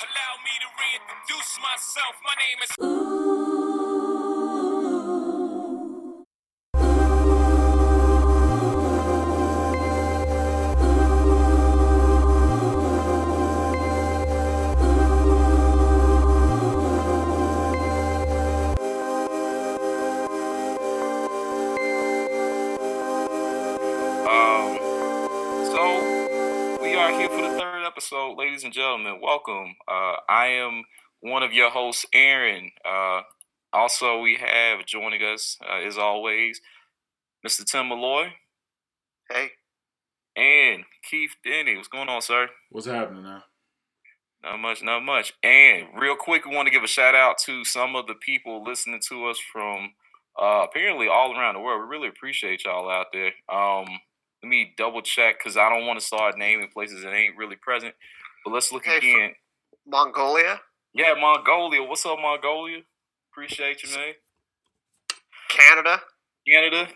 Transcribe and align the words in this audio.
Allow 0.00 0.38
me 0.44 0.54
to 0.62 0.68
reintroduce 0.78 1.58
myself. 1.60 2.14
My 2.22 2.34
name 2.38 2.62
is. 2.62 3.17
Welcome. 29.28 29.74
Uh, 29.86 30.14
I 30.26 30.46
am 30.46 30.84
one 31.20 31.42
of 31.42 31.52
your 31.52 31.68
hosts, 31.68 32.06
Aaron. 32.14 32.70
Uh, 32.82 33.20
also, 33.74 34.20
we 34.22 34.36
have 34.36 34.86
joining 34.86 35.20
us, 35.20 35.58
uh, 35.70 35.86
as 35.86 35.98
always, 35.98 36.62
Mr. 37.46 37.62
Tim 37.62 37.90
Malloy 37.90 38.28
Hey, 39.28 39.50
and 40.34 40.84
Keith 41.02 41.32
Denny. 41.44 41.76
What's 41.76 41.88
going 41.88 42.08
on, 42.08 42.22
sir? 42.22 42.48
What's 42.70 42.86
happening 42.86 43.24
now? 43.24 43.44
Not 44.42 44.60
much, 44.60 44.82
not 44.82 45.02
much. 45.02 45.34
And 45.42 45.88
real 46.00 46.16
quick, 46.16 46.46
we 46.46 46.56
want 46.56 46.66
to 46.66 46.72
give 46.72 46.82
a 46.82 46.88
shout 46.88 47.14
out 47.14 47.36
to 47.44 47.66
some 47.66 47.96
of 47.96 48.06
the 48.06 48.14
people 48.14 48.64
listening 48.64 49.02
to 49.10 49.26
us 49.26 49.38
from 49.52 49.92
uh, 50.40 50.64
apparently 50.66 51.06
all 51.06 51.36
around 51.36 51.52
the 51.52 51.60
world. 51.60 51.82
We 51.82 51.94
really 51.94 52.08
appreciate 52.08 52.64
y'all 52.64 52.88
out 52.88 53.08
there. 53.12 53.32
Um, 53.54 53.88
let 54.42 54.48
me 54.48 54.72
double 54.78 55.02
check 55.02 55.38
because 55.38 55.58
I 55.58 55.68
don't 55.68 55.86
want 55.86 56.00
to 56.00 56.06
start 56.06 56.38
naming 56.38 56.68
places 56.68 57.02
that 57.02 57.12
ain't 57.12 57.36
really 57.36 57.56
present. 57.56 57.94
But 58.48 58.54
let's 58.54 58.72
look 58.72 58.86
Hey, 58.86 58.96
again. 58.96 59.34
Mongolia, 59.86 60.58
Yeah, 60.94 61.12
Mongolia. 61.20 61.82
What's 61.82 62.06
up, 62.06 62.18
Mongolia? 62.18 62.80
Appreciate 63.30 63.82
you, 63.82 63.94
man. 63.94 64.14
Canada, 65.50 66.00
Canada. 66.46 66.88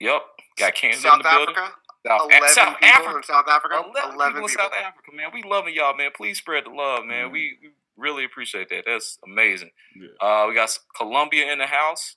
Yep. 0.00 0.22
Got 0.58 0.74
Canada 0.74 0.96
in 0.96 1.02
South 1.02 1.18
the 1.22 1.28
building. 1.28 1.54
Africa. 1.56 1.74
South, 2.06 2.22
Eleven 2.30 2.48
South 2.48 2.74
people 2.80 2.88
Africa. 2.88 3.16
in 3.18 3.22
South 3.22 3.48
Africa. 3.48 3.74
11, 3.84 4.14
Eleven 4.14 4.32
people 4.32 4.48
in. 4.48 4.54
South 4.54 4.72
Africa, 4.72 5.10
man. 5.14 5.26
We 5.34 5.42
loving 5.42 5.74
y'all, 5.74 5.94
man. 5.94 6.10
Please 6.16 6.38
spread 6.38 6.64
the 6.64 6.70
love, 6.70 7.04
man. 7.04 7.28
Mhm. 7.28 7.32
We, 7.32 7.58
we 7.62 7.68
really 7.98 8.24
appreciate 8.24 8.70
that. 8.70 8.84
That's 8.86 9.18
amazing. 9.26 9.70
Yeah. 9.94 10.08
Uh, 10.26 10.46
we 10.48 10.54
got 10.54 10.70
Colombia 10.96 11.52
in 11.52 11.58
the 11.58 11.66
house, 11.66 12.16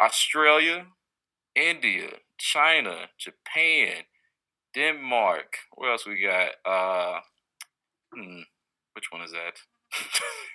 Australia, 0.00 0.86
India, 1.54 2.08
China, 2.38 3.10
Japan, 3.18 4.04
Denmark. 4.74 5.58
Where 5.74 5.92
else 5.92 6.06
we 6.06 6.22
got? 6.22 6.52
Uh, 6.64 7.20
hmm, 8.14 8.40
which 8.94 9.06
one 9.10 9.22
is 9.22 9.32
that? 9.32 9.58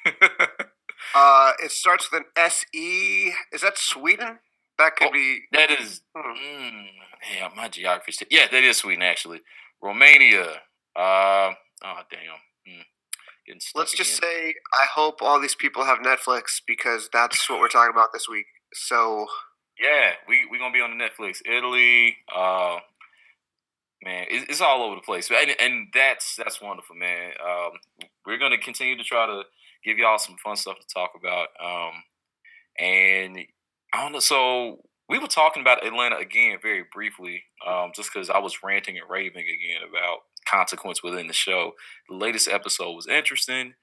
Uh, 1.16 1.54
it 1.64 1.72
starts 1.72 2.10
with 2.12 2.22
an 2.22 2.28
S 2.38 2.64
E. 2.74 3.32
Is 3.52 3.62
that 3.62 3.78
Sweden? 3.78 4.40
That 4.78 4.96
could 4.96 5.10
Oh. 5.10 5.12
be. 5.12 5.42
that 5.52 5.72
is, 5.72 6.02
Hmm. 6.16 6.32
mm, 6.38 6.88
yeah, 7.36 7.50
my 7.56 7.68
geography. 7.70 8.14
Yeah, 8.30 8.48
that 8.48 8.64
is 8.64 8.78
Sweden 8.78 9.02
actually. 9.04 9.42
Romania. 9.82 10.62
Uh, 10.96 11.54
oh 11.84 12.02
damn. 12.10 12.40
Mm, 12.68 12.86
Let's 13.76 13.94
just 13.94 14.18
again. 14.20 14.32
say 14.32 14.56
I 14.82 14.86
hope 14.86 15.22
all 15.22 15.40
these 15.40 15.56
people 15.56 15.84
have 15.86 16.00
Netflix 16.00 16.62
because 16.66 17.10
that's 17.12 17.50
what 17.50 17.60
we're 17.60 17.68
talking 17.68 17.94
about 17.94 18.14
this 18.14 18.28
week. 18.30 18.46
So 18.74 19.28
Yeah, 19.80 20.14
we 20.28 20.46
we 20.52 20.60
gonna 20.60 20.74
be 20.74 20.82
on 20.82 20.98
the 20.98 21.04
Netflix. 21.04 21.42
Italy, 21.46 22.18
uh, 22.34 22.80
man, 24.04 24.26
it's 24.30 24.62
all 24.62 24.84
over 24.84 24.96
the 24.96 25.02
place, 25.02 25.30
and 25.32 25.56
and 25.60 25.88
that's 25.94 26.36
that's 26.36 26.62
wonderful, 26.62 26.96
man. 26.96 27.32
Um, 27.44 27.72
we're 28.26 28.38
gonna 28.38 28.58
continue 28.58 28.98
to 28.98 29.04
try 29.04 29.26
to 29.26 29.44
give 29.84 29.98
y'all 29.98 30.18
some 30.20 30.38
fun 30.44 30.56
stuff 30.56 30.80
to 30.80 30.88
talk 30.94 31.12
about. 31.20 31.50
Um, 31.64 32.04
and 32.80 33.40
I 33.94 34.04
don't 34.04 34.14
know. 34.14 34.20
So 34.20 34.84
we 35.10 35.20
were 35.20 35.28
talking 35.28 35.62
about 35.62 35.86
Atlanta 35.86 36.18
again 36.18 36.58
very 36.62 36.86
briefly, 36.94 37.44
um, 37.66 37.92
just 37.96 38.12
because 38.14 38.30
I 38.30 38.40
was 38.40 38.64
ranting 38.64 38.98
and 38.98 39.10
raving 39.10 39.44
again 39.46 39.88
about 39.90 40.20
consequence 40.48 41.04
within 41.04 41.28
the 41.28 41.34
show. 41.34 41.74
The 42.10 42.16
latest 42.16 42.48
episode 42.48 42.94
was 42.94 43.08
interesting, 43.08 43.74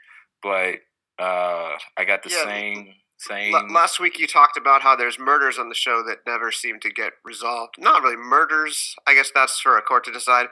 but 0.43 0.77
uh, 1.19 1.77
I 1.97 2.05
got 2.07 2.23
the 2.23 2.31
Yeah, 2.31 2.47
same 2.47 2.95
same. 3.19 3.55
L- 3.55 3.71
last 3.73 3.99
week 3.99 4.19
you 4.19 4.27
talked 4.27 4.57
about 4.57 4.83
how 4.83 4.95
there's 4.95 5.19
murders 5.19 5.59
on 5.59 5.69
the 5.69 5.75
show 5.75 6.03
that 6.07 6.19
never 6.27 6.53
seem 6.53 6.79
to 6.81 6.91
get 6.91 7.13
resolved. 7.25 7.75
Not 7.79 8.03
really 8.03 8.17
murders. 8.17 8.95
I 9.07 9.15
guess 9.15 9.31
that's 9.35 9.59
for 9.61 9.77
a 9.77 9.83
court 9.83 10.05
to 10.05 10.13
decide. 10.13 10.47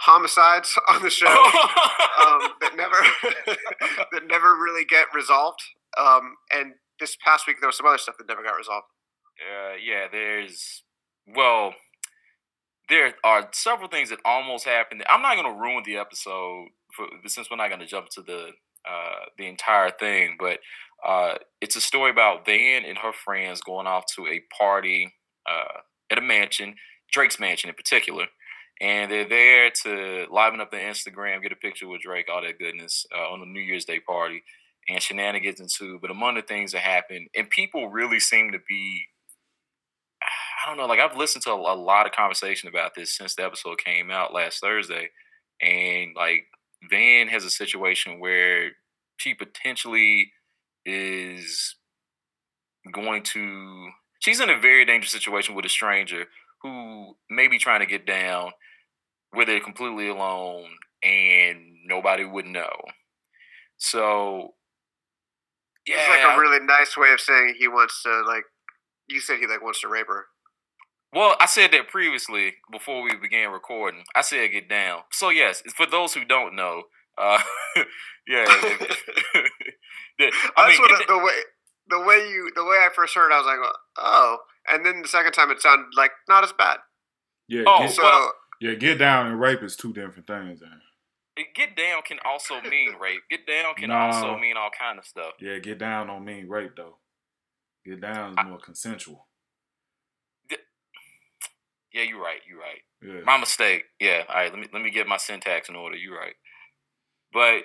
Homicides 0.00 0.78
on 0.88 1.02
the 1.02 1.10
show. 1.10 1.26
um, 1.28 2.52
that 2.60 2.76
never 2.76 2.96
that 4.12 4.26
never 4.28 4.54
really 4.54 4.84
get 4.84 5.06
resolved. 5.14 5.60
Um, 5.98 6.36
and 6.52 6.74
this 7.00 7.16
past 7.24 7.46
week 7.46 7.56
there 7.60 7.68
was 7.68 7.76
some 7.76 7.86
other 7.86 7.98
stuff 7.98 8.16
that 8.18 8.28
never 8.28 8.42
got 8.42 8.56
resolved. 8.56 8.86
Uh, 9.40 9.74
yeah, 9.84 10.06
there's 10.10 10.84
well, 11.26 11.74
there 12.88 13.14
are 13.24 13.48
several 13.52 13.88
things 13.88 14.10
that 14.10 14.20
almost 14.24 14.64
happened. 14.64 15.02
I'm 15.08 15.22
not 15.22 15.36
gonna 15.36 15.58
ruin 15.58 15.82
the 15.84 15.96
episode 15.96 16.68
for, 16.94 17.06
since 17.26 17.50
we're 17.50 17.56
not 17.56 17.70
gonna 17.70 17.86
jump 17.86 18.08
to 18.10 18.22
the 18.22 18.50
uh, 18.88 19.26
the 19.38 19.46
entire 19.46 19.90
thing, 19.90 20.36
but 20.38 20.58
uh, 21.04 21.34
it's 21.60 21.76
a 21.76 21.80
story 21.80 22.10
about 22.10 22.46
Van 22.46 22.84
and 22.84 22.98
her 22.98 23.12
friends 23.12 23.60
going 23.60 23.86
off 23.86 24.04
to 24.16 24.26
a 24.26 24.42
party 24.56 25.12
uh, 25.48 25.80
at 26.10 26.18
a 26.18 26.22
mansion, 26.22 26.74
Drake's 27.10 27.40
mansion 27.40 27.68
in 27.68 27.74
particular, 27.74 28.26
and 28.80 29.10
they're 29.10 29.28
there 29.28 29.70
to 29.82 30.26
liven 30.30 30.60
up 30.60 30.70
the 30.70 30.76
Instagram, 30.76 31.42
get 31.42 31.52
a 31.52 31.56
picture 31.56 31.88
with 31.88 32.02
Drake, 32.02 32.28
all 32.30 32.42
that 32.42 32.58
goodness 32.58 33.06
uh, 33.16 33.30
on 33.30 33.40
the 33.40 33.46
New 33.46 33.60
Year's 33.60 33.84
Day 33.84 34.00
party, 34.00 34.42
and 34.88 35.02
shenanigans 35.02 35.60
ensue. 35.60 35.98
But 36.00 36.10
among 36.10 36.36
the 36.36 36.42
things 36.42 36.72
that 36.72 36.82
happen, 36.82 37.26
and 37.36 37.50
people 37.50 37.88
really 37.88 38.20
seem 38.20 38.52
to 38.52 38.58
be 38.68 39.06
I 40.62 40.68
don't 40.68 40.76
know. 40.76 40.86
Like 40.86 41.00
I've 41.00 41.16
listened 41.16 41.42
to 41.44 41.50
a, 41.50 41.74
a 41.74 41.76
lot 41.76 42.06
of 42.06 42.12
conversation 42.12 42.68
about 42.68 42.94
this 42.94 43.16
since 43.16 43.34
the 43.34 43.44
episode 43.44 43.78
came 43.78 44.10
out 44.10 44.32
last 44.32 44.60
Thursday, 44.60 45.10
and 45.60 46.14
like 46.14 46.44
Van 46.90 47.28
has 47.28 47.44
a 47.44 47.50
situation 47.50 48.20
where 48.20 48.70
she 49.16 49.34
potentially 49.34 50.30
is 50.84 51.76
going 52.92 53.22
to. 53.22 53.88
She's 54.20 54.40
in 54.40 54.50
a 54.50 54.60
very 54.60 54.84
dangerous 54.84 55.12
situation 55.12 55.54
with 55.54 55.64
a 55.64 55.70
stranger 55.70 56.26
who 56.62 57.16
may 57.28 57.48
be 57.48 57.58
trying 57.58 57.80
to 57.80 57.86
get 57.86 58.06
down, 58.06 58.52
where 59.32 59.46
they're 59.46 59.60
completely 59.60 60.08
alone 60.08 60.68
and 61.02 61.58
nobody 61.86 62.24
would 62.24 62.46
know. 62.46 62.70
So, 63.76 64.54
yeah, 65.86 65.96
It's 65.98 66.08
like 66.08 66.36
a 66.36 66.40
really 66.40 66.64
nice 66.64 66.96
way 66.96 67.12
of 67.12 67.20
saying 67.20 67.56
he 67.58 67.66
wants 67.66 68.02
to 68.04 68.22
like. 68.26 68.44
You 69.08 69.20
said 69.20 69.38
he 69.40 69.46
like 69.46 69.62
wants 69.62 69.80
to 69.80 69.88
rape 69.88 70.06
her. 70.06 70.26
Well, 71.12 71.36
I 71.40 71.46
said 71.46 71.72
that 71.72 71.88
previously 71.88 72.54
before 72.70 73.02
we 73.02 73.14
began 73.16 73.50
recording. 73.50 74.04
I 74.14 74.22
said 74.22 74.50
get 74.52 74.68
down. 74.68 75.00
So 75.10 75.28
yes, 75.30 75.62
for 75.76 75.84
those 75.84 76.14
who 76.14 76.24
don't 76.24 76.54
know, 76.56 76.84
uh, 77.18 77.38
yeah, 78.26 78.44
the- 78.44 78.96
I 80.20 80.30
That's 80.56 80.78
mean, 80.78 80.80
what 80.80 80.98
get 80.98 81.08
the 81.08 81.18
way 81.18 81.38
the 81.88 82.00
way 82.00 82.28
you 82.28 82.50
the 82.54 82.64
way 82.64 82.76
I 82.76 82.88
first 82.94 83.14
heard, 83.14 83.30
it, 83.30 83.34
I 83.34 83.38
was 83.38 83.46
like, 83.46 83.72
oh. 83.98 84.38
And 84.68 84.86
then 84.86 85.02
the 85.02 85.08
second 85.08 85.32
time, 85.32 85.50
it 85.50 85.60
sounded 85.60 85.86
like 85.96 86.12
not 86.28 86.44
as 86.44 86.52
bad. 86.52 86.78
Yeah, 87.48 87.64
Oh, 87.66 87.80
get, 87.80 87.90
So 87.90 88.02
well- 88.02 88.32
yeah, 88.60 88.74
get 88.74 88.98
down 88.98 89.26
and 89.26 89.40
rape 89.40 89.62
is 89.62 89.74
two 89.76 89.92
different 89.92 90.26
things. 90.28 90.60
Man. 90.60 90.80
get 91.56 91.74
down 91.76 92.02
can 92.06 92.18
also 92.24 92.60
mean 92.62 92.94
rape. 93.00 93.22
Get 93.28 93.46
down 93.46 93.74
can 93.74 93.88
No. 93.88 93.96
also 93.96 94.38
mean 94.38 94.56
all 94.56 94.70
kind 94.78 94.98
of 94.98 95.04
stuff. 95.04 95.32
Yeah, 95.40 95.58
get 95.58 95.78
down 95.78 96.06
don't 96.06 96.24
mean 96.24 96.48
rape 96.48 96.72
though. 96.76 96.98
Get 97.84 98.00
down 98.00 98.38
is 98.38 98.46
more 98.46 98.58
consensual. 98.58 99.26
Yeah, 101.92 102.02
you're 102.04 102.22
right. 102.22 102.40
You're 102.48 102.58
right. 102.60 102.80
Yeah. 103.02 103.20
My 103.26 103.36
mistake. 103.36 103.84
Yeah. 104.00 104.22
All 104.28 104.34
right. 104.36 104.50
Let 104.50 104.58
me 104.58 104.66
let 104.72 104.82
me 104.82 104.90
get 104.90 105.06
my 105.06 105.18
syntax 105.18 105.68
in 105.68 105.76
order. 105.76 105.96
You're 105.96 106.16
right. 106.18 106.34
But 107.32 107.62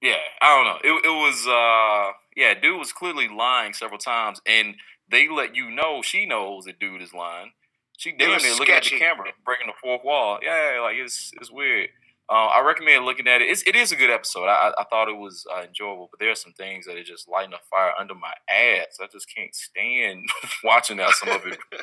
yeah, 0.00 0.16
I 0.40 0.56
don't 0.56 0.66
know. 0.66 0.80
It 0.96 1.04
it 1.04 1.08
was 1.08 1.46
uh 1.46 2.12
yeah, 2.36 2.54
dude 2.60 2.78
was 2.78 2.92
clearly 2.92 3.28
lying 3.28 3.72
several 3.72 3.98
times, 3.98 4.40
and 4.46 4.74
they 5.10 5.28
let 5.28 5.54
you 5.54 5.70
know 5.70 6.02
she 6.02 6.26
knows 6.26 6.64
the 6.64 6.72
dude 6.72 7.02
is 7.02 7.12
lying. 7.14 7.52
She 7.98 8.12
near 8.12 8.28
looking 8.58 8.74
at 8.74 8.82
the 8.84 8.98
camera, 8.98 9.28
breaking 9.44 9.68
the 9.68 9.74
fourth 9.80 10.02
wall. 10.04 10.38
Yeah, 10.42 10.80
like 10.82 10.96
it's 10.96 11.32
it's 11.40 11.50
weird. 11.52 11.90
Uh, 12.28 12.46
I 12.46 12.62
recommend 12.64 13.04
looking 13.04 13.26
at 13.28 13.42
it. 13.42 13.50
It's, 13.50 13.62
it 13.66 13.76
is 13.76 13.92
a 13.92 13.96
good 13.96 14.08
episode. 14.10 14.46
I, 14.46 14.72
I- 14.78 14.84
thought 14.84 15.08
it 15.08 15.16
was 15.18 15.44
uh, 15.54 15.62
enjoyable, 15.62 16.08
but 16.10 16.18
there 16.18 16.30
are 16.30 16.34
some 16.36 16.52
things 16.54 16.86
that 16.86 16.96
are 16.96 17.02
just 17.02 17.28
lighting 17.28 17.52
a 17.52 17.58
fire 17.70 17.92
under 17.98 18.14
my 18.14 18.32
ass. 18.48 18.98
I 19.02 19.06
just 19.12 19.26
can't 19.34 19.54
stand 19.54 20.22
watching 20.64 20.96
that. 20.98 21.10
Some 21.10 21.28
of 21.30 21.44
it, 21.46 21.58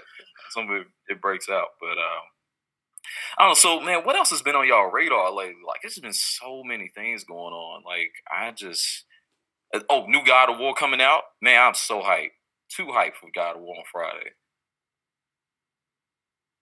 some 0.51 0.69
of 0.69 0.77
it, 0.81 0.87
it 1.09 1.21
breaks 1.21 1.49
out. 1.49 1.67
But 1.79 1.97
um, 1.99 2.23
I 3.37 3.43
don't 3.43 3.49
know. 3.51 3.53
So, 3.55 3.79
man, 3.81 4.03
what 4.03 4.15
else 4.15 4.29
has 4.31 4.41
been 4.41 4.55
on 4.55 4.67
y'all 4.67 4.91
radar 4.91 5.31
lately? 5.31 5.61
Like, 5.65 5.81
there's 5.81 5.97
been 5.99 6.13
so 6.13 6.63
many 6.63 6.89
things 6.93 7.23
going 7.23 7.53
on. 7.53 7.83
Like, 7.85 8.11
I 8.31 8.51
just, 8.51 9.05
uh, 9.73 9.79
oh, 9.89 10.05
new 10.07 10.23
God 10.25 10.49
of 10.49 10.59
War 10.59 10.73
coming 10.73 11.01
out. 11.01 11.21
Man, 11.41 11.59
I'm 11.61 11.73
so 11.75 12.01
hyped. 12.01 12.31
Too 12.75 12.85
hyped 12.87 13.15
for 13.19 13.29
God 13.33 13.55
of 13.55 13.61
War 13.61 13.75
on 13.77 13.83
Friday. 13.91 14.31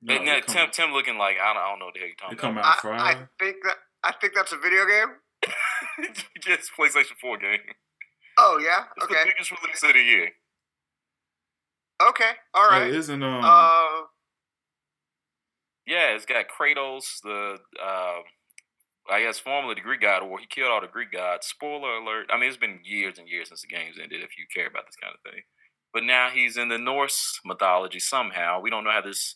No, 0.02 0.16
And 0.16 0.26
now 0.26 0.40
Tim, 0.40 0.70
Tim 0.72 0.92
looking 0.92 1.18
like 1.18 1.38
I 1.42 1.54
don't, 1.54 1.64
I 1.64 1.70
don't 1.70 1.80
know 1.80 1.86
what 1.86 1.96
the 1.96 2.00
hell 2.02 2.08
you're 2.08 2.16
talking 2.18 2.38
it 2.38 2.42
come 2.42 2.58
about. 2.58 2.86
out 2.86 3.02
I, 3.02 3.12
I 3.12 3.16
think 3.40 3.58
that 3.64 3.76
I 4.04 4.14
think 4.22 4.34
that's 4.36 4.52
a 4.54 4.58
video 4.58 4.86
game. 4.86 5.16
yes, 6.48 6.70
PlayStation 6.78 7.18
4 7.20 7.38
game. 7.40 7.60
Oh 8.38 8.60
yeah. 8.64 8.84
It's 8.96 9.06
Okay. 9.06 9.24
the 9.24 9.32
biggest 9.32 9.52
release 9.52 9.84
of 9.84 9.94
the 9.94 10.00
year. 10.00 10.30
Okay. 12.10 12.32
all 12.54 12.68
right. 12.70 12.92
Hey, 12.92 12.98
isn't 12.98 13.24
um 13.24 13.42
Uh, 13.44 14.02
Yeah, 15.88 16.10
it's 16.16 16.26
got 16.26 16.46
Kratos, 16.50 17.22
the 17.24 17.58
um, 17.82 18.24
I 19.10 19.22
guess 19.22 19.40
formerly 19.40 19.76
the 19.76 19.82
Greek 19.82 20.02
god, 20.02 20.22
or 20.24 20.38
he 20.40 20.46
killed 20.48 20.70
all 20.72 20.82
the 20.82 20.88
Greek 20.88 21.12
gods. 21.14 21.48
Spoiler 21.48 21.98
alert! 21.98 22.28
I 22.30 22.38
mean, 22.38 22.50
it's 22.50 22.58
been 22.58 22.82
years 22.84 23.18
and 23.18 23.28
years 23.30 23.50
since 23.50 23.62
the 23.62 23.68
game's 23.68 23.98
ended. 24.02 24.22
If 24.22 24.38
you 24.38 24.46
care 24.54 24.68
about 24.68 24.86
this 24.86 24.98
kind 25.02 25.16
of 25.16 25.32
thing, 25.32 25.44
but 25.94 26.04
now 26.04 26.30
he's 26.30 26.58
in 26.58 26.70
the 26.70 26.78
Norse 26.78 27.40
mythology 27.46 28.00
somehow. 28.00 28.60
We 28.62 28.70
don't 28.70 28.84
know 28.84 28.92
how 28.92 29.02
this 29.02 29.36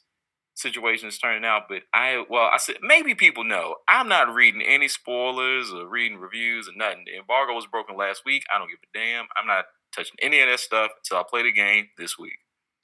situation 0.55 1.07
is 1.07 1.17
turning 1.17 1.45
out, 1.45 1.63
but 1.69 1.83
I 1.93 2.25
well, 2.29 2.49
I 2.53 2.57
said 2.57 2.77
maybe 2.81 3.15
people 3.15 3.43
know. 3.45 3.75
I'm 3.87 4.09
not 4.09 4.33
reading 4.33 4.61
any 4.61 4.89
spoilers 4.89 5.71
or 5.73 5.87
reading 5.87 6.17
reviews 6.19 6.67
or 6.67 6.73
nothing. 6.75 7.05
The 7.05 7.17
embargo 7.19 7.53
was 7.53 7.67
broken 7.67 7.95
last 7.97 8.23
week. 8.25 8.43
I 8.53 8.59
don't 8.59 8.69
give 8.69 8.79
a 8.83 8.97
damn. 8.97 9.25
I'm 9.37 9.47
not 9.47 9.65
touching 9.95 10.17
any 10.21 10.41
of 10.41 10.49
that 10.49 10.59
stuff 10.59 10.91
until 10.97 11.19
I 11.19 11.23
play 11.29 11.43
the 11.43 11.51
game 11.53 11.87
this 11.97 12.17
week. 12.19 12.39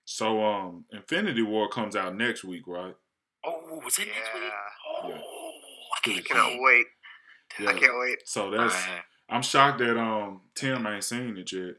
so 0.06 0.44
um 0.44 0.86
Infinity 0.92 1.42
War 1.42 1.68
comes 1.70 1.96
out 1.96 2.16
next 2.16 2.44
week, 2.44 2.64
right? 2.68 2.96
Oh, 3.46 3.80
was 3.84 3.98
it 4.00 4.08
next 4.08 4.34
week? 4.34 4.44
Yeah. 4.44 4.50
Oh, 5.04 5.10
Yeah. 5.10 5.16
I 5.16 6.00
can't 6.04 6.18
I 6.20 6.22
cannot 6.22 6.50
wait. 6.52 6.60
wait. 6.60 6.86
Yeah. 7.60 7.70
I 7.70 7.74
can't 7.74 7.94
wait. 8.00 8.18
So 8.28 8.52
that's 8.52 8.74
Alright. 8.76 9.02
I'm 9.30 9.42
shocked 9.42 9.80
that 9.80 9.98
um 9.98 10.42
Tim 10.56 10.86
ain't 10.88 11.04
seen 11.04 11.38
it 11.38 11.52
yet. 11.52 11.76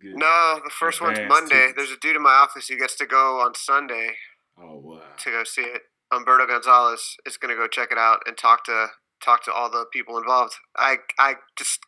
Get- 0.00 0.16
No, 0.16 0.60
the 0.64 0.70
first 0.70 1.00
one's 1.00 1.18
Monday. 1.28 1.54
tickets. 1.54 1.74
There's 1.76 1.90
a 1.92 1.98
dude 2.00 2.16
in 2.16 2.22
my 2.22 2.30
office 2.32 2.68
who 2.68 2.78
gets 2.78 2.96
to 2.96 3.06
go 3.06 3.40
on 3.40 3.54
Sunday 3.54 4.16
Oh 4.58 4.76
wow. 4.82 5.00
to 5.18 5.30
go 5.30 5.44
see 5.44 5.62
it. 5.62 5.82
Umberto 6.12 6.46
Gonzalez 6.46 7.16
is 7.26 7.36
going 7.36 7.54
to 7.54 7.60
go 7.60 7.68
check 7.68 7.92
it 7.92 7.98
out 7.98 8.20
and 8.26 8.36
talk 8.36 8.64
to 8.64 8.88
talk 9.22 9.44
to 9.44 9.52
all 9.52 9.70
the 9.70 9.84
people 9.92 10.16
involved. 10.18 10.54
I 10.76 10.96
I 11.18 11.34
just 11.56 11.80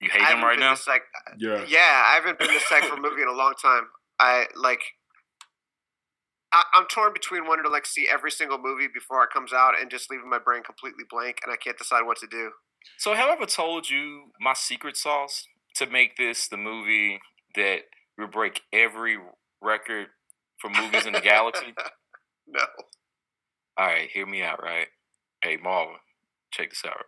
You 0.00 0.08
hate 0.10 0.22
him 0.22 0.42
right 0.42 0.58
now? 0.58 0.74
This, 0.74 0.88
like, 0.88 1.02
Yeah. 1.38 1.64
yeah, 1.68 2.02
I 2.06 2.14
haven't 2.14 2.38
been 2.38 2.48
this 2.48 2.64
psyched 2.64 2.84
for 2.88 2.94
a 2.96 3.00
movie 3.00 3.22
in 3.22 3.28
a 3.28 3.32
long 3.32 3.54
time. 3.60 3.88
I 4.18 4.46
like. 4.56 4.80
I, 6.52 6.64
I'm 6.74 6.86
torn 6.86 7.12
between 7.12 7.46
wanting 7.46 7.64
to 7.64 7.70
like 7.70 7.86
see 7.86 8.06
every 8.12 8.30
single 8.30 8.58
movie 8.58 8.88
before 8.92 9.24
it 9.24 9.30
comes 9.30 9.52
out 9.52 9.74
and 9.80 9.90
just 9.90 10.10
leaving 10.10 10.28
my 10.28 10.38
brain 10.38 10.62
completely 10.62 11.04
blank, 11.08 11.38
and 11.42 11.52
I 11.52 11.56
can't 11.56 11.78
decide 11.78 12.02
what 12.06 12.18
to 12.18 12.26
do. 12.26 12.50
So, 12.98 13.14
have 13.14 13.28
I 13.28 13.32
ever 13.32 13.46
told 13.46 13.88
you 13.88 14.32
my 14.40 14.54
secret 14.54 14.96
sauce 14.96 15.46
to 15.76 15.86
make 15.86 16.16
this 16.16 16.48
the 16.48 16.56
movie 16.56 17.20
that 17.54 17.82
will 18.18 18.28
break 18.28 18.60
every 18.72 19.18
record 19.60 20.08
for 20.58 20.70
movies 20.70 21.06
in 21.06 21.12
the 21.12 21.20
galaxy? 21.20 21.74
No. 22.48 22.60
All 23.78 23.86
right, 23.86 24.10
hear 24.10 24.26
me 24.26 24.42
out, 24.42 24.62
right? 24.62 24.88
Hey, 25.42 25.56
Marvin, 25.56 25.94
check 26.50 26.70
this 26.70 26.82
out. 26.84 27.06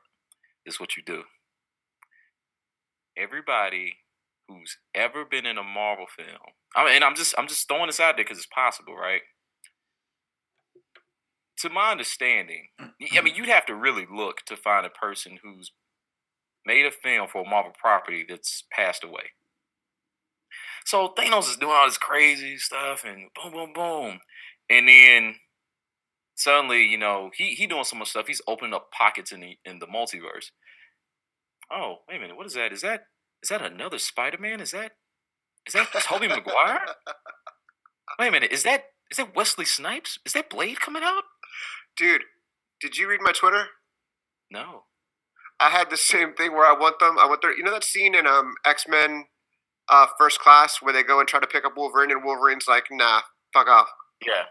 This 0.64 0.75
is 0.75 0.81
what 0.81 0.96
you 0.96 1.02
do. 1.05 1.25
Everybody 3.17 3.96
who's 4.49 4.79
ever 4.94 5.25
been 5.25 5.44
in 5.44 5.58
a 5.58 5.62
Marvel 5.62 6.06
film, 6.06 6.38
I 6.75 6.85
mean, 6.85 6.94
and 6.94 7.05
I'm 7.05 7.14
just 7.14 7.35
I'm 7.37 7.46
just 7.46 7.69
throwing 7.69 7.88
this 7.88 8.00
out 8.00 8.17
there 8.17 8.25
because 8.25 8.38
it's 8.38 8.46
possible, 8.46 8.94
right? 8.96 9.20
To 11.64 11.70
my 11.70 11.93
understanding, 11.93 12.69
mm, 12.78 12.84
I 12.84 13.22
mean, 13.22 13.32
mm-hmm. 13.32 13.37
you'd 13.38 13.49
have 13.49 13.64
to 13.66 13.75
really 13.75 14.06
look 14.12 14.43
to 14.49 14.55
find 14.55 14.84
a 14.84 14.90
person 14.90 15.38
who's 15.43 15.72
made 16.66 16.84
a 16.84 16.90
film 16.90 17.26
for 17.26 17.40
a 17.40 17.49
Marvel 17.49 17.72
property 17.78 18.22
that's 18.28 18.64
passed 18.70 19.02
away. 19.02 19.32
So 20.84 21.14
Thanos 21.19 21.49
is 21.49 21.56
doing 21.56 21.72
all 21.72 21.87
this 21.87 21.96
crazy 21.96 22.58
stuff 22.58 23.05
and 23.06 23.31
boom, 23.34 23.52
boom, 23.52 23.72
boom, 23.72 24.19
and 24.69 24.87
then 24.87 25.37
suddenly, 26.34 26.84
you 26.84 26.99
know, 26.99 27.31
he 27.34 27.55
he 27.55 27.67
doing 27.67 27.84
so 27.84 27.96
much 27.96 28.10
stuff. 28.10 28.26
He's 28.26 28.43
opening 28.46 28.75
up 28.75 28.90
pockets 28.90 29.32
in 29.32 29.40
the 29.40 29.56
in 29.64 29.78
the 29.78 29.87
multiverse. 29.87 30.50
Oh, 31.72 32.00
wait 32.06 32.19
a 32.19 32.20
minute, 32.20 32.37
what 32.37 32.46
is 32.46 32.52
that? 32.52 32.75
Is 32.75 32.82
that 32.82 33.05
is 33.43 33.49
that 33.49 33.62
another 33.62 33.99
Spider 33.99 34.37
Man? 34.38 34.60
Is 34.60 34.72
that 34.72 34.93
is 35.67 35.72
that 35.72 35.88
Tobey 35.93 36.28
Maguire? 36.28 36.84
Wait 38.19 38.28
a 38.28 38.31
minute, 38.31 38.52
is 38.52 38.64
that 38.64 38.84
is 39.10 39.17
that 39.17 39.34
Wesley 39.34 39.64
Snipes? 39.64 40.19
Is 40.26 40.34
that 40.34 40.50
Blade 40.50 40.78
coming 40.78 41.02
out? 41.02 41.22
Dude, 41.96 42.23
did 42.81 42.96
you 42.96 43.08
read 43.08 43.20
my 43.23 43.32
Twitter? 43.32 43.67
No. 44.50 44.85
I 45.61 45.70
had 45.70 45.91
the 45.91 45.96
same 45.96 46.35
thing 46.35 46.52
where 46.52 46.67
I 46.67 46.79
want 46.79 46.99
them. 46.99 47.19
I 47.19 47.26
want 47.26 47.41
their. 47.43 47.56
You 47.56 47.62
know 47.62 47.73
that 47.73 47.85
scene 47.85 48.14
in 48.14 48.26
um 48.26 48.55
X 48.67 48.85
Men, 48.88 49.26
uh, 49.88 50.06
First 50.19 50.41
Class 50.41 50.79
where 50.81 50.93
they 50.93 51.02
go 51.02 51.20
and 51.20 51.29
try 51.29 51.41
to 51.41 51.46
pick 51.46 51.64
up 51.64 51.76
Wolverine 51.76 52.11
and 52.11 52.25
Wolverine's 52.25 52.67
like, 52.69 52.85
nah, 52.91 53.23
fuck 53.52 53.69
off. 53.69 53.88
Yeah. 54.26 54.44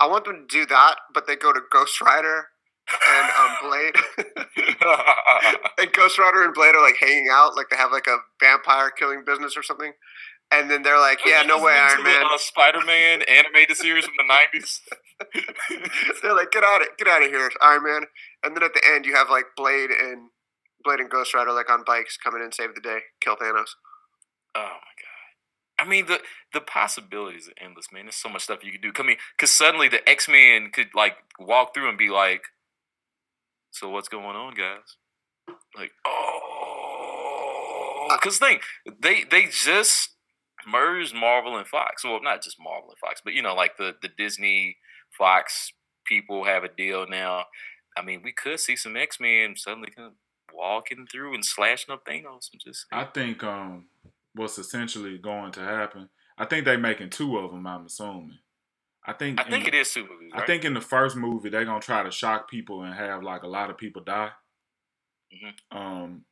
I 0.00 0.06
want 0.06 0.24
them 0.24 0.46
to 0.48 0.58
do 0.58 0.64
that, 0.66 0.96
but 1.12 1.26
they 1.26 1.36
go 1.36 1.52
to 1.52 1.60
Ghost 1.70 2.00
Rider 2.00 2.46
and 2.88 3.30
um 3.38 3.68
Blade. 3.68 3.94
and 5.78 5.92
Ghost 5.92 6.18
Rider 6.18 6.44
and 6.44 6.54
Blade 6.54 6.74
are 6.74 6.82
like 6.82 6.96
hanging 6.98 7.28
out, 7.30 7.56
like 7.56 7.66
they 7.70 7.76
have 7.76 7.92
like 7.92 8.06
a 8.06 8.18
vampire 8.40 8.90
killing 8.90 9.24
business 9.26 9.56
or 9.56 9.62
something. 9.62 9.92
And 10.50 10.70
then 10.70 10.82
they're 10.82 10.98
like, 10.98 11.20
"Yeah, 11.26 11.42
no 11.42 11.62
way, 11.62 11.72
Iron 11.72 12.02
Man." 12.02 12.24
Uh, 12.24 12.38
Spider 12.38 12.80
Man 12.84 13.22
animated 13.28 13.76
series 13.76 14.06
from 14.06 14.14
the 14.16 14.24
nineties. 14.24 14.80
they're 16.22 16.34
like, 16.34 16.50
"Get 16.50 16.64
out 16.64 16.80
of 16.80 16.88
get 16.96 17.06
out 17.06 17.22
of 17.22 17.28
here, 17.28 17.50
Iron 17.60 17.84
Man." 17.84 18.04
And 18.42 18.56
then 18.56 18.62
at 18.62 18.72
the 18.72 18.82
end, 18.94 19.04
you 19.04 19.14
have 19.14 19.28
like 19.28 19.44
Blade 19.56 19.90
and 19.90 20.30
Blade 20.84 21.00
and 21.00 21.10
Ghost 21.10 21.34
Rider 21.34 21.52
like 21.52 21.68
on 21.70 21.84
bikes 21.86 22.16
coming 22.16 22.42
in, 22.42 22.52
save 22.52 22.74
the 22.74 22.80
day, 22.80 23.00
kill 23.20 23.36
Thanos. 23.36 23.74
Oh 24.54 24.62
my 24.62 24.94
god! 24.96 25.78
I 25.78 25.84
mean 25.86 26.06
the 26.06 26.20
the 26.54 26.62
possibilities 26.62 27.48
are 27.48 27.62
endless, 27.62 27.92
man. 27.92 28.06
There's 28.06 28.14
so 28.16 28.30
much 28.30 28.44
stuff 28.44 28.64
you 28.64 28.72
could 28.72 28.80
do. 28.80 28.92
I 28.96 29.02
mean, 29.02 29.18
because 29.36 29.52
suddenly 29.52 29.88
the 29.88 30.08
X 30.08 30.28
Men 30.28 30.70
could 30.72 30.88
like 30.94 31.16
walk 31.38 31.74
through 31.74 31.90
and 31.90 31.98
be 31.98 32.08
like, 32.08 32.44
"So 33.70 33.90
what's 33.90 34.08
going 34.08 34.24
on, 34.24 34.54
guys?" 34.54 34.96
Like, 35.76 35.92
oh, 36.06 36.48
because 38.12 38.38
thing 38.38 38.60
they 39.00 39.24
they 39.24 39.46
just 39.50 40.10
merged 40.66 41.14
Marvel 41.14 41.56
and 41.56 41.66
Fox. 41.66 42.04
Well, 42.04 42.22
not 42.22 42.42
just 42.42 42.60
Marvel 42.60 42.90
and 42.90 42.98
Fox, 42.98 43.20
but 43.24 43.34
you 43.34 43.42
know, 43.42 43.54
like 43.54 43.76
the 43.76 43.94
the 44.00 44.08
Disney 44.16 44.76
Fox 45.16 45.72
people 46.06 46.44
have 46.44 46.64
a 46.64 46.68
deal 46.68 47.06
now. 47.08 47.44
I 47.96 48.02
mean, 48.02 48.22
we 48.22 48.32
could 48.32 48.60
see 48.60 48.76
some 48.76 48.96
X 48.96 49.18
Men 49.20 49.54
suddenly 49.56 49.90
kind 49.94 50.08
of 50.08 50.14
walking 50.52 51.06
through 51.10 51.34
and 51.34 51.44
slashing 51.44 51.92
up 51.92 52.04
Thanos 52.04 52.50
and 52.52 52.60
just. 52.60 52.86
I 52.92 53.04
think 53.04 53.42
um 53.44 53.86
what's 54.34 54.58
essentially 54.58 55.18
going 55.18 55.52
to 55.52 55.60
happen. 55.60 56.08
I 56.36 56.44
think 56.44 56.64
they're 56.64 56.78
making 56.78 57.10
two 57.10 57.38
of 57.38 57.50
them. 57.50 57.66
I'm 57.66 57.86
assuming. 57.86 58.38
I 59.04 59.12
think. 59.12 59.40
I 59.40 59.44
think 59.44 59.66
in 59.66 59.74
it 59.74 59.78
is 59.78 59.92
two 59.92 60.02
movies. 60.02 60.32
I 60.34 60.44
think 60.44 60.64
in 60.64 60.74
the 60.74 60.80
first 60.80 61.16
movie 61.16 61.48
they're 61.48 61.64
gonna 61.64 61.80
try 61.80 62.02
to 62.02 62.10
shock 62.10 62.50
people 62.50 62.82
and 62.82 62.94
have 62.94 63.22
like 63.22 63.42
a 63.42 63.48
lot 63.48 63.70
of 63.70 63.78
people 63.78 64.02
die. 64.02 64.30
Mhm. 65.32 65.76
Um, 65.76 66.24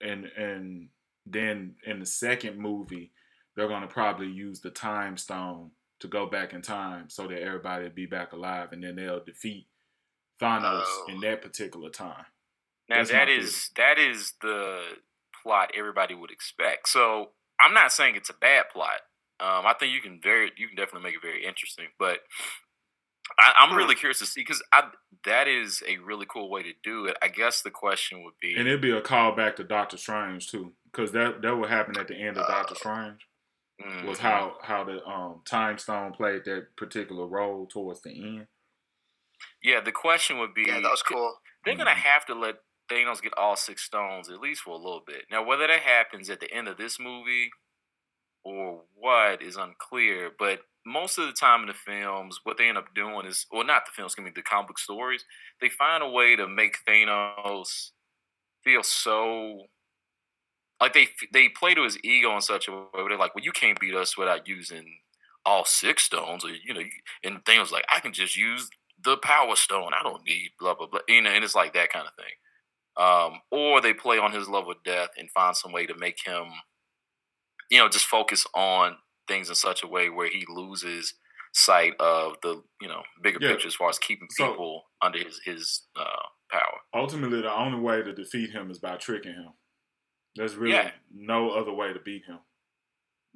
and 0.00 0.26
and 0.26 0.88
then 1.26 1.76
in 1.86 2.00
the 2.00 2.06
second 2.06 2.58
movie 2.58 3.12
they're 3.56 3.68
gonna 3.68 3.86
probably 3.86 4.28
use 4.28 4.60
the 4.60 4.70
time 4.70 5.16
stone 5.16 5.70
to 6.00 6.08
go 6.08 6.26
back 6.26 6.52
in 6.52 6.60
time 6.62 7.08
so 7.08 7.26
that 7.28 7.40
everybody 7.40 7.84
will 7.84 7.90
be 7.90 8.06
back 8.06 8.32
alive, 8.32 8.72
and 8.72 8.82
then 8.82 8.96
they'll 8.96 9.24
defeat 9.24 9.68
Thanos 10.40 10.82
Oh. 10.86 11.06
in 11.08 11.20
that 11.20 11.40
particular 11.42 11.90
time. 11.90 12.26
Now 12.88 12.96
That's 12.96 13.10
that 13.10 13.28
is 13.28 13.70
that 13.76 13.98
is 13.98 14.32
the 14.42 14.96
plot 15.42 15.70
everybody 15.74 16.14
would 16.14 16.30
expect. 16.30 16.88
So 16.88 17.32
I'm 17.60 17.72
not 17.72 17.92
saying 17.92 18.16
it's 18.16 18.30
a 18.30 18.34
bad 18.34 18.68
plot. 18.70 19.00
Um, 19.40 19.66
I 19.66 19.74
think 19.78 19.92
you 19.94 20.00
can 20.00 20.20
very 20.20 20.52
you 20.56 20.66
can 20.66 20.76
definitely 20.76 21.08
make 21.08 21.14
it 21.16 21.22
very 21.22 21.44
interesting. 21.46 21.86
But 21.98 22.20
I, 23.38 23.52
I'm 23.56 23.70
Hmm. 23.70 23.76
really 23.76 23.94
curious 23.94 24.18
to 24.18 24.26
see 24.26 24.40
because 24.40 24.62
that 25.24 25.48
is 25.48 25.82
a 25.88 25.96
really 25.98 26.26
cool 26.26 26.50
way 26.50 26.62
to 26.62 26.72
do 26.82 27.06
it. 27.06 27.16
I 27.22 27.28
guess 27.28 27.62
the 27.62 27.70
question 27.70 28.22
would 28.24 28.34
be, 28.40 28.54
And 28.54 28.68
it'd 28.68 28.80
be 28.82 28.90
a 28.90 29.00
callback 29.00 29.56
to 29.56 29.64
Doctor 29.64 29.96
Strange 29.96 30.50
too, 30.50 30.74
because 30.90 31.12
that 31.12 31.40
that 31.42 31.56
would 31.56 31.70
happen 31.70 31.96
at 31.98 32.08
the 32.08 32.16
end 32.16 32.36
of 32.36 32.46
Doctor 32.46 32.74
Oh. 32.74 32.78
Strange. 33.80 33.98
was 34.00 34.18
how 34.20 34.58
how 34.62 34.84
the 34.84 35.04
um 35.06 35.42
time 35.44 35.78
stone 35.78 36.12
played 36.12 36.44
that 36.44 36.76
particular 36.76 37.26
role 37.26 37.66
towards 37.66 38.02
the 38.02 38.10
end. 38.10 38.48
yeah, 39.62 39.80
the 39.80 39.92
question 39.92 40.38
would 40.38 40.54
be, 40.54 40.64
Yeah, 40.66 40.80
that 40.80 40.90
was 40.90 41.02
cool. 41.02 41.40
they're 41.64 41.76
gonna 41.76 41.94
Mhm. 41.94 41.94
have 41.94 42.26
to 42.26 42.34
let 42.34 42.56
Thanos 42.88 43.22
get 43.22 43.34
all 43.36 43.56
six 43.56 43.82
stones 43.82 44.28
at 44.28 44.40
least 44.40 44.62
for 44.62 44.70
a 44.70 44.76
little 44.76 45.00
bit. 45.06 45.24
Now, 45.30 45.42
whether 45.42 45.66
that 45.66 45.80
happens 45.82 46.28
at 46.30 46.40
the 46.40 46.50
end 46.52 46.68
of 46.68 46.76
this 46.76 46.98
movie 46.98 47.50
or 48.44 48.84
what 48.94 49.42
is 49.42 49.56
unclear. 49.56 50.30
But 50.38 50.62
most 50.86 51.18
of 51.18 51.26
the 51.26 51.32
time 51.34 51.62
in 51.62 51.68
the 51.68 51.74
films, 51.74 52.40
what 52.44 52.58
they 52.58 52.68
end 52.68 52.78
up 52.78 52.94
doing 52.94 53.26
is, 53.26 53.46
well, 53.52 53.64
not 53.64 53.86
the 53.86 53.92
films, 53.92 54.12
excuse 54.12 54.26
me, 54.26 54.32
the 54.34 54.42
comic 54.42 54.68
book 54.68 54.78
stories, 54.78 55.24
they 55.60 55.68
find 55.70 56.02
a 56.02 56.08
way 56.10 56.36
to 56.36 56.48
make 56.48 56.78
Thanos 56.86 57.92
feel 58.64 58.82
so 58.84 59.66
like 60.80 60.92
they 60.92 61.08
they 61.32 61.48
play 61.48 61.74
to 61.74 61.82
his 61.84 61.98
ego 62.04 62.34
in 62.34 62.40
such 62.40 62.68
a 62.68 62.72
way 62.72 62.84
where 62.92 63.08
they're 63.08 63.18
like, 63.18 63.34
well, 63.34 63.44
you 63.44 63.52
can't 63.52 63.78
beat 63.80 63.94
us 63.94 64.16
without 64.16 64.46
using 64.48 64.98
all 65.46 65.64
six 65.64 66.02
stones, 66.04 66.44
or 66.44 66.50
you 66.50 66.74
know, 66.74 66.82
and 67.22 67.44
Thanos 67.44 67.70
like, 67.72 67.84
I 67.94 68.00
can 68.00 68.12
just 68.12 68.36
use 68.36 68.68
the 69.02 69.16
Power 69.18 69.56
Stone. 69.56 69.92
I 69.98 70.02
don't 70.02 70.24
need 70.26 70.50
blah 70.58 70.74
blah 70.74 70.86
blah. 70.86 71.00
You 71.08 71.22
know, 71.22 71.30
and 71.30 71.44
it's 71.44 71.54
like 71.54 71.72
that 71.74 71.90
kind 71.92 72.06
of 72.06 72.12
thing. 72.16 72.34
Um, 72.96 73.40
or 73.50 73.80
they 73.80 73.92
play 73.92 74.18
on 74.18 74.32
his 74.32 74.48
love 74.48 74.68
of 74.68 74.76
death 74.84 75.10
and 75.18 75.28
find 75.30 75.56
some 75.56 75.72
way 75.72 75.84
to 75.86 75.96
make 75.96 76.18
him, 76.24 76.44
you 77.70 77.78
know, 77.78 77.88
just 77.88 78.06
focus 78.06 78.46
on 78.54 78.96
things 79.26 79.48
in 79.48 79.54
such 79.54 79.82
a 79.82 79.86
way 79.88 80.10
where 80.10 80.28
he 80.28 80.44
loses 80.48 81.14
sight 81.52 81.92
of 82.00 82.34
the 82.42 82.62
you 82.80 82.88
know 82.88 83.02
bigger 83.22 83.38
Yeah. 83.40 83.52
picture 83.52 83.68
as 83.68 83.74
far 83.76 83.88
as 83.88 83.98
keeping 83.98 84.28
So- 84.30 84.50
people 84.50 84.84
under 85.02 85.18
his 85.18 85.40
his 85.44 85.82
uh, 85.96 86.26
power. 86.50 86.80
Ultimately, 86.94 87.40
the 87.42 87.52
only 87.52 87.78
way 87.80 88.02
to 88.02 88.12
defeat 88.12 88.50
him 88.50 88.70
is 88.70 88.78
by 88.78 88.96
tricking 88.96 89.34
him. 89.34 89.52
There's 90.36 90.56
really 90.56 90.74
Yeah. 90.74 90.90
no 91.12 91.50
other 91.50 91.72
way 91.72 91.92
to 91.92 91.98
beat 92.00 92.24
him. 92.24 92.38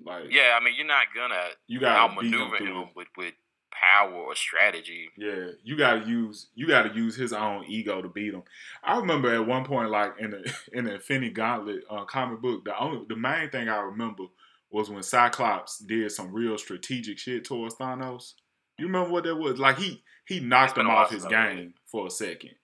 Like, 0.05 0.31
Yeah, 0.31 0.57
I 0.61 0.65
mean 0.65 0.75
you're 0.77 0.87
not 0.87 1.07
gonna 1.15 1.51
you 1.67 1.81
gotta 1.81 2.21
beat 2.21 2.33
him 2.35 2.55
him 2.67 2.89
with 2.95 3.09
with 3.17 3.35
power 3.71 4.13
or 4.13 4.35
strategy. 4.35 5.11
Yeah, 5.17 5.49
you 5.63 5.77
gotta 5.77 6.01
use 6.07 6.49
you 6.55 6.67
gotta 6.67 6.95
use 6.95 7.17
his 7.17 7.33
own 7.33 7.65
ego 7.67 8.01
to 8.03 8.09
beat 8.09 8.33
him. 8.35 8.43
I 8.83 8.99
remember 8.99 9.33
at 9.35 9.47
one 9.47 9.65
point, 9.65 9.91
like 9.91 10.15
in 10.19 10.31
the 10.31 10.55
in 10.73 10.85
the 10.85 10.95
Infinity 10.95 11.31
Gauntlet 11.31 11.85
uh, 11.91 12.05
comic 12.05 12.41
book, 12.41 12.65
the 12.65 12.79
only 12.79 13.05
the 13.09 13.17
main 13.17 13.51
thing 13.51 13.69
I 13.69 13.79
remember 13.81 14.25
was 14.71 14.91
when 14.91 15.03
Cyclops 15.03 15.79
did 15.79 16.11
some 16.13 16.33
real 16.33 16.59
strategic 16.59 17.19
shit 17.19 17.45
towards 17.45 17.75
Thanos. 17.77 18.35
You 18.79 18.87
remember 18.87 19.11
what 19.11 19.25
that 19.25 19.35
was? 19.37 19.59
Like 19.59 19.79
he 19.79 20.03
he 20.27 20.41
knocked 20.41 20.79
him 20.79 20.89
off 20.89 21.11
his 21.11 21.23
since 21.23 21.33
I 21.33 21.47
read 21.47 21.57
game 21.57 21.75
for 21.87 22.07
a 22.07 22.11
second, 22.11 22.55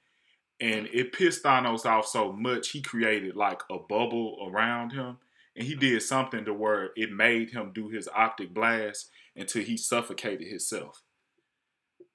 and 0.64 0.88
it 0.94 1.12
pissed 1.12 1.42
Thanos 1.42 1.85
off 1.85 2.06
so 2.06 2.33
much 2.33 2.71
he 2.71 2.80
created 2.80 3.37
like 3.37 3.61
a 3.71 3.78
bubble 3.78 4.49
around 4.50 4.92
him, 4.92 5.18
and 5.54 5.66
he 5.66 5.75
did 5.75 6.02
something 6.02 6.47
to 6.47 6.54
where 6.54 6.90
it 6.97 7.12
made 7.12 7.50
him 7.50 7.73
do 7.75 7.90
his 7.90 8.09
optic 8.14 8.54
blast 8.54 9.11
until 9.37 9.62
he 9.62 9.76
suffocated 9.76 10.49
himself 10.49 11.02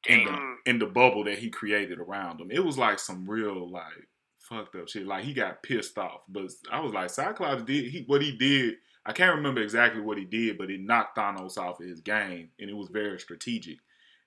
in 0.07 0.23
the, 0.25 0.55
in 0.65 0.79
the 0.79 0.87
bubble 0.87 1.25
that 1.25 1.37
he 1.37 1.51
created 1.51 1.99
around 1.99 2.41
him. 2.41 2.49
It 2.49 2.65
was 2.65 2.75
like 2.75 2.97
some 2.97 3.29
real 3.29 3.69
like 3.69 4.07
fucked 4.39 4.75
up 4.75 4.89
shit. 4.89 5.05
Like 5.05 5.25
he 5.25 5.33
got 5.33 5.61
pissed 5.61 5.99
off. 5.99 6.21
But 6.27 6.49
I 6.71 6.79
was 6.79 6.91
like, 6.91 7.11
Cyclops 7.11 7.61
did 7.61 7.91
he 7.91 8.03
what 8.07 8.23
he 8.23 8.35
did. 8.35 8.75
I 9.05 9.13
can't 9.13 9.35
remember 9.35 9.61
exactly 9.61 10.01
what 10.01 10.17
he 10.17 10.25
did, 10.25 10.57
but 10.57 10.71
it 10.71 10.81
knocked 10.81 11.17
Thanos 11.17 11.57
off 11.57 11.79
of 11.79 11.87
his 11.87 12.01
game, 12.01 12.49
and 12.59 12.67
it 12.67 12.75
was 12.75 12.89
very 12.89 13.19
strategic. 13.19 13.77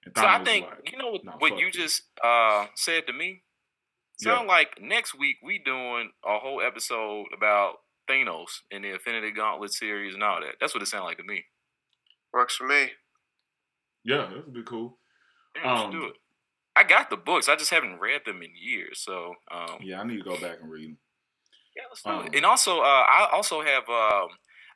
And 0.04 0.16
So 0.16 0.24
I 0.24 0.44
think 0.44 0.66
like, 0.66 0.92
you 0.92 0.98
know 0.98 1.10
what, 1.10 1.24
"Nah, 1.24 1.36
what 1.38 1.58
you 1.58 1.72
this." 1.72 1.76
just 1.76 2.02
uh, 2.22 2.66
said 2.76 3.08
to 3.08 3.12
me. 3.12 3.42
Yeah. 4.20 4.34
Sound 4.36 4.48
like 4.48 4.78
next 4.80 5.18
week 5.18 5.36
we 5.42 5.58
doing 5.58 6.10
a 6.24 6.38
whole 6.38 6.60
episode 6.60 7.26
about 7.36 7.76
Thanos 8.08 8.60
and 8.70 8.84
the 8.84 8.92
Infinity 8.92 9.30
Gauntlet 9.32 9.72
series 9.72 10.14
and 10.14 10.22
all 10.22 10.40
that. 10.40 10.54
That's 10.60 10.74
what 10.74 10.82
it 10.82 10.86
sounded 10.86 11.06
like 11.06 11.16
to 11.18 11.24
me. 11.24 11.44
Works 12.32 12.56
for 12.56 12.66
me. 12.66 12.90
yeah, 14.04 14.26
that 14.26 14.44
would 14.46 14.54
be 14.54 14.62
cool. 14.62 14.98
Yeah, 15.56 15.74
we 15.80 15.84
Um, 15.84 15.90
do 15.90 16.04
it. 16.06 16.14
I 16.74 16.84
got 16.84 17.10
the 17.10 17.16
books. 17.16 17.48
I 17.48 17.56
just 17.56 17.70
haven't 17.70 17.98
read 18.00 18.22
them 18.24 18.42
in 18.42 18.50
years. 18.56 19.00
So 19.00 19.34
um, 19.50 19.78
Yeah, 19.82 20.00
I 20.00 20.04
need 20.04 20.16
to 20.18 20.22
go 20.24 20.38
back 20.40 20.58
and 20.62 20.70
read 20.70 20.88
them. 20.88 20.98
Yeah, 21.76 21.82
let's 21.88 22.02
do 22.02 22.10
Um, 22.10 22.26
it. 22.26 22.34
And 22.36 22.46
also, 22.46 22.80
uh, 22.80 23.04
I 23.08 23.28
also 23.32 23.60
have. 23.62 23.88
Um, 23.88 24.28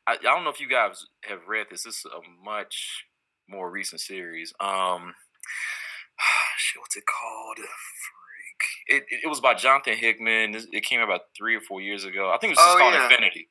I, 0.06 0.12
I 0.12 0.16
don't 0.22 0.44
know 0.44 0.50
if 0.50 0.60
you 0.60 0.68
guys 0.68 1.06
have 1.24 1.40
read 1.48 1.66
this. 1.70 1.82
This 1.84 1.96
is 1.96 2.04
a 2.06 2.20
much 2.44 3.06
more 3.48 3.70
recent 3.70 4.00
series. 4.00 4.52
Um, 4.60 5.14
shit, 6.58 6.80
what's 6.80 6.96
it 6.96 7.04
called? 7.06 7.58
Freak. 8.86 9.00
It, 9.02 9.04
it, 9.10 9.20
it 9.24 9.28
was 9.28 9.40
by 9.40 9.54
Jonathan 9.54 9.96
Hickman. 9.96 10.54
It 10.72 10.84
came 10.84 11.00
out 11.00 11.04
about 11.08 11.22
three 11.36 11.54
or 11.56 11.60
four 11.60 11.80
years 11.80 12.04
ago. 12.04 12.30
I 12.30 12.38
think 12.38 12.52
it 12.52 12.56
was 12.56 12.64
just 12.64 12.76
Oh, 12.76 12.78
called 12.78 12.94
yeah. 12.94 13.04
Infinity. 13.04 13.48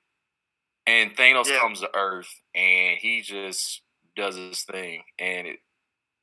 And 0.88 1.16
Thanos 1.16 1.48
Yeah. 1.48 1.60
comes 1.60 1.82
to 1.82 1.90
Earth, 1.96 2.30
and 2.54 2.98
he 3.00 3.22
just 3.22 3.82
does 4.16 4.36
his 4.36 4.64
thing, 4.64 5.04
and 5.20 5.48
it, 5.48 5.58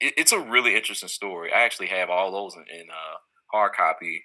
it 0.01 0.15
it's 0.17 0.33
a 0.33 0.39
really 0.41 0.77
interesting 0.77 1.09
story. 1.09 1.53
I 1.53 1.62
actually 1.62 1.89
have 1.89 2.11
all 2.11 2.31
those 2.33 2.55
in, 2.57 2.65
in 2.75 2.89
uh, 2.91 3.17
hard 3.53 3.73
copy. 3.75 4.25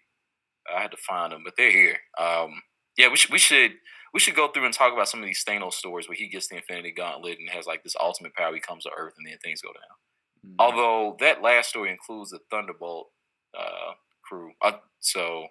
I 0.75 0.81
had 0.81 0.91
to 0.91 0.97
find 0.97 1.31
them, 1.33 1.41
but 1.43 1.53
they're 1.57 1.71
here. 1.71 1.97
Um, 2.19 2.61
yeah, 2.97 3.09
we 3.09 3.17
should 3.17 3.31
we 3.31 3.39
should 3.39 3.73
we 4.13 4.19
should 4.19 4.35
go 4.35 4.47
through 4.49 4.65
and 4.65 4.73
talk 4.73 4.93
about 4.93 5.09
some 5.09 5.21
of 5.21 5.25
these 5.25 5.43
Thanos 5.47 5.73
stories 5.73 6.07
where 6.07 6.17
he 6.17 6.29
gets 6.29 6.47
the 6.49 6.57
Infinity 6.57 6.91
Gauntlet 6.91 7.39
and 7.39 7.49
has 7.49 7.65
like 7.65 7.83
this 7.83 7.95
ultimate 7.99 8.35
power. 8.35 8.53
He 8.53 8.59
comes 8.61 8.83
to 8.83 8.91
Earth 8.97 9.13
and 9.17 9.27
then 9.27 9.37
things 9.43 9.61
go 9.61 9.71
down. 9.73 10.51
Mhm. 10.51 10.55
Although 10.59 11.17
that 11.19 11.41
last 11.41 11.69
story 11.69 11.89
includes 11.91 12.31
the 12.31 12.39
Thunderbolt 12.51 13.09
uh, 13.57 13.93
crew, 14.27 14.51
uh, 14.61 14.73
so 14.99 15.47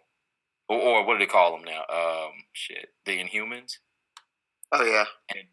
or, 0.68 0.78
or 0.78 1.06
what 1.06 1.14
do 1.14 1.18
they 1.20 1.30
call 1.30 1.52
them 1.52 1.64
now? 1.64 1.82
Um, 1.88 2.32
shit, 2.52 2.88
the 3.04 3.18
Inhumans. 3.18 3.78
Oh 4.72 4.84
yeah. 4.84 5.04
And 5.30 5.44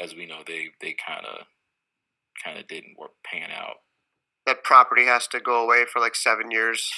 as 0.00 0.14
we 0.14 0.26
know, 0.26 0.40
they 0.46 0.68
they 0.80 0.94
kind 0.94 1.26
of 1.26 1.46
kind 2.42 2.58
of 2.58 2.66
didn't 2.66 2.98
work 2.98 3.12
pan 3.24 3.50
out. 3.50 3.76
That 4.46 4.64
property 4.64 5.04
has 5.04 5.26
to 5.28 5.40
go 5.40 5.62
away 5.62 5.84
for 5.90 6.00
like 6.00 6.16
seven 6.16 6.50
years 6.50 6.90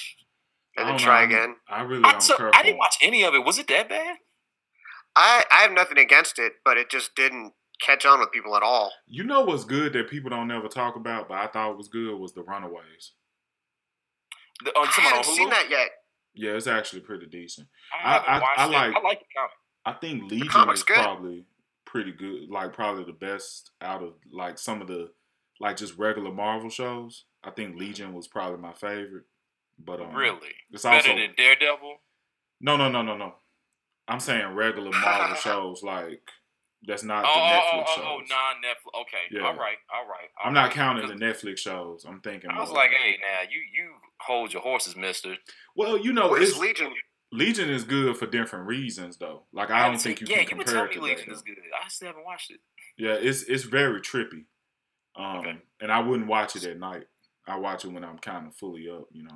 and 0.76 0.86
then 0.86 0.92
don't 0.94 1.00
try 1.00 1.26
know, 1.26 1.34
again. 1.34 1.56
I 1.68 1.82
really 1.82 2.04
I, 2.04 2.12
don't 2.12 2.22
so, 2.22 2.36
care. 2.36 2.50
I 2.54 2.62
didn't 2.62 2.74
'em. 2.74 2.78
watch 2.78 2.96
any 3.02 3.22
of 3.24 3.34
it. 3.34 3.44
Was 3.44 3.58
it 3.58 3.68
that 3.68 3.88
bad? 3.88 4.16
I 5.16 5.44
I 5.50 5.62
have 5.62 5.72
nothing 5.72 5.98
against 5.98 6.38
it, 6.38 6.54
but 6.64 6.76
it 6.76 6.90
just 6.90 7.14
didn't 7.14 7.52
catch 7.80 8.06
on 8.06 8.20
with 8.20 8.30
people 8.30 8.56
at 8.56 8.62
all. 8.62 8.92
You 9.06 9.24
know 9.24 9.42
what's 9.42 9.64
good 9.64 9.92
that 9.94 10.08
people 10.08 10.30
don't 10.30 10.50
ever 10.50 10.68
talk 10.68 10.96
about, 10.96 11.28
but 11.28 11.38
I 11.38 11.48
thought 11.48 11.76
was 11.76 11.88
good 11.88 12.16
was 12.16 12.32
the 12.32 12.42
Runaways. 12.42 13.12
The, 14.64 14.72
oh, 14.76 14.80
I 14.80 14.84
you 14.84 14.90
talking 14.90 15.04
about 15.06 15.16
haven't 15.16 15.30
on 15.30 15.36
seen 15.36 15.50
that 15.50 15.70
yet. 15.70 15.90
Yeah, 16.34 16.52
it's 16.52 16.66
actually 16.66 17.00
pretty 17.02 17.26
decent. 17.26 17.68
I, 18.02 18.16
I- 18.16 18.38
I- 18.38 18.54
I 18.56 18.64
like- 18.66 18.96
I 18.96 19.00
like 19.00 19.20
the 19.20 19.26
comic. 19.36 19.50
I 19.86 19.92
think 19.92 20.30
Legion 20.30 20.70
is 20.70 20.82
good. 20.82 20.94
probably 20.96 21.44
pretty 21.84 22.12
good. 22.12 22.48
Like 22.48 22.72
probably 22.72 23.04
the 23.04 23.12
best 23.12 23.70
out 23.80 24.02
of 24.02 24.14
like 24.32 24.58
some 24.58 24.80
of 24.80 24.88
the 24.88 25.10
like 25.60 25.76
just 25.76 25.96
regular 25.98 26.32
Marvel 26.32 26.70
shows. 26.70 27.24
I 27.44 27.50
think 27.50 27.76
Legion 27.78 28.14
was 28.14 28.26
probably 28.26 28.58
my 28.58 28.72
favorite. 28.72 29.24
But 29.78 30.00
um, 30.00 30.14
Really 30.14 30.48
it's 30.72 30.82
better 30.84 30.96
also 30.96 31.08
than 31.16 31.34
Daredevil. 31.36 31.96
no, 32.60 32.76
no, 32.76 32.88
no, 32.88 33.02
no, 33.02 33.16
no. 33.16 33.34
I'm 34.08 34.20
saying 34.20 34.54
regular 34.54 34.90
Marvel 35.00 35.36
shows 35.36 35.82
like 35.82 36.22
that's 36.86 37.02
not 37.02 37.24
Oh, 37.26 37.32
the 37.34 37.40
oh, 37.40 37.44
Netflix 37.44 37.84
oh, 37.88 37.96
shows. 37.96 38.04
oh, 38.06 38.16
non 38.28 38.54
Netflix. 38.62 39.00
Okay, 39.02 39.24
Yeah. 39.30 39.40
all 39.42 39.54
right, 39.56 39.76
all 39.92 40.06
right. 40.08 40.28
all 40.40 40.46
I'm 40.48 40.54
not 40.54 40.64
right. 40.68 40.72
counting 40.72 41.08
the 41.08 41.14
Netflix 41.14 41.58
shows. 41.58 42.04
I'm 42.08 42.20
thinking. 42.20 42.50
I 42.50 42.58
was 42.60 42.68
more 42.70 42.78
like, 42.78 42.90
hey, 42.90 43.16
now 43.20 43.42
you 43.50 43.60
you 43.60 43.90
hold 44.26 44.52
your 44.52 44.62
horses, 44.62 44.96
Mister. 44.96 45.36
well, 45.76 45.98
you 45.98 46.12
know, 46.12 46.28
What 46.28 46.42
it's, 46.42 46.52
is 46.52 46.58
Legion? 46.58 46.92
Legion 47.32 47.68
is 47.70 47.84
good 47.84 48.16
for 48.16 48.26
different 48.26 48.66
reasons, 48.66 49.16
though. 49.16 49.44
Like 49.52 49.70
I, 49.70 49.78
haven't 49.78 49.92
don't 49.94 50.00
think 50.02 50.20
you 50.20 50.26
yeah, 50.28 50.44
can 50.44 50.50
you 50.52 50.56
would 50.58 50.66
compare 50.66 50.74
tell 50.74 50.84
it 50.84 50.88
me 50.90 50.94
to 50.96 51.02
Legion 51.02 51.28
that. 51.30 51.34
is 51.36 51.42
good. 51.42 51.56
I 51.84 51.88
still 51.88 52.08
haven't 52.08 52.24
watched 52.24 52.50
it. 52.50 52.60
Yeah, 52.96 53.14
it's 53.14 53.42
it's 53.44 53.64
very 53.64 54.00
trippy. 54.00 54.44
Um, 55.16 55.36
Okay. 55.38 55.56
and 55.80 55.92
I 55.92 56.00
wouldn't 56.00 56.28
watch 56.28 56.56
it 56.56 56.64
at 56.64 56.78
night. 56.78 57.04
I 57.46 57.58
watch 57.58 57.84
it 57.84 57.88
when 57.92 58.04
I'm 58.04 58.18
kind 58.18 58.46
of 58.46 58.54
fully 58.56 58.88
up, 58.88 59.06
you 59.12 59.24
know. 59.24 59.34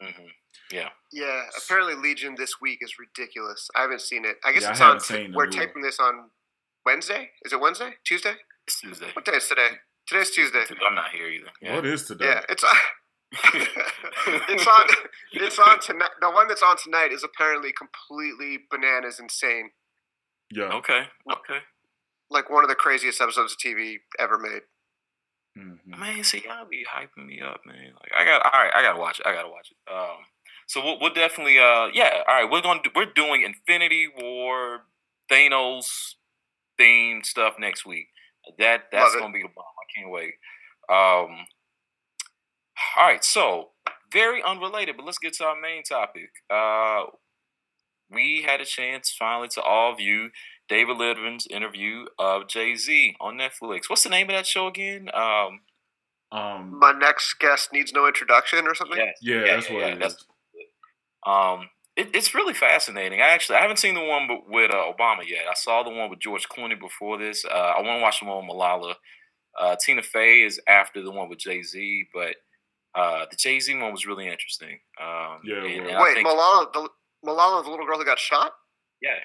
hmm 0.00 0.26
Yeah, 0.70 0.88
Yeah. 1.12 1.42
apparently 1.64 1.94
Legion 1.94 2.34
this 2.36 2.60
week 2.60 2.78
is 2.82 2.94
ridiculous. 2.98 3.68
I 3.76 3.82
haven't 3.82 4.00
seen 4.00 4.24
it. 4.24 4.36
I 4.44 4.52
guess 4.52 4.62
Yeah, 4.62 4.68
I 4.68 4.72
on. 4.72 4.76
haven't 4.78 5.02
seen 5.02 5.32
we're 5.34 5.46
new 5.46 5.52
taping 5.58 5.82
this 5.82 5.98
on 6.00 6.30
Wednesday. 6.86 7.30
Is 7.44 7.52
it 7.52 7.60
Wednesday? 7.60 7.90
Tuesday? 8.04 8.34
It's 8.66 8.80
Tuesday. 8.80 9.10
What 9.14 9.24
day 9.24 9.32
is 9.36 9.48
today? 9.48 9.68
Today's 10.06 10.30
Tuesday. 10.30 10.64
I'm 10.86 10.94
not 10.94 11.10
here 11.10 11.26
either. 11.28 11.50
Yeah. 11.60 11.74
What 11.76 11.86
is 11.86 12.04
today? 12.06 12.24
Yeah, 12.26 12.42
it's 12.48 12.64
it's 14.48 14.66
on. 14.66 14.86
It's 15.32 15.58
on 15.58 15.80
tonight. 15.80 16.10
The 16.20 16.30
one 16.30 16.48
that's 16.48 16.62
on 16.62 16.76
tonight 16.76 17.12
is 17.12 17.24
apparently 17.24 17.72
completely 17.72 18.58
bananas, 18.70 19.18
insane. 19.18 19.70
Yeah. 20.50 20.72
Okay. 20.74 21.04
Okay. 21.30 21.58
Like 22.30 22.50
one 22.50 22.64
of 22.64 22.68
the 22.68 22.74
craziest 22.74 23.20
episodes 23.20 23.52
of 23.52 23.58
TV 23.58 23.96
ever 24.18 24.38
made. 24.38 24.62
Mhm. 25.56 25.98
Man, 25.98 26.24
see, 26.24 26.42
y'all 26.44 26.64
be 26.64 26.84
hyping 26.84 27.26
me 27.26 27.40
up, 27.40 27.60
man. 27.66 27.92
Like, 28.00 28.12
I 28.16 28.24
got, 28.24 28.42
all 28.44 28.62
right, 28.62 28.72
I 28.74 28.82
gotta 28.82 28.98
watch 28.98 29.20
it. 29.20 29.26
I 29.26 29.34
gotta 29.34 29.48
watch 29.50 29.70
it. 29.70 29.92
Um, 29.92 30.24
so 30.66 30.82
we'll, 30.82 30.98
we'll 30.98 31.12
definitely, 31.12 31.58
uh, 31.58 31.88
yeah, 31.92 32.22
all 32.26 32.34
right, 32.42 32.50
we're 32.50 32.62
gonna, 32.62 32.80
do, 32.82 32.90
we're 32.94 33.12
doing 33.12 33.42
Infinity 33.42 34.08
War, 34.16 34.84
Thanos 35.30 36.14
themed 36.80 37.26
stuff 37.26 37.54
next 37.58 37.84
week. 37.84 38.08
That 38.58 38.84
that's 38.90 39.12
Love 39.12 39.20
gonna 39.22 39.32
be 39.34 39.42
the 39.42 39.48
bomb. 39.54 39.64
I 39.64 40.00
can't 40.00 40.10
wait. 40.10 40.34
Um, 40.88 41.46
all 42.96 43.06
right, 43.06 43.24
so 43.24 43.70
very 44.12 44.42
unrelated, 44.42 44.96
but 44.96 45.06
let's 45.06 45.18
get 45.18 45.34
to 45.34 45.44
our 45.44 45.60
main 45.60 45.82
topic. 45.82 46.30
Uh, 46.50 47.04
we 48.10 48.42
had 48.46 48.60
a 48.60 48.64
chance 48.64 49.14
finally 49.18 49.48
to 49.48 49.62
all 49.62 49.94
view 49.96 50.30
David 50.68 50.96
Letterman's 50.98 51.46
interview 51.48 52.04
of 52.18 52.46
Jay 52.48 52.74
Z 52.76 53.16
on 53.20 53.38
Netflix. 53.38 53.88
What's 53.88 54.02
the 54.04 54.10
name 54.10 54.28
of 54.28 54.34
that 54.36 54.46
show 54.46 54.66
again? 54.66 55.08
Um, 55.14 55.60
Um. 56.30 56.78
My 56.78 56.92
next 56.92 57.34
guest 57.38 57.72
needs 57.72 57.92
no 57.92 58.06
introduction 58.06 58.66
or 58.66 58.74
something. 58.74 58.96
yes. 58.98 59.16
Yeah, 59.22 59.34
yeah, 59.44 59.54
that's 59.54 59.68
yeah, 59.68 59.74
what 59.74 59.80
yeah, 59.80 59.86
it 59.94 59.98
that's- 59.98 60.12
is. 60.14 60.26
Um, 61.26 61.68
it, 61.94 62.08
it's 62.14 62.34
really 62.34 62.54
fascinating. 62.54 63.20
I 63.20 63.28
actually 63.28 63.56
I 63.56 63.60
haven't 63.60 63.78
seen 63.78 63.94
the 63.94 64.02
one 64.04 64.26
with, 64.28 64.40
with 64.48 64.70
uh, 64.70 64.90
Obama 64.92 65.26
yet. 65.26 65.44
I 65.48 65.54
saw 65.54 65.82
the 65.82 65.90
one 65.90 66.08
with 66.10 66.20
George 66.20 66.48
Clooney 66.48 66.78
before 66.80 67.18
this. 67.18 67.44
Uh, 67.44 67.48
I 67.48 67.82
want 67.82 67.98
to 67.98 68.02
watch 68.02 68.20
the 68.20 68.26
one 68.26 68.46
with 68.46 68.56
Malala. 68.56 68.94
Uh, 69.60 69.76
Tina 69.84 70.02
Fey 70.02 70.42
is 70.42 70.58
after 70.66 71.02
the 71.02 71.10
one 71.10 71.28
with 71.28 71.38
Jay 71.38 71.62
Z, 71.62 72.06
but 72.14 72.34
uh, 72.94 73.26
the 73.30 73.36
Jay 73.36 73.58
Z 73.60 73.74
one 73.78 73.92
was 73.92 74.06
really 74.06 74.28
interesting. 74.28 74.78
Um, 75.00 75.40
Yeah, 75.44 75.64
and, 75.64 75.86
and 75.88 75.98
Wait, 76.02 76.14
think- 76.14 76.28
Malala, 76.28 76.72
the 76.72 76.88
Malala, 77.24 77.64
the 77.64 77.70
little 77.70 77.86
girl 77.86 77.98
who 77.98 78.04
got 78.04 78.18
shot. 78.18 78.52
yeah, 79.00 79.18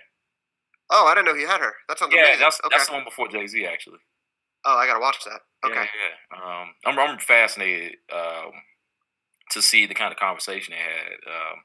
Oh, 0.89 1.05
I 1.05 1.13
didn't 1.15 1.25
know 1.25 1.35
he 1.35 1.43
had 1.45 1.59
her. 1.59 1.73
That 1.89 1.99
sounds 1.99 2.13
yeah, 2.13 2.21
amazing. 2.23 2.39
that's 2.41 2.59
okay. 2.63 2.69
that's 2.77 2.87
the 2.87 2.93
one 2.93 3.03
before 3.03 3.27
Jay 3.27 3.45
Z 3.47 3.65
actually. 3.65 3.99
Oh, 4.65 4.75
I 4.77 4.87
gotta 4.87 4.99
watch 5.01 5.23
that. 5.25 5.41
Okay. 5.65 5.75
yeah. 5.85 6.37
Um, 6.61 6.69
I'm 6.85 6.97
I'm 6.99 7.19
fascinated 7.19 7.95
um, 8.13 8.51
to 9.51 9.61
see 9.61 9.85
the 9.85 9.93
kind 9.93 10.13
of 10.13 10.19
conversation 10.19 10.73
they 10.73 10.79
had. 10.81 11.11
Um, 11.27 11.57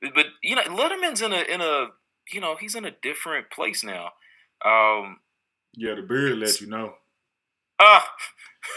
but, 0.00 0.14
but 0.14 0.26
you 0.42 0.54
know, 0.56 0.62
Letterman's 0.62 1.22
in 1.22 1.32
a 1.32 1.40
in 1.42 1.60
a 1.60 1.88
you 2.32 2.40
know 2.40 2.54
he's 2.56 2.74
in 2.76 2.84
a 2.84 2.90
different 3.02 3.50
place 3.50 3.82
now. 3.82 4.10
Um, 4.64 5.18
Yeah, 5.76 5.94
the 5.96 6.02
beard 6.02 6.38
lets 6.38 6.60
you 6.60 6.68
know. 6.68 6.94
Ah, 7.80 8.06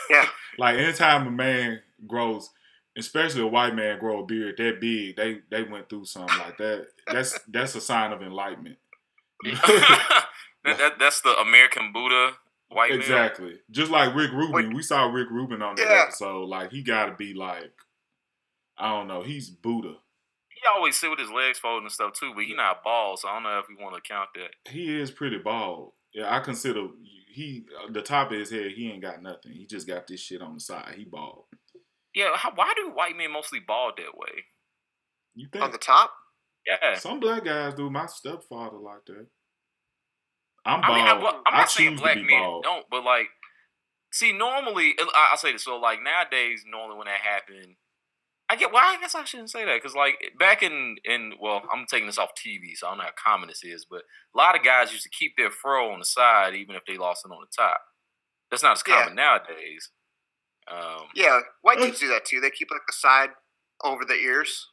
Yeah, 0.09 0.25
Like 0.57 0.77
anytime 0.79 1.27
a 1.27 1.31
man 1.31 1.81
grows, 2.07 2.49
especially 2.97 3.41
a 3.41 3.47
white 3.47 3.75
man 3.75 3.99
grow 3.99 4.21
a 4.21 4.25
beard 4.25 4.55
that 4.57 4.79
big, 4.79 5.15
they 5.15 5.39
they 5.51 5.63
went 5.63 5.89
through 5.89 6.05
something 6.05 6.37
like 6.39 6.57
that. 6.57 6.87
That's 7.11 7.39
that's 7.47 7.75
a 7.75 7.81
sign 7.81 8.11
of 8.11 8.21
enlightenment. 8.21 8.77
that, 9.43 10.25
that, 10.63 10.93
that's 10.99 11.21
the 11.21 11.35
American 11.39 11.91
Buddha 11.91 12.31
white 12.69 12.91
man. 12.91 12.99
exactly. 12.99 13.59
Just 13.71 13.91
like 13.91 14.15
Rick 14.15 14.31
Rubin, 14.31 14.73
we 14.73 14.81
saw 14.81 15.05
Rick 15.11 15.29
Rubin 15.29 15.61
on 15.61 15.75
that 15.75 15.87
Yeah. 15.87 16.03
episode. 16.07 16.45
Like 16.47 16.71
he 16.71 16.81
got 16.81 17.07
to 17.07 17.13
be 17.15 17.33
like, 17.33 17.71
I 18.77 18.89
don't 18.89 19.07
know, 19.07 19.21
he's 19.21 19.49
Buddha. 19.49 19.95
He 20.49 20.61
always 20.75 20.95
sit 20.95 21.09
with 21.09 21.19
his 21.19 21.29
legs 21.29 21.59
folded 21.59 21.83
and 21.83 21.91
stuff 21.91 22.13
too, 22.13 22.31
but 22.33 22.45
he 22.45 22.55
not 22.55 22.83
bald, 22.83 23.19
so 23.19 23.27
I 23.27 23.33
don't 23.35 23.43
know 23.43 23.59
if 23.59 23.65
we 23.69 23.75
want 23.81 23.95
to 23.95 24.01
count 24.01 24.29
that. 24.35 24.71
He 24.71 24.99
is 24.99 25.11
pretty 25.11 25.37
bald. 25.37 25.91
Yeah, 26.13 26.33
I 26.35 26.39
consider 26.39 26.87
he 27.27 27.65
the 27.91 28.01
top 28.01 28.31
of 28.31 28.37
his 28.39 28.49
head. 28.49 28.71
He 28.71 28.89
ain't 28.89 29.01
got 29.01 29.21
nothing. 29.21 29.51
He 29.51 29.65
just 29.65 29.85
got 29.85 30.07
this 30.07 30.21
shit 30.21 30.41
on 30.41 30.53
the 30.55 30.59
side. 30.61 30.95
He 30.97 31.03
bald. 31.03 31.43
Yeah, 32.15 32.29
how, 32.35 32.51
why 32.55 32.73
do 32.75 32.89
white 32.91 33.15
men 33.17 33.31
mostly 33.33 33.59
bald 33.59 33.93
that 33.97 34.17
way? 34.17 34.45
You 35.35 35.47
think 35.51 35.63
on 35.63 35.71
the 35.71 35.77
top. 35.77 36.11
Yeah, 36.65 36.95
some 36.95 37.19
black 37.19 37.43
guys 37.45 37.73
do? 37.75 37.89
My 37.89 38.05
stepfather 38.07 38.77
like 38.77 39.05
that. 39.07 39.27
I'm 40.65 40.83
I 40.83 40.87
bald. 40.87 40.97
mean, 40.97 41.07
I, 41.07 41.13
well, 41.21 41.41
I'm 41.45 41.53
I 41.53 41.57
not 41.59 41.69
saying 41.69 41.91
choose 41.91 42.01
black 42.01 42.15
to 42.15 42.21
be 42.23 42.27
men 42.33 42.41
bald. 42.41 42.63
don't, 42.63 42.85
but 42.89 43.03
like, 43.03 43.27
see, 44.11 44.31
normally 44.33 44.95
I, 44.99 45.27
I'll 45.31 45.37
say 45.37 45.51
this. 45.51 45.63
So 45.65 45.77
like 45.77 45.99
nowadays, 46.01 46.63
normally 46.67 46.97
when 46.97 47.05
that 47.07 47.19
happened, 47.19 47.75
I 48.49 48.55
get. 48.55 48.71
Well, 48.73 48.81
I 48.83 48.97
guess 48.99 49.13
I 49.13 49.23
shouldn't 49.25 49.51
say 49.51 49.65
that 49.65 49.75
because 49.81 49.95
like 49.95 50.15
back 50.39 50.63
in 50.63 50.95
in 51.03 51.33
well, 51.39 51.61
I'm 51.71 51.85
taking 51.87 52.07
this 52.07 52.17
off 52.17 52.31
TV, 52.33 52.75
so 52.75 52.87
I 52.87 52.91
don't 52.91 52.97
know 52.99 53.03
how 53.05 53.11
common 53.31 53.49
this 53.49 53.63
is, 53.63 53.85
but 53.89 54.01
a 54.33 54.37
lot 54.37 54.55
of 54.55 54.63
guys 54.63 54.91
used 54.91 55.03
to 55.03 55.09
keep 55.09 55.33
their 55.37 55.51
fro 55.51 55.91
on 55.91 55.99
the 55.99 56.05
side 56.05 56.55
even 56.55 56.75
if 56.75 56.83
they 56.87 56.97
lost 56.97 57.25
it 57.25 57.31
on 57.31 57.41
the 57.41 57.47
top. 57.55 57.81
That's 58.49 58.63
not 58.63 58.73
as 58.77 58.83
Yeah. 58.87 59.01
common 59.01 59.15
nowadays. 59.15 59.89
Um, 60.71 61.07
Yeah, 61.13 61.39
white 61.61 61.79
dudes 61.79 61.99
do 61.99 62.07
that 62.09 62.25
too. 62.25 62.39
They 62.39 62.49
keep 62.49 62.71
like 62.71 62.81
the 62.87 62.93
side 62.93 63.29
over 63.83 64.03
the 64.05 64.15
ears. 64.15 64.69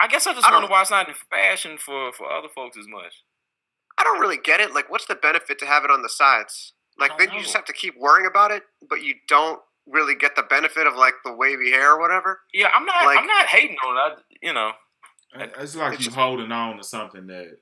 I 0.00 0.06
guess 0.08 0.26
I 0.26 0.32
just 0.34 0.46
I 0.46 0.50
don't- 0.50 0.62
wonder 0.62 0.72
why 0.72 0.82
it's 0.82 0.90
not 0.90 1.08
in 1.08 1.14
fashion 1.30 1.78
for 1.78 2.12
for 2.12 2.30
other 2.30 2.48
folks 2.54 2.76
as 2.76 2.86
much. 2.88 3.22
I 3.98 4.04
don't 4.04 4.20
really 4.20 4.38
get 4.38 4.60
it. 4.60 4.72
Like, 4.72 4.90
what's 4.90 5.06
the 5.06 5.14
benefit 5.14 5.58
to 5.60 5.66
have 5.66 5.84
it 5.84 5.90
on 5.90 6.02
the 6.02 6.08
sides? 6.08 6.72
Like, 6.98 7.10
don't 7.10 7.18
then 7.18 7.32
you 7.36 7.42
just 7.42 7.54
have 7.54 7.64
to 7.66 7.72
keep 7.72 7.94
worrying 7.98 8.26
about 8.26 8.50
it, 8.50 8.62
but 8.88 9.02
you 9.02 9.14
don't 9.28 9.60
really 9.86 10.14
get 10.14 10.34
the 10.36 10.42
benefit 10.42 10.86
of 10.86 10.94
like 10.96 11.14
the 11.24 11.32
wavy 11.32 11.70
hair 11.70 11.92
or 11.92 12.00
whatever. 12.00 12.40
Yeah, 12.52 12.68
I'm 12.74 12.84
not. 12.84 13.04
Like- 13.04 13.18
I'm 13.18 13.26
not 13.26 13.46
hating 13.46 13.76
on 13.84 13.96
it. 14.12 14.18
I, 14.18 14.22
you 14.46 14.52
know, 14.52 14.72
It's 15.34 15.74
like 15.76 15.94
It's 15.94 16.00
you 16.02 16.04
just- 16.06 16.16
holding 16.16 16.52
on 16.52 16.76
to 16.76 16.84
something 16.84 17.26
that, 17.28 17.58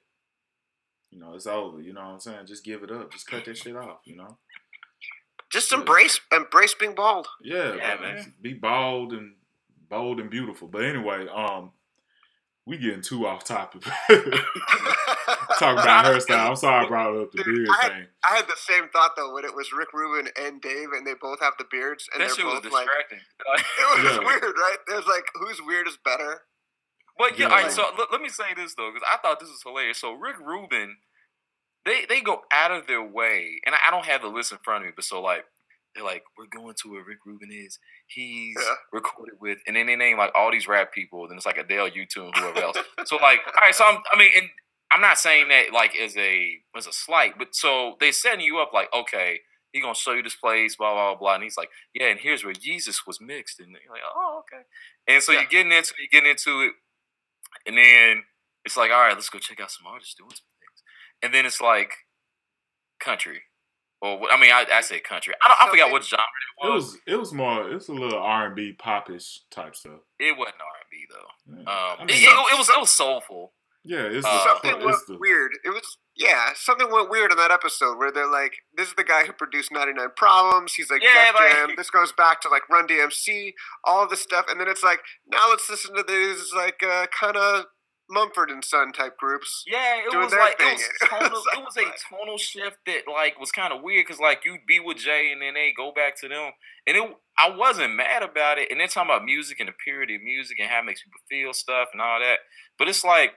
you 1.11 1.19
know, 1.21 1.35
it's 1.35 1.47
over. 1.47 1.81
You 1.81 1.93
know 1.93 2.01
what 2.03 2.13
I'm 2.15 2.21
saying? 2.21 2.47
Just 2.47 2.65
give 2.65 2.83
it 2.83 2.91
up. 2.91 3.13
Just 3.13 3.27
cut 3.27 3.45
that 3.45 3.57
shit 3.59 3.77
off. 3.77 4.01
You 4.05 4.17
know? 4.17 4.39
Just 5.51 5.73
embrace 5.73 6.21
embrace 6.33 6.75
being 6.75 6.95
bald. 6.95 7.27
Yeah, 7.43 7.75
Yeah, 7.75 7.97
man. 8.01 8.15
man. 8.15 8.35
Be 8.41 8.55
bald 8.55 9.13
and 9.13 9.35
bold 9.89 10.21
and 10.21 10.31
beautiful. 10.31 10.69
But 10.69 10.85
anyway, 10.85 11.27
um, 11.29 11.73
we 12.67 12.79
getting 12.79 13.03
too 13.03 13.27
off 13.27 13.45
topic. 13.45 13.83
Talk 15.59 15.73
about 15.79 16.05
hairstyle. 16.07 16.49
I'm 16.51 16.57
sorry 16.57 16.85
I 16.87 16.89
brought 16.89 17.17
up 17.17 17.33
the 17.33 17.43
beard 17.45 17.69
I- 17.71 17.89
thing. 17.89 18.07
I 18.25 18.37
had 18.37 18.47
the 18.49 18.57
same 18.57 18.89
thought 18.91 19.17
though 19.17 19.35
when 19.35 19.45
it 19.45 19.55
was 19.55 19.73
Rick 19.73 19.93
Rubin 19.93 20.31
and 20.41 20.61
Dave, 20.61 20.93
and 20.97 21.07
they 21.07 21.15
both 21.21 21.41
have 21.41 21.55
the 21.59 21.65
beards, 21.71 22.09
and 22.13 22.21
that 22.21 22.29
they're 22.29 22.37
shit 22.37 22.45
was 22.45 22.61
both 22.63 22.73
like, 22.73 22.87
it 23.11 23.19
was 23.51 24.05
Yeah. 24.05 24.19
weird, 24.21 24.43
right? 24.57 24.77
There's 24.87 25.07
like, 25.07 25.25
who's 25.35 25.61
weird 25.67 25.89
is 25.89 25.99
better. 26.05 26.43
But 27.19 27.39
yeah, 27.39 27.49
Yeah. 27.49 27.55
all 27.57 27.63
right. 27.63 27.73
So 27.73 27.85
let, 27.99 28.13
let 28.13 28.21
me 28.21 28.29
say 28.29 28.55
this 28.57 28.75
though, 28.75 28.91
because 28.93 29.07
I 29.13 29.17
thought 29.19 29.41
this 29.41 29.51
was 29.51 29.63
hilarious. 29.65 29.99
So 29.99 30.13
Rick 30.13 30.39
Rubin, 30.39 30.97
they 31.85 32.05
they 32.09 32.21
go 32.21 32.43
out 32.53 32.71
of 32.71 32.87
their 32.87 33.03
way, 33.03 33.61
and 33.67 33.75
I, 33.75 33.91
don't 33.91 34.05
have 34.07 34.23
the 34.23 34.29
list 34.29 34.53
in 34.53 34.59
front 34.59 34.83
of 34.85 34.87
me, 34.87 34.93
but 34.95 35.05
so 35.05 35.21
like 35.23 35.45
they're 35.95 36.05
like, 36.05 36.23
we're 36.39 36.47
going 36.47 36.75
to 36.83 36.89
where 36.91 37.03
Rick 37.03 37.19
Rubin 37.27 37.51
is. 37.51 37.79
He's 38.07 38.57
Yeah. 38.59 38.75
recorded 38.93 39.35
with, 39.41 39.59
and 39.67 39.75
then 39.75 39.87
they 39.87 39.97
name 39.97 40.19
like 40.19 40.31
all 40.37 40.51
these 40.53 40.69
rap 40.69 40.93
people. 40.93 41.27
Then 41.27 41.37
it's 41.37 41.47
like 41.47 41.59
Adele, 41.59 41.91
U2, 41.91 42.17
and 42.27 42.37
whoever 42.37 42.61
else. 42.63 42.77
so 43.07 43.17
like, 43.17 43.41
all 43.47 43.53
right. 43.63 43.75
So 43.75 43.85
I'm, 43.85 43.99
I 44.13 44.17
mean, 44.19 44.31
and 44.37 44.49
I'm 44.93 45.01
not 45.01 45.19
saying 45.19 45.49
that 45.49 45.73
like 45.73 45.97
as 45.97 46.17
a 46.17 46.59
as 46.77 46.87
a 46.87 46.93
slight, 46.93 47.39
but 47.39 47.55
so 47.57 47.97
they 48.01 48.13
setting 48.13 48.45
you 48.45 48.59
up 48.59 48.73
like, 48.73 48.89
okay. 48.95 49.41
he's 49.73 49.83
gonna 49.83 49.95
show 49.95 50.13
you 50.13 50.23
this 50.23 50.37
place, 50.37 50.77
blah 50.77 50.93
blah 50.95 51.15
blah, 51.17 51.35
and 51.35 51.43
he's 51.45 51.57
like, 51.57 51.71
"Yeah, 51.95 52.07
and 52.09 52.19
here's 52.21 52.45
where 52.45 52.55
Yeezus 52.55 53.07
was 53.07 53.21
mixed." 53.21 53.61
And 53.61 53.71
you're 53.71 53.93
like, 53.93 54.03
"Oh, 54.15 54.43
okay." 54.43 54.63
And 55.09 55.23
so 55.23 55.33
Yeah. 55.33 55.41
you're 55.41 55.49
getting 55.49 55.73
into 55.73 55.95
you're 55.99 56.09
getting 56.13 56.31
into 56.31 56.63
it, 56.63 56.73
and 57.67 57.79
then 57.79 58.25
it's 58.65 58.77
like, 58.77 58.91
all 58.91 59.01
right, 59.01 59.15
let's 59.15 59.31
go 59.31 59.39
check 59.39 59.61
out 59.61 59.71
some 59.71 59.87
artists 59.87 60.15
doing 60.15 60.31
some. 60.31 60.47
And 61.23 61.35
then 61.35 61.47
it's 61.47 61.61
like 61.61 61.93
country. 63.01 63.43
Or 64.03 64.19
what- 64.19 64.33
I 64.33 64.41
mean, 64.41 64.51
I, 64.53 64.65
I 64.73 64.81
say 64.81 64.99
country. 65.01 65.35
I, 65.45 65.49
don't, 65.49 65.57
I 65.61 65.65
So 65.67 65.71
forgot 65.73 65.89
it- 65.89 65.93
what 65.93 66.05
genre 66.05 66.25
It 66.63 66.67
it 66.67 66.71
was. 66.73 66.85
was 66.85 66.99
it 67.07 67.17
was 67.17 67.33
more 67.33 67.71
it 67.71 67.75
was 67.75 67.89
a 67.89 67.93
little 67.93 68.19
R 68.19 68.47
and 68.47 68.55
B 68.57 68.73
popish 68.79 69.43
type 69.51 69.77
stuff. 69.77 70.01
It 70.19 70.37
wasn't 70.37 70.57
R 70.61 70.77
and 70.81 70.91
B 70.91 71.07
though. 71.11 71.55
Yeah. 71.55 71.61
Um, 71.61 71.97
I 71.99 72.03
it, 72.03 72.07
mean, 72.07 72.17
it, 72.17 72.53
it 72.55 72.59
was 72.59 72.69
it 72.71 72.81
was 72.81 72.91
soulful. 72.91 73.53
yeah, 73.85 74.03
it's 74.11 74.27
uh, 74.27 74.45
something 74.45 74.85
went 74.85 74.97
the 75.07 75.19
weird. 75.19 75.53
It 75.65 75.71
was 75.71 75.99
yeah, 76.17 76.51
something 76.55 76.91
went 76.91 77.09
weird 77.11 77.31
in 77.31 77.39
that 77.39 77.51
episode 77.51 77.97
where 77.99 78.11
they're 78.13 78.31
like, 78.31 78.53
"This 78.77 78.89
is 78.89 78.95
the 78.95 79.05
guy 79.05 79.25
who 79.25 79.33
produced 79.33 79.71
99 79.73 80.09
Problems." 80.17 80.75
He's 80.75 80.91
like, 80.91 81.03
Yeah, 81.03 81.31
like- 81.35 81.53
Jam." 81.53 81.71
This 81.77 81.89
goes 81.91 82.13
back 82.13 82.41
to 82.43 82.49
like 82.51 82.69
Run 82.69 82.87
DMC, 82.87 83.53
all 83.85 84.05
of 84.05 84.11
this 84.11 84.21
stuff, 84.23 84.47
and 84.51 84.61
then 84.61 84.69
it's 84.69 84.83
like, 84.83 85.01
now 85.31 85.49
let's 85.51 85.69
listen 85.71 85.95
to 85.95 86.05
these 86.07 86.53
like 86.55 86.83
uh, 86.83 87.07
kind 87.19 87.37
of 87.39 87.65
Mumford 88.11 88.51
and 88.51 88.65
Son 88.65 88.93
type 88.93 89.17
groups. 89.17 89.65
Yeah, 89.67 89.99
it 89.99 90.17
was 90.17 90.33
like 90.33 90.57
it 90.59 90.73
was, 90.73 90.89
tonal, 91.09 91.31
was 91.31 91.45
it 91.55 91.65
was 91.65 91.77
a 91.77 92.15
tonal 92.15 92.39
shift 92.39 92.79
that 92.87 93.03
like 93.11 93.39
was 93.39 93.53
kind 93.53 93.73
of 93.73 93.83
weird 93.83 94.07
because 94.07 94.21
like 94.21 94.45
you'd 94.45 94.67
be 94.67 94.81
with 94.81 94.99
Jay 94.99 95.31
and 95.33 95.41
then 95.41 95.55
they 95.55 95.73
go 95.77 95.93
back 95.95 96.21
to 96.21 96.29
them, 96.29 96.51
and 96.87 96.97
it 96.97 97.17
I 97.39 97.57
wasn't 97.57 97.95
mad 97.95 98.23
about 98.23 98.59
it. 98.59 98.69
And 98.71 98.81
they're 98.81 98.89
talking 98.89 99.11
about 99.11 99.25
music 99.25 99.61
and 99.61 99.69
the 99.69 99.75
purity 99.85 100.17
of 100.17 100.23
music 100.23 100.59
and 100.59 100.69
how 100.69 100.81
it 100.81 100.85
makes 100.85 101.03
people 101.03 101.21
feel 101.29 101.53
stuff 101.53 101.89
and 101.93 102.03
all 102.03 102.21
that. 102.21 102.41
But 102.79 102.89
it's 102.89 103.05
like 103.05 103.33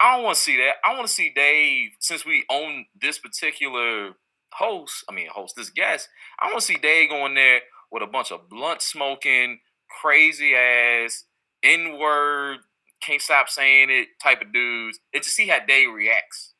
I 0.00 0.16
don't 0.16 0.24
want 0.24 0.36
to 0.36 0.42
see 0.42 0.56
that. 0.56 0.74
I 0.84 0.94
want 0.94 1.06
to 1.06 1.12
see 1.12 1.32
Dave 1.34 1.90
since 2.00 2.24
we 2.24 2.44
own 2.50 2.86
this 3.00 3.18
particular 3.18 4.12
host. 4.52 5.04
I 5.08 5.14
mean, 5.14 5.28
host 5.32 5.54
this 5.56 5.70
guest. 5.70 6.08
I 6.38 6.46
want 6.46 6.60
to 6.60 6.66
see 6.66 6.76
Dave 6.76 7.10
going 7.10 7.34
there 7.34 7.60
with 7.90 8.02
a 8.02 8.06
bunch 8.06 8.32
of 8.32 8.48
blunt 8.48 8.82
smoking, 8.82 9.60
crazy 10.02 10.54
ass, 10.54 11.24
N 11.62 11.98
word, 11.98 12.58
can't 13.04 13.20
stop 13.22 13.48
saying 13.48 13.88
it 13.90 14.08
type 14.22 14.40
of 14.42 14.52
dudes, 14.52 14.98
and 15.12 15.22
to 15.22 15.28
see 15.28 15.48
how 15.48 15.58
Dave 15.66 15.92
reacts. 15.92 16.54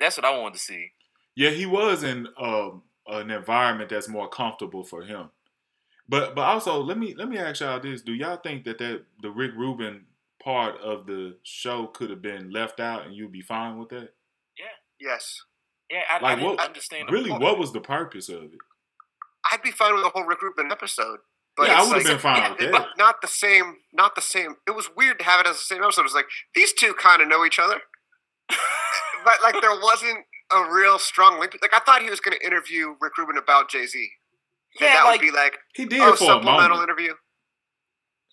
That's 0.00 0.16
what 0.16 0.24
I 0.26 0.36
wanted 0.38 0.54
to 0.54 0.60
see. 0.60 0.90
Yeah, 1.36 1.50
he 1.50 1.66
was 1.66 2.02
in 2.02 2.28
um, 2.38 2.82
an 3.06 3.30
environment 3.30 3.90
that's 3.90 4.08
more 4.08 4.28
comfortable 4.28 4.84
for 4.84 5.02
him. 5.02 5.30
But 6.08 6.34
but 6.34 6.42
also 6.42 6.82
let 6.82 6.98
me 6.98 7.14
let 7.16 7.28
me 7.28 7.38
ask 7.38 7.60
y'all 7.60 7.80
this: 7.80 8.02
Do 8.02 8.12
y'all 8.12 8.36
think 8.36 8.64
that 8.64 8.78
that 8.78 9.04
the 9.22 9.30
Rick 9.30 9.52
Rubin 9.56 10.04
part 10.42 10.78
of 10.80 11.06
the 11.06 11.36
show 11.42 11.86
could 11.86 12.10
have 12.10 12.20
been 12.20 12.50
left 12.50 12.78
out 12.78 13.06
and 13.06 13.14
you'd 13.14 13.32
be 13.32 13.40
fine 13.40 13.78
with 13.78 13.88
that? 13.88 14.10
Yeah. 14.58 14.66
Yes, 15.00 15.40
Yeah, 15.90 16.02
I, 16.10 16.14
Like, 16.14 16.22
I 16.22 16.34
didn't 16.36 16.50
what- 16.56 16.60
understand. 16.68 17.10
Really, 17.10 17.30
what 17.30 17.58
was 17.58 17.72
the 17.72 17.80
purpose 17.80 18.28
of 18.28 18.44
it? 18.44 18.58
I'd 19.50 19.62
be 19.62 19.70
fine 19.70 19.94
with 19.94 20.04
a 20.04 20.08
whole 20.10 20.24
Rick 20.24 20.42
Rubin 20.42 20.70
episode. 20.70 21.18
But 21.56 21.68
Yeah, 21.68 21.78
I 21.80 21.82
would've 21.82 21.94
like- 21.98 22.06
been 22.06 22.18
fine 22.18 22.36
yeah, 22.38 22.50
with 22.50 22.58
that. 22.60 22.72
But 22.72 22.88
not 22.98 23.20
the 23.22 23.28
same. 23.28 23.76
Not 23.92 24.14
the 24.16 24.20
same. 24.22 24.56
It 24.66 24.72
was 24.72 24.88
weird 24.96 25.18
to 25.20 25.24
have 25.24 25.40
it 25.40 25.46
as 25.46 25.56
the 25.58 25.62
same 25.74 25.82
episode. 25.84 26.00
It 26.02 26.04
was 26.04 26.14
like 26.14 26.26
these 26.54 26.72
two 26.72 26.94
kind 26.94 27.22
of 27.22 27.28
know 27.28 27.44
each 27.44 27.58
other, 27.60 27.80
but 28.48 29.34
like 29.42 29.60
there 29.60 29.70
wasn't 29.80 30.18
a 30.52 30.64
real 30.72 30.98
strong 30.98 31.38
link. 31.40 31.56
Like 31.62 31.72
I 31.74 31.78
thought 31.80 32.02
he 32.02 32.10
was 32.10 32.20
going 32.20 32.36
to 32.38 32.44
interview 32.46 32.94
Rick 33.00 33.16
Rubin 33.18 33.36
about 33.38 33.70
Jay 33.70 33.86
Z. 33.86 34.08
Yeah, 34.80 34.94
that 34.94 35.04
like 35.04 35.20
would 35.20 35.26
be 35.26 35.32
like 35.36 35.58
He 35.74 35.84
did 35.84 36.00
oh 36.00 36.08
for 36.08 36.24
a 36.24 36.26
supplemental 36.26 36.70
moment. 36.76 36.90
interview. 36.90 37.14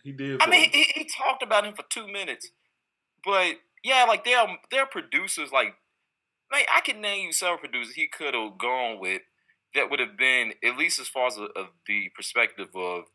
He 0.03 0.11
did. 0.11 0.41
I 0.41 0.47
mean, 0.47 0.71
he, 0.71 0.83
he 0.95 1.05
talked 1.17 1.43
about 1.43 1.63
him 1.65 1.75
for 1.75 1.83
two 1.89 2.07
minutes, 2.07 2.49
but 3.23 3.57
yeah, 3.83 4.05
like 4.07 4.23
they're 4.25 4.47
they're 4.71 4.87
producers. 4.87 5.51
Like, 5.51 5.75
man, 6.51 6.63
I 6.75 6.81
can 6.81 6.99
name 7.01 7.27
you 7.27 7.33
several 7.33 7.59
producers 7.59 7.93
he 7.93 8.07
could 8.07 8.33
have 8.33 8.57
gone 8.57 8.99
with 8.99 9.21
that 9.75 9.89
would 9.89 9.99
have 9.99 10.17
been 10.17 10.53
at 10.63 10.77
least 10.77 10.99
as 10.99 11.07
far 11.07 11.27
as 11.27 11.37
a, 11.37 11.43
of 11.55 11.67
the 11.87 12.09
perspective 12.15 12.69
of 12.75 13.05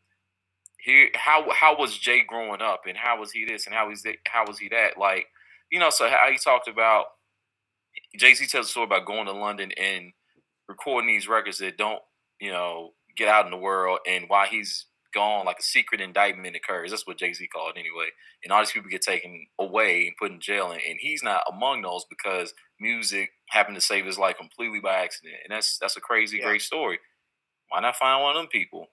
here 0.79 1.09
how 1.15 1.49
how 1.51 1.77
was 1.77 1.97
Jay 1.97 2.21
growing 2.25 2.61
up 2.61 2.81
and 2.87 2.97
how 2.97 3.19
was 3.19 3.31
he 3.31 3.45
this 3.45 3.65
and 3.65 3.75
how 3.75 3.89
was 3.89 4.03
that, 4.03 4.17
how 4.27 4.45
was 4.47 4.59
he 4.59 4.69
that? 4.69 4.97
Like 4.97 5.27
you 5.71 5.79
know 5.79 5.89
so 5.89 6.07
how 6.07 6.29
he 6.31 6.37
talked 6.37 6.67
about 6.67 7.05
Jay 8.17 8.33
Z 8.33 8.47
tells 8.47 8.67
a 8.67 8.69
story 8.69 8.85
about 8.85 9.05
going 9.05 9.25
to 9.25 9.33
London 9.33 9.71
and 9.77 10.13
recording 10.67 11.07
these 11.07 11.27
records 11.27 11.57
that 11.59 11.77
don't 11.77 12.01
you 12.39 12.51
know 12.51 12.93
get 13.15 13.27
out 13.27 13.45
in 13.45 13.51
the 13.51 13.57
world 13.57 13.99
and 14.07 14.25
why 14.27 14.47
he's 14.47 14.85
gone 15.13 15.45
like 15.45 15.59
a 15.59 15.63
secret 15.63 15.99
indictment 16.01 16.55
occurs. 16.55 16.91
That's 16.91 17.07
what 17.07 17.17
Jay 17.17 17.33
Z 17.33 17.47
called 17.47 17.73
anyway. 17.75 18.09
And 18.43 18.53
all 18.53 18.59
these 18.59 18.71
people 18.71 18.89
get 18.89 19.01
taken 19.01 19.47
away 19.59 20.05
and 20.07 20.15
put 20.17 20.31
in 20.31 20.39
jail 20.39 20.71
and, 20.71 20.81
and 20.87 20.99
he's 20.99 21.23
not 21.23 21.41
among 21.51 21.81
those 21.81 22.05
because 22.09 22.53
music 22.79 23.31
happened 23.49 23.75
to 23.75 23.81
save 23.81 24.05
his 24.05 24.17
life 24.17 24.37
completely 24.37 24.79
by 24.79 24.95
accident 24.95 25.35
and 25.43 25.55
that's 25.55 25.77
that's 25.79 25.95
a 25.97 26.01
crazy 26.01 26.37
Yeah. 26.37 26.45
great 26.45 26.61
story 26.61 26.99
why 27.69 27.79
not 27.81 27.95
find 27.95 28.21
one 28.21 28.35
of 28.35 28.41
them 28.41 28.47
people 28.49 28.87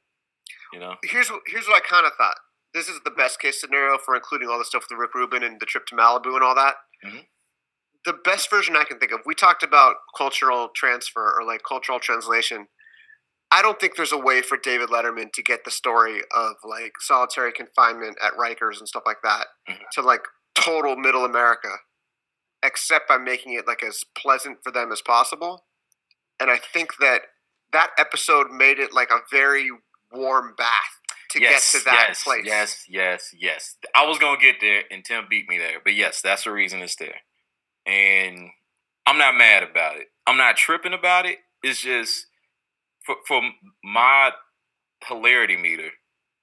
you 0.73 0.79
know 0.81 0.95
Here's 1.05 1.31
what 1.31 1.43
here's 1.47 1.67
what 1.67 1.77
I 1.83 1.87
kind 1.89 2.07
of 2.07 2.13
thought. 2.15 2.37
This 2.73 2.89
is 2.89 2.99
the 3.05 3.11
best 3.13 3.41
case 3.41 3.61
scenario 3.61 3.99
for 3.99 4.17
including 4.17 4.49
all 4.49 4.59
the 4.59 4.65
stuff 4.65 4.85
with 4.91 4.99
Rick 4.99 5.15
Rubin 5.15 5.45
and 5.45 5.61
the 5.61 5.67
trip 5.67 5.87
to 5.87 5.95
Malibu 5.97 6.35
and 6.35 6.43
all 6.43 6.55
that. 6.57 6.75
Mhm. 7.05 7.27
The 8.05 8.13
best 8.25 8.51
version 8.51 8.77
I 8.77 8.83
can 8.85 8.99
think 8.99 9.13
of. 9.13 9.21
We 9.25 9.35
talked 9.37 9.63
about 9.63 9.97
cultural 10.17 10.69
transfer 10.75 11.33
or 11.39 11.45
like 11.45 11.63
cultural 11.63 12.01
translation. 12.01 12.67
I 13.53 13.63
don't 13.63 13.79
think 13.79 13.95
there's 13.95 14.11
a 14.13 14.19
way 14.19 14.43
for 14.43 14.57
David 14.59 14.89
Letterman 14.91 15.33
to 15.35 15.43
get 15.43 15.65
the 15.65 15.71
story 15.71 16.21
of 16.33 16.57
like 16.65 16.95
solitary 17.01 17.53
confinement 17.53 18.19
at 18.21 18.33
Rikers 18.35 18.79
and 18.81 18.89
stuff 18.89 19.05
like 19.07 19.23
that 19.23 19.47
Mhm. 19.69 19.89
to 19.93 20.03
like 20.03 20.27
total 20.57 20.97
middle 20.97 21.25
America, 21.25 21.79
except 22.65 23.09
by 23.09 23.19
making 23.19 23.53
it 23.53 23.67
like 23.67 23.85
as 23.85 24.03
pleasant 24.17 24.59
for 24.65 24.73
them 24.73 24.91
as 24.91 25.03
possible. 25.03 25.65
And 26.41 26.51
I 26.51 26.59
think 26.59 26.97
that 26.99 27.21
that 27.73 27.91
episode 27.99 28.51
made 28.51 28.79
it 28.79 28.93
like 28.93 29.11
a 29.11 29.21
very 29.31 29.69
warm 30.13 30.55
bath 30.57 30.99
to 31.31 31.41
yes, 31.41 31.73
get 31.73 31.79
to 31.79 31.85
that 31.85 32.07
yes, 32.09 32.25
place. 32.25 32.45
Yes, 32.45 32.85
yes, 32.89 33.35
yes. 33.39 33.77
I 33.95 34.07
was 34.07 34.19
gonna 34.19 34.41
get 34.41 34.57
there, 34.61 34.83
and 34.91 35.05
Tim 35.05 35.25
beat 35.29 35.49
me 35.49 35.59
there. 35.59 35.79
But 35.83 35.95
yes, 35.95 36.21
that's 36.23 36.45
the 36.45 36.53
reason 36.53 36.81
it's 36.81 36.97
there, 36.97 37.21
and 37.87 38.51
I'm 39.07 39.19
not 39.19 39.37
mad 39.37 39.63
about 39.63 39.97
it. 39.97 40.07
I'm 40.27 40.37
not 40.37 40.57
tripping 40.57 40.95
about 40.95 41.27
it. 41.27 41.39
It's 41.63 41.83
just 41.83 42.27
for 43.03 43.17
for 43.27 43.43
my 43.83 44.31
hilarity 45.07 45.57
meter. 45.57 45.91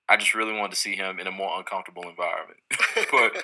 I 0.10 0.18
just 0.18 0.36
really 0.36 0.54
wanted 0.54 0.72
to 0.72 0.78
see 0.78 0.96
him 0.96 1.20
in 1.20 1.28
a 1.28 1.32
more 1.32 1.58
uncomfortable 1.58 2.04
environment. 2.10 2.60
but 3.12 3.44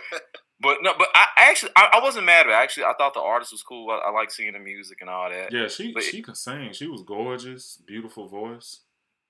but 0.60 0.78
no, 0.82 0.94
but 0.98 1.10
I 1.14 1.28
actually 1.38 1.72
I, 1.76 1.90
I 1.94 2.04
wasn't 2.04 2.26
mad 2.26 2.46
about 2.46 2.60
it. 2.60 2.64
Actually, 2.64 2.86
I 2.86 2.94
thought 2.98 3.14
the 3.14 3.22
artist 3.22 3.52
was 3.52 3.64
cool. 3.64 3.90
I, 3.92 4.10
I 4.10 4.12
like 4.12 4.32
seeing 4.32 4.54
the 4.54 4.60
music 4.60 4.98
and 5.02 5.10
all 5.10 5.30
that. 5.30 5.52
Yeah, 5.52 5.68
she 5.68 5.94
But- 5.94 6.04
she 6.04 6.22
could 6.22 6.38
sing. 6.38 6.72
She 6.74 6.88
was 6.88 7.04
gorgeous, 7.04 7.82
beautiful 7.86 8.28
voice. 8.28 8.82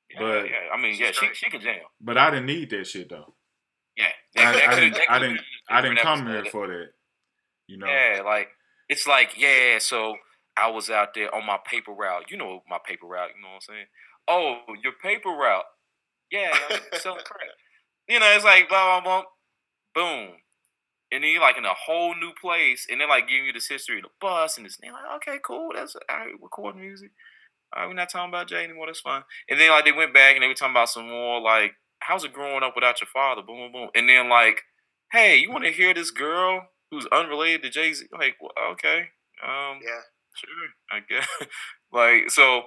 Yeah, 0.09 0.19
but- 0.21 0.45
yeah, 0.45 0.69
I 0.73 0.81
mean, 0.81 0.95
yeah, 0.97 1.11
she 1.11 1.27
she 1.33 1.49
can 1.49 1.59
jam. 1.61 1.81
But 1.99 2.17
I 2.17 2.29
didn't 2.31 2.45
need 2.45 2.69
that 2.69 2.87
shit 2.87 3.09
though. 3.09 3.33
Yeah, 3.97 4.05
I, 4.37 4.41
that- 4.43 4.53
that 4.55 4.69
I 4.69 4.79
didn't. 4.79 4.99
I 5.09 5.19
didn't. 5.19 5.41
I 5.69 5.81
didn't 5.81 5.99
come 5.99 6.27
here 6.27 6.37
episode. 6.37 6.51
for 6.51 6.67
that. 6.67 6.89
You 7.67 7.77
know. 7.77 7.87
Yeah, 7.87 8.21
like 8.23 8.47
it's 8.87 9.05
like 9.07 9.37
yeah. 9.37 9.79
So 9.79 10.15
I 10.55 10.69
was 10.69 10.89
out 10.89 11.13
there 11.13 11.33
on 11.35 11.45
my 11.45 11.57
paper 11.69 11.91
route. 11.91 12.31
You 12.31 12.37
know 12.37 12.61
my 12.69 12.77
paper 12.85 13.05
route. 13.07 13.31
You 13.35 13.41
know 13.41 13.49
what 13.49 13.55
I'm 13.55 13.61
saying? 13.61 13.85
Oh, 14.29 14.59
your 14.83 14.93
paper 15.03 15.29
route. 15.29 15.65
Yeah, 16.31 16.51
I'm 16.69 16.79
selling 16.99 17.23
crack. 17.25 17.47
You 18.09 18.19
know, 18.21 18.31
it's 18.35 18.45
like 18.45 18.69
blah 18.69 19.01
blah 19.01 19.01
blah, 19.01 19.23
boom, 19.93 20.29
and 21.11 21.23
then 21.23 21.31
you're 21.31 21.41
like 21.41 21.57
in 21.57 21.65
a 21.65 21.73
whole 21.73 22.15
new 22.15 22.31
place, 22.39 22.85
and 22.89 22.99
they're 22.99 23.07
like 23.07 23.27
giving 23.27 23.45
you 23.45 23.53
this 23.53 23.67
history 23.67 23.97
of 23.97 24.03
the 24.03 24.09
bus 24.19 24.57
and 24.57 24.65
this. 24.65 24.77
And 24.81 24.93
like, 24.93 25.15
okay, 25.17 25.39
cool. 25.45 25.69
That's 25.73 25.95
all 25.95 26.17
right. 26.17 26.33
recording 26.41 26.81
music. 26.81 27.11
All 27.75 27.81
right, 27.81 27.87
we're 27.89 27.95
not 27.95 28.09
talking 28.09 28.29
about 28.29 28.47
Jay 28.47 28.63
anymore. 28.63 28.87
That's 28.87 29.01
fine. 29.01 29.23
And 29.49 29.59
then 29.59 29.69
like 29.69 29.85
they 29.85 29.91
went 29.91 30.13
back 30.13 30.35
and 30.35 30.43
they 30.43 30.47
were 30.47 30.53
talking 30.53 30.73
about 30.73 30.89
some 30.89 31.09
more 31.09 31.41
like 31.41 31.73
how's 31.99 32.23
it 32.23 32.33
growing 32.33 32.63
up 32.63 32.73
without 32.75 33.01
your 33.01 33.07
father? 33.07 33.41
Boom, 33.41 33.57
boom, 33.57 33.71
boom. 33.71 33.89
And 33.95 34.07
then 34.07 34.29
like, 34.29 34.61
hey, 35.11 35.37
you 35.37 35.51
want 35.51 35.65
to 35.65 35.71
hear 35.71 35.93
this 35.93 36.11
girl 36.11 36.67
who's 36.91 37.07
unrelated 37.11 37.63
to 37.63 37.69
Jay 37.69 37.93
Z? 37.93 38.05
Like, 38.11 38.35
well, 38.41 38.51
okay, 38.71 39.09
um, 39.43 39.79
yeah. 39.83 40.01
sure, 40.35 40.49
I 40.91 40.99
guess. 41.07 41.27
like, 41.91 42.29
so 42.29 42.63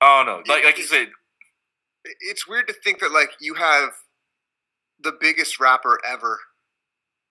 I 0.00 0.24
don't 0.24 0.26
know. 0.26 0.52
Like, 0.52 0.64
like 0.64 0.78
you 0.78 0.84
said, 0.84 1.08
it's 2.20 2.46
weird 2.46 2.68
to 2.68 2.74
think 2.74 3.00
that 3.00 3.12
like 3.12 3.30
you 3.40 3.54
have 3.54 3.90
the 5.02 5.12
biggest 5.20 5.60
rapper 5.60 5.98
ever. 6.08 6.38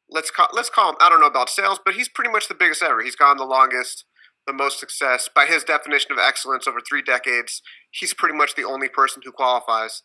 Let's 0.10 0.32
call 0.32 0.48
let's 0.54 0.70
call 0.70 0.90
him. 0.92 0.96
I 1.00 1.10
don't 1.10 1.20
know 1.20 1.28
about 1.28 1.50
sales, 1.50 1.80
but 1.84 1.96
he's 1.96 2.10
pretty 2.10 2.32
much 2.32 2.48
the 2.48 2.56
biggest 2.56 2.84
ever. 2.84 3.02
He's 3.02 3.16
gone 3.16 3.38
the 3.38 3.44
longest, 3.46 4.06
the 4.46 4.54
most 4.54 4.80
success 4.80 5.30
by 5.34 5.46
his 5.46 5.64
definition 5.64 6.12
of 6.12 6.20
excellence 6.20 6.68
over 6.68 6.80
three 6.80 7.02
decades. 7.02 7.62
He's 7.92 8.14
pretty 8.14 8.36
much 8.38 8.56
the 8.56 8.64
only 8.66 8.88
person 8.90 9.22
who 9.26 9.32
qualifies, 9.32 10.04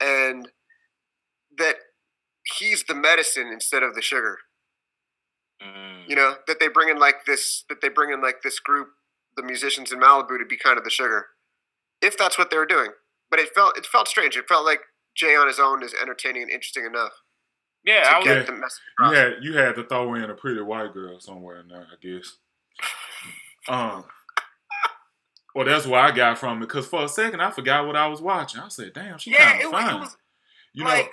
and 0.00 0.50
that 1.58 1.76
he's 2.58 2.84
the 2.84 2.94
medicine 2.94 3.48
instead 3.52 3.82
of 3.82 3.94
the 3.94 4.02
sugar. 4.02 4.38
mm, 5.62 6.08
You 6.08 6.16
know 6.16 6.36
that 6.46 6.60
they 6.60 6.68
bring 6.68 6.88
in 6.88 6.98
like 6.98 7.24
this 7.26 7.64
that 7.68 7.80
they 7.80 7.88
bring 7.88 8.12
in 8.12 8.20
like 8.20 8.42
this 8.42 8.60
group, 8.60 8.88
the 9.36 9.42
musicians 9.42 9.92
in 9.92 10.00
Malibu, 10.00 10.38
to 10.38 10.46
be 10.48 10.56
kind 10.56 10.78
of 10.78 10.84
the 10.84 10.90
sugar, 10.90 11.26
if 12.02 12.16
that's 12.18 12.38
what 12.38 12.50
they 12.50 12.58
were 12.58 12.66
doing. 12.66 12.92
But 13.30 13.40
it 13.40 13.50
felt 13.54 13.78
it 13.78 13.86
felt 13.86 14.08
strange. 14.08 14.36
It 14.36 14.48
felt 14.48 14.64
like 14.64 14.80
Jay 15.16 15.34
on 15.36 15.46
his 15.48 15.58
own 15.60 15.82
is 15.82 15.94
entertaining 16.00 16.42
and 16.42 16.50
interesting 16.50 16.84
enough 16.86 17.12
yeah, 17.88 18.12
I 18.14 18.18
was, 18.18 18.26
get 18.26 18.46
the 18.46 18.52
message 18.52 18.80
You 19.00 19.10
had 19.12 19.32
you 19.42 19.52
had 19.56 19.74
to 19.76 19.84
throw 19.84 20.14
in 20.14 20.30
a 20.30 20.34
pretty 20.34 20.60
white 20.60 20.92
girl 20.92 21.18
somewhere 21.20 21.60
in 21.60 21.68
there, 21.68 21.86
I 21.90 21.96
guess. 22.00 22.36
Um. 23.68 24.04
Well, 25.54 25.66
that's 25.66 25.86
where 25.86 26.00
I 26.00 26.10
got 26.12 26.38
from 26.38 26.58
it 26.58 26.66
because 26.66 26.86
for 26.86 27.04
a 27.04 27.08
second 27.08 27.40
I 27.40 27.50
forgot 27.50 27.86
what 27.86 27.96
I 27.96 28.06
was 28.06 28.20
watching. 28.20 28.60
I 28.60 28.68
said, 28.68 28.92
"Damn, 28.92 29.18
she 29.18 29.32
yeah, 29.32 29.52
kind 29.58 29.64
of 29.64 29.70
fine." 29.72 30.00
was 30.00 30.16
you 30.72 30.84
like 30.84 31.10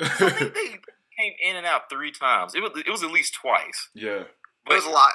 know, 0.00 0.06
I 0.06 0.28
think 0.30 0.54
they 0.54 0.64
came 0.68 1.32
in 1.48 1.56
and 1.56 1.64
out 1.66 1.82
three 1.90 2.10
times. 2.12 2.54
It 2.54 2.60
was 2.62 2.72
it 2.84 2.90
was 2.90 3.02
at 3.02 3.10
least 3.10 3.34
twice. 3.34 3.88
yeah. 3.94 4.24
It 4.68 4.74
was 4.74 4.84
a 4.84 4.90
lot. 4.90 5.12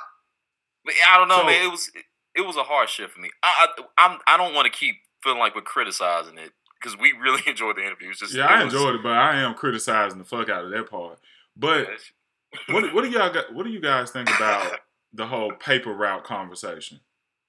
but 0.86 0.94
I 1.12 1.18
don't 1.18 1.28
know, 1.28 1.40
So- 1.42 1.46
man. 1.46 1.64
It 1.66 1.70
was 1.72 1.92
it 2.34 2.42
was 2.48 2.56
a 2.56 2.64
hard 2.64 2.88
shift 2.90 3.14
for 3.14 3.20
me. 3.20 3.30
I, 3.44 3.68
I 3.78 3.84
I'm 4.06 4.20
I 4.26 4.38
don't 4.38 4.54
want 4.56 4.72
to 4.72 4.78
keep 4.78 4.96
feeling 5.22 5.40
like 5.40 5.54
we're 5.54 5.62
criticizing 5.62 6.38
it 6.38 6.52
because 6.82 6.98
we 6.98 7.12
really 7.14 7.42
enjoyed 7.48 7.76
the 7.78 7.86
interview. 7.86 8.10
It's 8.10 8.20
just 8.20 8.34
Yeah, 8.34 8.46
I 8.48 8.64
was- 8.64 8.74
enjoyed 8.74 8.96
it, 8.96 9.04
but 9.04 9.14
I 9.14 9.38
am 9.42 9.54
criticizing 9.54 10.18
the 10.20 10.26
fuck 10.26 10.50
out 10.50 10.66
of 10.66 10.72
that 10.72 10.90
part. 10.90 11.20
But 11.56 11.88
what 12.70 12.94
what 12.94 13.04
do 13.04 13.10
y'all 13.10 13.32
got, 13.34 13.54
what 13.54 13.66
do 13.66 13.72
you 13.72 13.80
guys 13.82 14.12
think 14.12 14.30
about 14.36 14.80
the 15.14 15.28
whole 15.28 15.52
paper 15.54 15.94
route 15.94 16.24
conversation? 16.24 17.00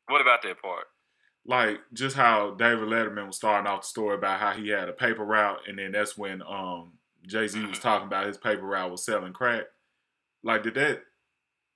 What 0.09 0.21
about 0.21 0.43
that 0.43 0.61
part? 0.61 0.85
Like 1.47 1.79
just 1.93 2.17
how 2.17 2.53
David 2.55 2.89
Letterman 2.89 3.27
was 3.27 3.37
starting 3.37 3.67
off 3.67 3.83
the 3.83 3.87
story 3.89 4.15
about 4.17 4.39
how 4.41 4.53
he 4.53 4.69
had 4.69 4.89
a 4.89 4.93
paper 4.93 5.25
route, 5.25 5.61
and 5.67 5.79
then 5.79 5.93
that's 5.93 6.17
when 6.19 6.43
um 6.43 6.93
Jay 7.27 7.47
Z 7.49 7.61
was 7.67 7.79
Mhm. 7.79 7.83
talking 7.83 8.07
about 8.07 8.27
his 8.27 8.37
paper 8.39 8.63
route 8.67 8.91
was 8.91 9.05
selling 9.05 9.33
crack. 9.33 9.65
Like, 10.45 10.63
did 10.65 10.75
that 10.75 11.03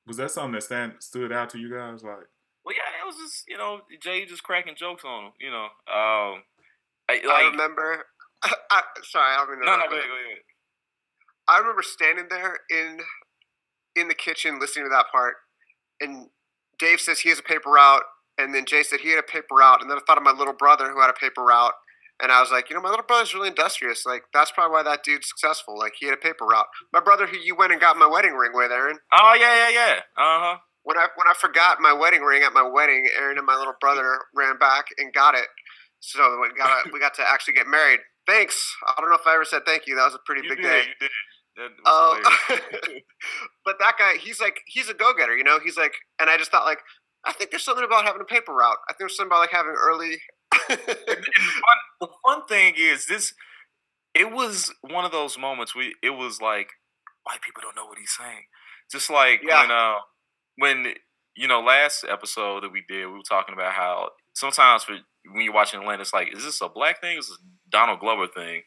was 0.06 0.16
that 0.18 0.30
something 0.30 0.52
that 0.52 0.62
stand 0.62 0.94
stood 1.00 1.32
out 1.32 1.50
to 1.50 1.58
you 1.58 1.68
guys? 1.72 2.02
Like, 2.04 2.26
Well, 2.64 2.74
yeah, 2.76 3.02
it 3.02 3.06
was 3.06 3.16
just 3.16 3.48
you 3.48 3.56
know 3.56 3.80
Jay 4.00 4.24
just 4.24 4.42
cracking 4.44 4.74
jokes 4.76 5.04
on 5.04 5.26
him. 5.26 5.32
You 5.40 5.50
know, 5.50 5.64
um, 5.92 6.42
I, 7.08 7.20
I 7.28 7.50
remember. 7.50 8.04
I, 8.42 8.82
sorry, 9.02 9.34
I 9.34 9.36
don't 9.38 9.50
mean 9.50 9.60
to 9.60 9.66
no, 9.66 9.72
no, 9.72 9.84
interrupt, 9.84 9.90
go 9.90 9.96
but 9.96 9.98
ahead, 9.98 10.10
go 10.10 10.16
ahead. 10.16 10.38
I 11.48 11.58
remember 11.58 11.82
standing 11.82 12.26
there 12.28 12.58
in 12.70 12.98
in 13.94 14.08
the 14.08 14.14
kitchen 14.14 14.58
listening 14.60 14.86
to 14.86 14.90
that 14.90 15.06
part, 15.10 15.34
and 16.00 16.28
Dave 16.78 17.00
says 17.00 17.20
he 17.20 17.30
has 17.30 17.38
a 17.38 17.42
paper 17.42 17.70
route, 17.70 18.02
and 18.38 18.54
then 18.54 18.66
Jay 18.66 18.82
said 18.82 19.00
he 19.00 19.10
had 19.10 19.18
a 19.18 19.22
paper 19.22 19.54
route, 19.56 19.80
and 19.80 19.90
then 19.90 19.96
I 19.98 20.00
thought 20.06 20.18
of 20.18 20.24
my 20.24 20.32
little 20.32 20.52
brother 20.52 20.90
who 20.90 21.00
had 21.00 21.10
a 21.10 21.14
paper 21.14 21.42
route, 21.42 21.72
and 22.22 22.30
I 22.32 22.40
was 22.40 22.50
like, 22.50 22.68
you 22.68 22.76
know, 22.76 22.82
my 22.82 22.90
little 22.90 23.04
brother's 23.06 23.34
really 23.34 23.48
industrious. 23.48 24.04
Like 24.04 24.24
that's 24.34 24.50
probably 24.50 24.72
why 24.74 24.82
that 24.82 25.04
dude's 25.04 25.28
successful. 25.28 25.78
Like 25.78 25.94
he 25.98 26.06
had 26.06 26.14
a 26.14 26.20
paper 26.20 26.44
route. 26.46 26.66
My 26.92 27.00
brother, 27.00 27.26
who 27.26 27.36
you 27.38 27.56
went 27.56 27.72
and 27.72 27.80
got 27.80 27.96
my 27.96 28.06
wedding 28.06 28.34
ring 28.34 28.52
with, 28.54 28.70
Aaron. 28.70 28.98
Oh 29.12 29.36
yeah, 29.38 29.68
yeah, 29.68 29.70
yeah. 29.70 29.94
Uh 30.16 30.40
huh. 30.40 30.56
When 30.82 30.96
I 30.96 31.08
when 31.16 31.26
I 31.28 31.34
forgot 31.38 31.78
my 31.80 31.92
wedding 31.92 32.22
ring 32.22 32.42
at 32.42 32.52
my 32.52 32.62
wedding, 32.62 33.08
Aaron 33.18 33.38
and 33.38 33.46
my 33.46 33.56
little 33.56 33.74
brother 33.80 34.18
ran 34.34 34.58
back 34.58 34.86
and 34.98 35.12
got 35.12 35.34
it. 35.34 35.46
So 36.00 36.38
we 36.40 36.48
got 36.56 36.92
we 36.92 37.00
got 37.00 37.14
to 37.14 37.22
actually 37.28 37.54
get 37.54 37.66
married. 37.66 38.00
Thanks. 38.26 38.74
I 38.87 38.94
don't 39.00 39.09
know 39.11 39.16
if 39.16 39.26
I 39.26 39.35
ever 39.35 39.44
said 39.44 39.62
thank 39.66 39.87
you. 39.87 39.96
That 39.96 40.04
was 40.04 40.14
a 40.14 40.18
pretty 40.26 40.42
You 40.42 40.50
big 40.50 40.59
did, 40.62 40.68
day. 40.70 40.82
you 40.88 40.94
did. 41.00 41.11
Hilarious. 41.87 42.28
but 43.64 43.76
that 43.78 43.94
guy, 43.98 44.14
he's 44.20 44.40
like, 44.40 44.61
he's 44.66 44.88
a 44.90 44.94
go 44.94 45.12
getter, 45.14 45.35
you 45.37 45.42
know. 45.44 45.59
He's 45.62 45.76
like, 45.78 45.94
and 46.20 46.28
I 46.28 46.37
just 46.37 46.50
thought, 46.50 46.66
like, 46.66 46.80
I 47.24 47.32
think 47.32 47.50
there's 47.50 47.64
something 47.64 47.85
about 47.85 48.04
having 48.04 48.20
a 48.20 48.24
paper 48.26 48.52
route. 48.52 48.76
I 48.88 48.92
think 48.92 48.98
there's 48.98 49.16
something 49.16 49.30
about 49.30 49.40
like 49.40 49.50
having 49.52 49.72
early. 49.78 50.18
and 50.68 50.78
the 50.87 50.94
fun, 50.96 51.78
the 52.00 52.09
fun 52.24 52.46
thing 52.46 52.74
is 52.76 53.06
this. 53.06 53.32
It 54.14 54.32
was 54.32 54.72
one 54.82 55.04
of 55.04 55.12
those 55.12 55.38
moments 55.38 55.74
where 55.74 55.90
it 56.02 56.11
was 56.11 56.40
like 56.40 56.70
white 57.24 57.42
people 57.42 57.62
don't 57.62 57.76
know 57.76 57.87
what 57.87 57.98
he's 57.98 58.14
saying. 58.16 58.44
Just 58.90 59.11
like 59.11 59.40
Yeah. 59.42 59.62
when 59.62 59.70
uh 59.70 59.94
when 60.85 60.94
you 61.37 61.48
know 61.48 61.61
last 61.61 62.04
episode 62.09 62.62
that 62.62 62.72
we 62.72 62.82
did, 62.88 63.06
we 63.06 63.12
were 63.12 63.22
talking 63.28 63.52
about 63.54 63.72
how 63.72 64.11
sometimes 64.35 64.85
for 64.85 64.96
when 65.32 65.42
you're 65.44 65.52
watching 65.54 65.80
Atlanta, 65.80 66.02
it's 66.02 66.12
like, 66.12 66.34
is 66.34 66.44
this 66.44 66.60
a 66.60 66.68
black 66.68 67.00
thing? 67.00 67.18
Is 67.18 67.28
this 67.28 67.38
a 67.38 67.70
Donald 67.70 68.00
Glover 68.00 68.26
thing? 68.26 68.62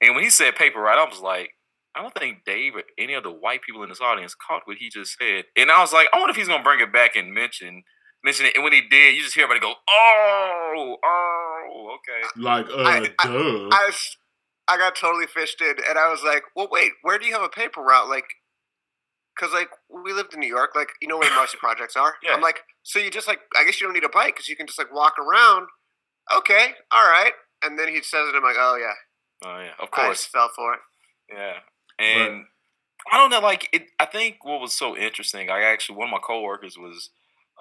And 0.00 0.14
when 0.14 0.24
he 0.24 0.30
said 0.30 0.56
paper 0.56 0.80
route, 0.80 0.98
I 0.98 1.08
was 1.08 1.20
like, 1.20 1.50
I 1.96 2.02
don't 2.02 2.14
think 2.14 2.44
Dave 2.44 2.74
or 2.74 2.82
any 2.98 3.14
of 3.14 3.22
the 3.22 3.30
white 3.30 3.62
people 3.62 3.82
in 3.84 3.88
this 3.88 4.00
audience 4.00 4.34
caught 4.34 4.62
what 4.64 4.78
he 4.78 4.88
just 4.90 5.16
said. 5.18 5.44
And 5.56 5.70
I 5.70 5.80
was 5.80 5.92
like, 5.92 6.08
I 6.12 6.18
wonder 6.18 6.30
if 6.30 6.36
he's 6.36 6.48
gonna 6.48 6.62
bring 6.64 6.80
it 6.80 6.92
back 6.92 7.14
and 7.16 7.32
mention 7.32 7.82
mention 8.24 8.46
it. 8.46 8.54
And 8.56 8.64
when 8.64 8.72
he 8.72 8.80
did, 8.80 9.14
you 9.14 9.22
just 9.22 9.34
hear 9.34 9.44
everybody 9.44 9.60
go, 9.60 9.74
Oh, 9.88 10.96
oh, 11.04 11.96
okay. 11.96 12.42
like, 12.42 12.66
uh, 12.70 12.82
I- 12.82 13.10
I- 13.20 13.26
duh. 13.26 13.68
I, 13.72 13.84
was- 13.86 14.16
I 14.66 14.78
got 14.78 14.96
totally 14.96 15.26
fished 15.26 15.60
in, 15.60 15.74
and 15.88 15.98
I 15.98 16.10
was 16.10 16.22
like, 16.24 16.42
well, 16.56 16.68
wait, 16.70 16.92
where 17.02 17.18
do 17.18 17.26
you 17.26 17.34
have 17.34 17.42
a 17.42 17.48
paper 17.50 17.82
route? 17.82 18.08
Like, 18.08 18.24
because 19.36 19.52
like 19.52 19.68
we 19.90 20.12
lived 20.12 20.32
in 20.32 20.40
New 20.40 20.48
York, 20.48 20.70
like 20.74 20.88
you 21.02 21.08
know 21.08 21.18
where 21.18 21.28
the 21.28 21.34
Marcy 21.34 21.58
projects 21.60 21.96
are. 21.96 22.14
Yeah. 22.22 22.32
I'm 22.34 22.40
like, 22.40 22.60
so 22.82 22.98
you 22.98 23.10
just 23.10 23.28
like, 23.28 23.40
I 23.56 23.64
guess 23.64 23.80
you 23.80 23.86
don't 23.86 23.94
need 23.94 24.04
a 24.04 24.08
bike 24.08 24.34
because 24.34 24.48
you 24.48 24.56
can 24.56 24.66
just 24.66 24.78
like 24.78 24.92
walk 24.94 25.14
around. 25.18 25.66
Okay, 26.32 26.72
all 26.90 27.04
right. 27.04 27.32
And 27.62 27.78
then 27.78 27.88
he 27.88 27.96
says 28.02 28.28
it, 28.28 28.34
I'm 28.36 28.42
like, 28.42 28.56
oh 28.58 28.76
yeah, 28.76 29.48
Oh 29.48 29.58
yeah, 29.60 29.72
of 29.78 29.88
I 29.92 29.96
course. 30.04 30.20
just 30.20 30.30
fell 30.32 30.50
for 30.54 30.74
it. 30.74 30.80
Yeah, 31.32 31.58
and 31.98 32.44
I 33.10 33.18
don't 33.18 33.30
know. 33.30 33.40
Like, 33.40 33.68
it, 33.72 33.88
I 34.00 34.06
think 34.06 34.44
what 34.44 34.60
was 34.60 34.72
so 34.72 34.96
interesting. 34.96 35.50
I 35.50 35.62
actually 35.62 35.96
one 35.96 36.08
of 36.08 36.12
my 36.12 36.18
coworkers 36.24 36.76
was 36.78 37.10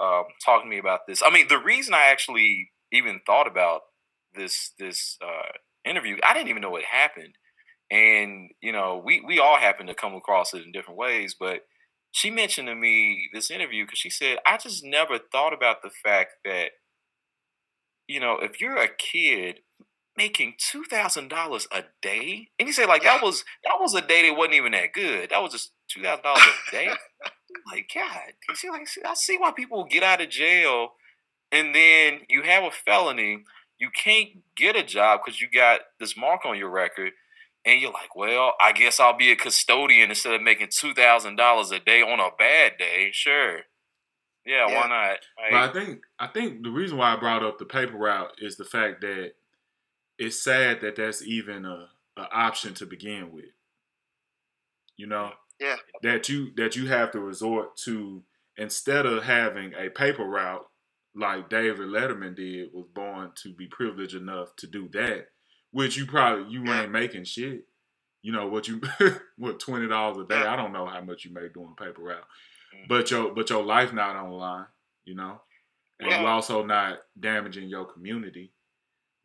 um, 0.01 0.23
talking 0.43 0.69
to 0.69 0.75
me 0.75 0.79
about 0.79 1.01
this. 1.07 1.21
I 1.25 1.29
mean, 1.29 1.47
the 1.47 1.59
reason 1.59 1.93
I 1.93 2.05
actually 2.11 2.71
even 2.91 3.21
thought 3.25 3.47
about 3.47 3.81
this 4.35 4.71
this 4.79 5.17
uh, 5.21 5.51
interview, 5.89 6.17
I 6.23 6.33
didn't 6.33 6.49
even 6.49 6.61
know 6.61 6.75
it 6.75 6.85
happened. 6.85 7.35
And 7.91 8.51
you 8.61 8.71
know, 8.71 9.01
we 9.03 9.21
we 9.25 9.39
all 9.39 9.57
happen 9.57 9.87
to 9.87 9.93
come 9.93 10.15
across 10.15 10.53
it 10.53 10.63
in 10.63 10.71
different 10.71 10.97
ways. 10.97 11.35
But 11.39 11.61
she 12.11 12.29
mentioned 12.29 12.67
to 12.67 12.75
me 12.75 13.29
this 13.33 13.51
interview 13.51 13.85
because 13.85 13.99
she 13.99 14.09
said, 14.09 14.37
I 14.45 14.57
just 14.57 14.83
never 14.83 15.19
thought 15.19 15.53
about 15.53 15.81
the 15.81 15.89
fact 15.89 16.33
that 16.45 16.71
you 18.07 18.19
know, 18.19 18.37
if 18.41 18.59
you're 18.59 18.77
a 18.77 18.87
kid 18.87 19.59
making 20.17 20.53
two 20.57 20.83
thousand 20.83 21.29
dollars 21.29 21.67
a 21.71 21.83
day, 22.01 22.49
and 22.59 22.67
you 22.67 22.73
say 22.73 22.85
like 22.85 23.03
that 23.03 23.21
was 23.23 23.43
that 23.63 23.79
was 23.79 23.93
a 23.93 24.01
day 24.01 24.27
that 24.27 24.37
wasn't 24.37 24.55
even 24.55 24.71
that 24.73 24.93
good. 24.93 25.29
That 25.29 25.41
was 25.41 25.51
just 25.51 25.71
two 25.89 26.01
thousand 26.01 26.23
dollars 26.23 26.43
a 26.67 26.71
day. 26.71 26.87
like 27.71 27.89
God, 27.93 28.33
you 28.49 28.55
see, 28.55 28.69
like 28.69 28.87
I 29.05 29.13
see 29.13 29.37
why 29.37 29.51
people 29.51 29.85
get 29.85 30.03
out 30.03 30.21
of 30.21 30.29
jail, 30.29 30.89
and 31.51 31.73
then 31.73 32.19
you 32.29 32.43
have 32.43 32.63
a 32.63 32.71
felony. 32.71 33.43
You 33.79 33.89
can't 33.89 34.29
get 34.55 34.75
a 34.75 34.83
job 34.83 35.21
because 35.23 35.41
you 35.41 35.47
got 35.53 35.81
this 35.99 36.15
mark 36.15 36.41
on 36.45 36.57
your 36.57 36.69
record, 36.69 37.11
and 37.65 37.81
you're 37.81 37.91
like, 37.91 38.15
well, 38.15 38.53
I 38.61 38.71
guess 38.71 38.99
I'll 38.99 39.17
be 39.17 39.31
a 39.31 39.35
custodian 39.35 40.09
instead 40.09 40.33
of 40.33 40.41
making 40.41 40.67
two 40.71 40.93
thousand 40.93 41.37
dollars 41.37 41.71
a 41.71 41.79
day 41.79 42.01
on 42.01 42.19
a 42.19 42.29
bad 42.37 42.73
day. 42.77 43.09
Sure, 43.11 43.61
yeah, 44.45 44.67
Yeah. 44.67 44.81
why 44.81 44.87
not? 44.87 45.17
Like, 45.37 45.51
But 45.51 45.69
I 45.69 45.73
think 45.73 46.01
I 46.19 46.27
think 46.27 46.63
the 46.63 46.71
reason 46.71 46.97
why 46.97 47.13
I 47.13 47.19
brought 47.19 47.43
up 47.43 47.57
the 47.59 47.65
paper 47.65 47.97
route 47.97 48.31
is 48.39 48.57
the 48.57 48.65
fact 48.65 49.01
that 49.01 49.33
it's 50.17 50.41
sad 50.41 50.81
that 50.81 50.95
that's 50.95 51.21
even 51.23 51.65
a, 51.65 51.89
a 52.17 52.21
option 52.31 52.73
to 52.75 52.85
begin 52.85 53.31
with. 53.31 53.45
You 54.97 55.07
know, 55.07 55.31
Yeah. 55.59 55.77
that 56.03 56.29
you 56.29 56.51
that 56.55 56.75
you 56.75 56.87
have 56.87 57.11
to 57.11 57.19
resort 57.19 57.75
to 57.77 58.23
instead 58.57 59.05
of 59.05 59.23
having 59.23 59.73
a 59.73 59.89
paper 59.89 60.23
route 60.23 60.67
like 61.15 61.49
David 61.49 61.87
Letterman 61.89 62.35
did 62.35 62.69
was 62.73 62.85
born 62.93 63.31
to 63.43 63.53
be 63.53 63.67
privileged 63.67 64.15
enough 64.15 64.55
to 64.57 64.67
do 64.67 64.87
that, 64.93 65.29
which 65.71 65.97
you 65.97 66.05
probably 66.05 66.51
you 66.51 66.71
ain't 66.71 66.91
making 66.91 67.23
shit. 67.23 67.65
You 68.21 68.31
know 68.31 68.47
what 68.47 68.67
you 68.67 68.81
what 69.37 69.59
twenty 69.59 69.87
dollars 69.87 70.17
a 70.17 70.25
day? 70.27 70.35
I 70.41 70.55
don't 70.55 70.73
know 70.73 70.85
how 70.85 71.01
much 71.01 71.25
you 71.25 71.33
make 71.33 71.53
doing 71.53 71.75
paper 71.77 72.01
route, 72.03 72.27
Mhm. 72.73 72.87
but 72.87 73.11
your 73.11 73.33
but 73.33 73.49
your 73.49 73.63
life 73.63 73.93
not 73.93 74.15
on 74.15 74.29
the 74.29 74.35
line. 74.35 74.67
You 75.05 75.15
know, 75.15 75.41
and 75.99 76.09
you 76.09 76.15
Yeah. 76.15 76.25
also 76.25 76.63
not 76.65 76.99
damaging 77.19 77.69
your 77.69 77.85
community. 77.85 78.53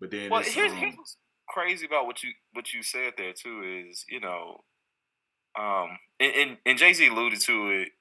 But 0.01 0.11
then 0.11 0.31
Well, 0.31 0.41
it's, 0.41 0.53
here's, 0.53 0.73
um, 0.73 0.79
here's 0.79 0.97
what's 0.97 1.17
crazy 1.49 1.87
about 1.87 2.07
what 2.07 2.23
you 2.23 2.33
what 2.53 2.73
you 2.73 2.83
said 2.83 3.15
there 3.17 3.33
too 3.33 3.63
is 3.89 4.05
you 4.09 4.21
know, 4.21 4.65
um, 5.59 5.99
and 6.21 6.35
and, 6.35 6.59
and 6.67 6.79
Jay 6.79 6.93
Z 6.93 7.07
alluded 7.09 7.41
to 7.43 7.71
it 7.71 7.93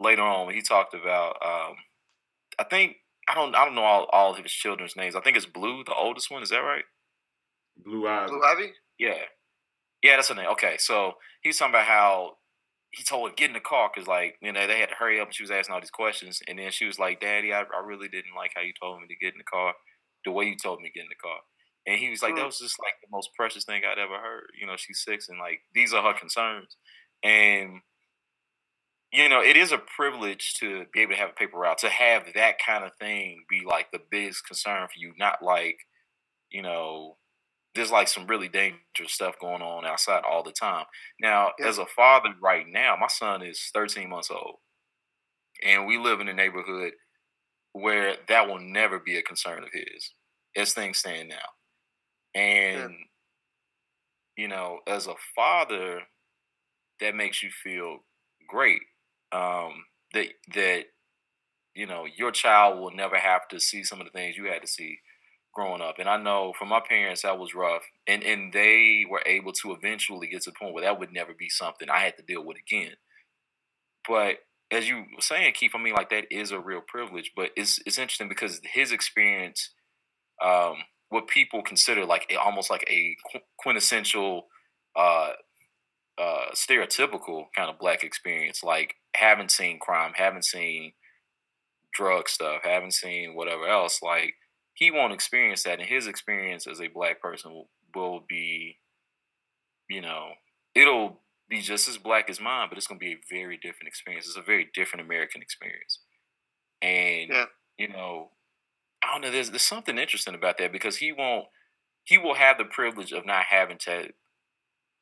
later 0.00 0.22
on 0.22 0.46
when 0.46 0.54
he 0.54 0.62
talked 0.62 0.94
about 0.94 1.36
um, 1.44 1.76
I 2.58 2.64
think 2.64 2.98
I 3.28 3.34
don't 3.34 3.54
I 3.54 3.64
don't 3.64 3.74
know 3.74 3.84
all, 3.84 4.06
all 4.12 4.32
of 4.32 4.42
his 4.42 4.52
children's 4.52 4.96
names. 4.96 5.14
I 5.16 5.20
think 5.20 5.36
it's 5.36 5.46
Blue, 5.46 5.84
the 5.84 5.94
oldest 5.94 6.30
one. 6.30 6.42
Is 6.42 6.50
that 6.50 6.58
right? 6.58 6.84
blue 7.76 8.08
eyes. 8.08 8.28
Blue 8.30 8.42
Ivy? 8.42 8.72
Yeah, 8.98 9.24
yeah, 10.02 10.16
that's 10.16 10.28
her 10.28 10.34
name. 10.34 10.48
Okay, 10.50 10.76
so 10.78 11.14
he's 11.42 11.58
talking 11.58 11.72
about 11.74 11.86
how 11.86 12.37
he 12.90 13.04
told 13.04 13.30
her 13.30 13.34
get 13.34 13.48
in 13.50 13.54
the 13.54 13.60
car 13.60 13.90
because 13.92 14.08
like 14.08 14.36
you 14.42 14.52
know 14.52 14.66
they 14.66 14.80
had 14.80 14.88
to 14.90 14.94
hurry 14.96 15.20
up 15.20 15.28
and 15.28 15.34
she 15.34 15.42
was 15.42 15.50
asking 15.50 15.74
all 15.74 15.80
these 15.80 15.90
questions 15.90 16.40
and 16.48 16.58
then 16.58 16.70
she 16.70 16.86
was 16.86 16.98
like, 16.98 17.20
"Daddy, 17.20 17.52
I, 17.52 17.60
I 17.62 17.80
really 17.84 18.08
didn't 18.08 18.34
like 18.36 18.52
how 18.54 18.62
you 18.62 18.72
told 18.80 19.00
me 19.00 19.08
to 19.08 19.16
get 19.16 19.34
in 19.34 19.38
the 19.38 19.44
car, 19.44 19.74
the 20.24 20.32
way 20.32 20.46
you 20.46 20.56
told 20.56 20.80
me 20.80 20.88
to 20.88 20.94
get 20.94 21.02
in 21.04 21.08
the 21.10 21.14
car." 21.22 21.40
And 21.86 21.98
he 21.98 22.10
was 22.10 22.22
like, 22.22 22.34
Hmm. 22.34 22.36
"That 22.36 22.46
was 22.46 22.58
just 22.58 22.78
like 22.80 22.94
the 23.02 23.08
most 23.10 23.30
precious 23.36 23.64
thing 23.64 23.82
I'd 23.84 23.98
ever 23.98 24.18
heard." 24.18 24.50
You 24.60 24.66
know, 24.66 24.76
she's 24.76 25.02
six 25.04 25.28
and 25.28 25.38
like 25.38 25.60
these 25.74 25.92
are 25.92 26.02
her 26.02 26.18
concerns, 26.18 26.76
and 27.22 27.80
you 29.12 29.28
know 29.28 29.40
it 29.42 29.56
is 29.56 29.72
a 29.72 29.78
privilege 29.78 30.54
to 30.54 30.84
be 30.92 31.00
able 31.00 31.12
to 31.12 31.18
have 31.18 31.30
a 31.30 31.34
paper 31.34 31.58
route 31.58 31.78
to 31.78 31.88
have 31.88 32.24
that 32.34 32.56
kind 32.64 32.84
of 32.84 32.92
thing 33.00 33.44
be 33.48 33.62
like 33.66 33.90
the 33.90 34.00
biggest 34.10 34.46
concern 34.46 34.86
for 34.86 34.98
you, 34.98 35.12
not 35.18 35.42
like 35.42 35.78
you 36.50 36.62
know 36.62 37.18
there's 37.78 37.92
like 37.92 38.08
some 38.08 38.26
really 38.28 38.48
dangerous 38.48 39.12
stuff 39.14 39.36
going 39.40 39.62
on 39.62 39.86
outside 39.86 40.24
all 40.24 40.44
the 40.44 40.52
time. 40.52 40.86
Now, 41.20 41.52
Yeah. 41.58 41.70
as 41.70 41.78
a 41.78 41.86
father 41.86 42.30
right 42.42 42.66
now, 42.68 42.96
my 43.00 43.08
son 43.08 43.42
is 43.42 43.70
13 43.74 44.10
months 44.10 44.30
old. 44.30 44.56
And 45.62 45.86
we 45.86 45.98
live 45.98 46.20
in 46.20 46.28
a 46.28 46.34
neighborhood 46.34 46.94
where 47.72 48.16
that 48.28 48.48
will 48.48 48.60
never 48.60 49.00
be 49.00 49.16
a 49.18 49.22
concern 49.22 49.64
of 49.64 49.70
his 49.72 50.14
as 50.56 50.74
things 50.74 50.98
stand 50.98 51.30
now. 51.30 51.36
And 52.34 52.96
you 54.36 54.48
know, 54.48 54.80
as 54.86 55.06
a 55.06 55.14
father, 55.34 56.02
that 57.00 57.14
makes 57.14 57.42
you 57.42 57.50
feel 57.50 58.00
great. 58.48 58.82
Um 59.32 59.84
that 60.14 60.28
that 60.54 60.84
you 61.74 61.86
know, 61.86 62.06
your 62.06 62.32
child 62.32 62.80
will 62.80 62.92
never 62.92 63.18
have 63.18 63.48
to 63.48 63.60
see 63.60 63.84
some 63.84 64.00
of 64.00 64.06
the 64.06 64.12
things 64.12 64.36
you 64.36 64.46
had 64.46 64.62
to 64.62 64.68
see 64.68 64.98
growing 65.54 65.82
up. 65.82 65.96
And 65.98 66.08
I 66.08 66.16
know 66.16 66.52
for 66.58 66.66
my 66.66 66.80
parents 66.86 67.22
that 67.22 67.38
was 67.38 67.54
rough. 67.54 67.82
And 68.06 68.22
and 68.22 68.52
they 68.52 69.04
were 69.08 69.22
able 69.26 69.52
to 69.54 69.72
eventually 69.72 70.28
get 70.28 70.42
to 70.42 70.50
the 70.50 70.56
point 70.58 70.74
where 70.74 70.84
that 70.84 70.98
would 70.98 71.12
never 71.12 71.32
be 71.34 71.48
something 71.48 71.88
I 71.90 72.00
had 72.00 72.16
to 72.16 72.22
deal 72.22 72.44
with 72.44 72.56
again. 72.58 72.94
But 74.08 74.36
as 74.70 74.88
you 74.88 74.98
were 74.98 75.20
saying, 75.20 75.52
Keith, 75.54 75.72
I 75.74 75.82
mean 75.82 75.94
like 75.94 76.10
that 76.10 76.26
is 76.30 76.50
a 76.52 76.60
real 76.60 76.82
privilege. 76.86 77.32
But 77.36 77.50
it's 77.56 77.78
it's 77.86 77.98
interesting 77.98 78.28
because 78.28 78.60
his 78.64 78.92
experience, 78.92 79.70
um, 80.44 80.76
what 81.10 81.28
people 81.28 81.62
consider 81.62 82.04
like 82.04 82.32
almost 82.40 82.70
like 82.70 82.84
a 82.88 83.16
qu- 83.32 83.44
quintessential 83.58 84.46
uh 84.96 85.32
uh 86.18 86.46
stereotypical 86.54 87.44
kind 87.56 87.70
of 87.70 87.78
black 87.78 88.04
experience, 88.04 88.62
like 88.62 88.94
haven't 89.14 89.50
seen 89.50 89.78
crime, 89.78 90.12
haven't 90.16 90.44
seen 90.44 90.92
drug 91.94 92.28
stuff, 92.28 92.60
haven't 92.64 92.94
seen 92.94 93.34
whatever 93.34 93.66
else, 93.66 94.00
like 94.02 94.34
he 94.78 94.92
won't 94.92 95.12
experience 95.12 95.64
that. 95.64 95.80
And 95.80 95.88
his 95.88 96.06
experience 96.06 96.68
as 96.68 96.80
a 96.80 96.86
black 96.86 97.20
person 97.20 97.52
will, 97.52 97.68
will 97.96 98.20
be, 98.28 98.76
you 99.90 100.00
know, 100.00 100.30
it'll 100.72 101.20
be 101.48 101.60
just 101.60 101.88
as 101.88 101.98
black 101.98 102.30
as 102.30 102.40
mine, 102.40 102.68
but 102.68 102.78
it's 102.78 102.86
going 102.86 103.00
to 103.00 103.04
be 103.04 103.12
a 103.14 103.34
very 103.34 103.56
different 103.56 103.88
experience. 103.88 104.26
It's 104.26 104.36
a 104.36 104.42
very 104.42 104.68
different 104.72 105.04
American 105.04 105.42
experience. 105.42 105.98
And, 106.80 107.30
Yeah. 107.30 107.46
you 107.76 107.88
know, 107.88 108.30
I 109.02 109.10
don't 109.12 109.22
know, 109.22 109.32
there's, 109.32 109.50
there's 109.50 109.62
something 109.62 109.98
interesting 109.98 110.36
about 110.36 110.58
that 110.58 110.70
because 110.70 110.98
he 110.98 111.10
won't, 111.10 111.46
he 112.04 112.16
will 112.16 112.34
have 112.34 112.56
the 112.56 112.64
privilege 112.64 113.10
of 113.12 113.26
not 113.26 113.46
having 113.50 113.78
to 113.78 114.10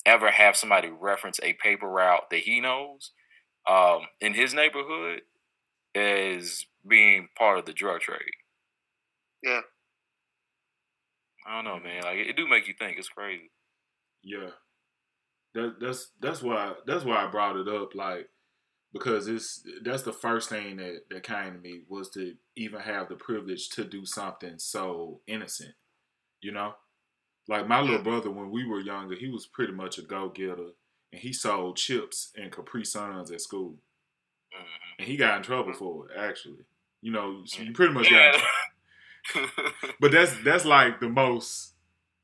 ever 0.07 0.31
have 0.31 0.57
somebody 0.57 0.89
reference 0.89 1.39
a 1.43 1.53
paper 1.53 1.87
route 1.89 2.31
that 2.31 2.41
he 2.41 2.61
knows 2.63 3.11
um, 3.69 4.07
in 4.23 4.33
his 4.33 4.55
neighborhood 4.55 5.21
as 5.95 6.65
being 6.89 7.29
part 7.37 7.59
of 7.59 7.67
the 7.67 7.75
drug 7.75 8.01
trade. 8.01 8.21
Yeah. 9.47 9.61
I 11.47 11.55
don't 11.55 11.65
know, 11.65 11.79
man. 11.79 12.03
Like 12.03 12.19
it, 12.19 12.29
it 12.29 12.37
do 12.37 12.49
make 12.49 12.67
you 12.67 12.75
think. 12.79 12.99
It's 12.99 13.09
crazy. 13.09 13.51
Yeah. 14.23 14.51
That 15.55 15.77
that's 15.81 16.11
that's 16.21 16.43
why 16.43 16.73
that's 16.87 17.05
why 17.05 17.25
I 17.25 17.31
brought 17.31 17.57
it 17.57 17.69
up, 17.69 17.95
like 17.95 18.29
because 18.93 19.29
it's 19.29 19.63
that's 19.83 20.03
the 20.03 20.13
first 20.13 20.49
thing 20.49 20.77
that, 20.79 21.03
that 21.11 21.23
came 21.23 21.53
to 21.53 21.59
me 21.59 21.83
was 21.89 22.11
to 22.11 22.35
even 22.57 22.81
have 22.81 23.09
the 23.09 23.15
privilege 23.15 23.69
to 23.71 23.85
do 23.85 24.05
something 24.05 24.59
so 24.59 25.21
innocent. 25.27 25.75
You 26.43 26.53
know? 26.53 26.75
Like 27.49 27.69
my 27.69 27.81
little 27.81 28.03
brother 28.03 28.31
when 28.31 28.51
we 28.51 28.67
were 28.67 28.81
younger, 28.81 29.15
he 29.15 29.29
was 29.29 29.47
pretty 29.47 29.73
much 29.73 29.99
a 29.99 30.03
go 30.03 30.29
getter 30.29 30.71
and 31.13 31.21
he 31.21 31.33
sold 31.33 31.77
chips 31.77 32.33
and 32.37 32.51
Capri 32.51 32.85
Suns 32.85 33.31
at 33.31 33.41
school. 33.41 33.77
hmm 34.53 34.65
And 34.99 35.09
he 35.09 35.17
got 35.17 35.37
in 35.37 35.43
trouble 35.45 35.73
for 35.73 36.09
it, 36.11 36.19
actually. 36.19 36.67
You 37.03 37.13
know, 37.13 37.43
so 37.45 37.63
you 37.63 37.73
pretty 37.73 37.95
much 37.95 38.11
got 38.11 38.35
Yeah. 38.35 38.41
But 40.01 40.13
that's 40.13 40.33
that's 40.45 40.65
like 40.65 41.01
the 41.01 41.09
most, 41.09 41.75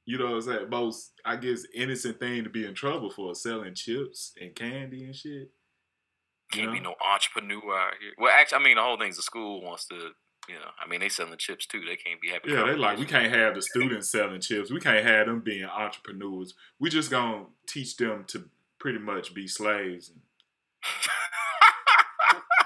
you 0.04 0.18
know 0.18 0.26
what 0.26 0.34
I'm 0.34 0.42
saying, 0.42 0.70
most 0.70 1.12
I 1.24 1.36
guess 1.36 1.64
innocent 1.74 2.20
thing 2.20 2.44
to 2.44 2.50
be 2.50 2.64
in 2.66 2.74
trouble 2.74 3.10
for 3.10 3.34
selling 3.34 3.74
chips 3.74 4.32
and 4.40 4.54
candy 4.54 5.04
and 5.04 5.16
shit. 5.16 5.50
Can't 6.52 6.72
be 6.72 6.80
no 6.80 6.94
entrepreneur 7.00 7.78
out 7.78 7.94
here. 7.98 8.12
Well, 8.18 8.30
actually, 8.30 8.58
I 8.58 8.64
mean, 8.64 8.76
the 8.76 8.82
whole 8.82 8.98
thing's 8.98 9.16
the 9.16 9.22
school 9.22 9.62
wants 9.62 9.86
to, 9.86 9.94
you 10.48 10.54
know, 10.54 10.70
I 10.78 10.86
mean, 10.86 11.00
they 11.00 11.08
selling 11.08 11.38
chips 11.38 11.64
too. 11.64 11.80
They 11.80 11.96
can't 11.96 12.20
be 12.20 12.28
happy. 12.28 12.50
Yeah, 12.50 12.66
they 12.66 12.74
like 12.74 12.98
we 12.98 13.06
can't 13.06 13.32
have 13.32 13.54
the 13.54 13.62
students 13.62 14.10
selling 14.10 14.42
chips. 14.42 14.70
We 14.70 14.80
can't 14.80 15.04
have 15.04 15.26
them 15.26 15.40
being 15.40 15.64
entrepreneurs. 15.64 16.52
We 16.78 16.90
just 16.90 17.10
gonna 17.10 17.46
teach 17.66 17.96
them 17.96 18.24
to 18.28 18.50
pretty 18.78 18.98
much 18.98 19.32
be 19.32 19.48
slaves. 19.48 20.12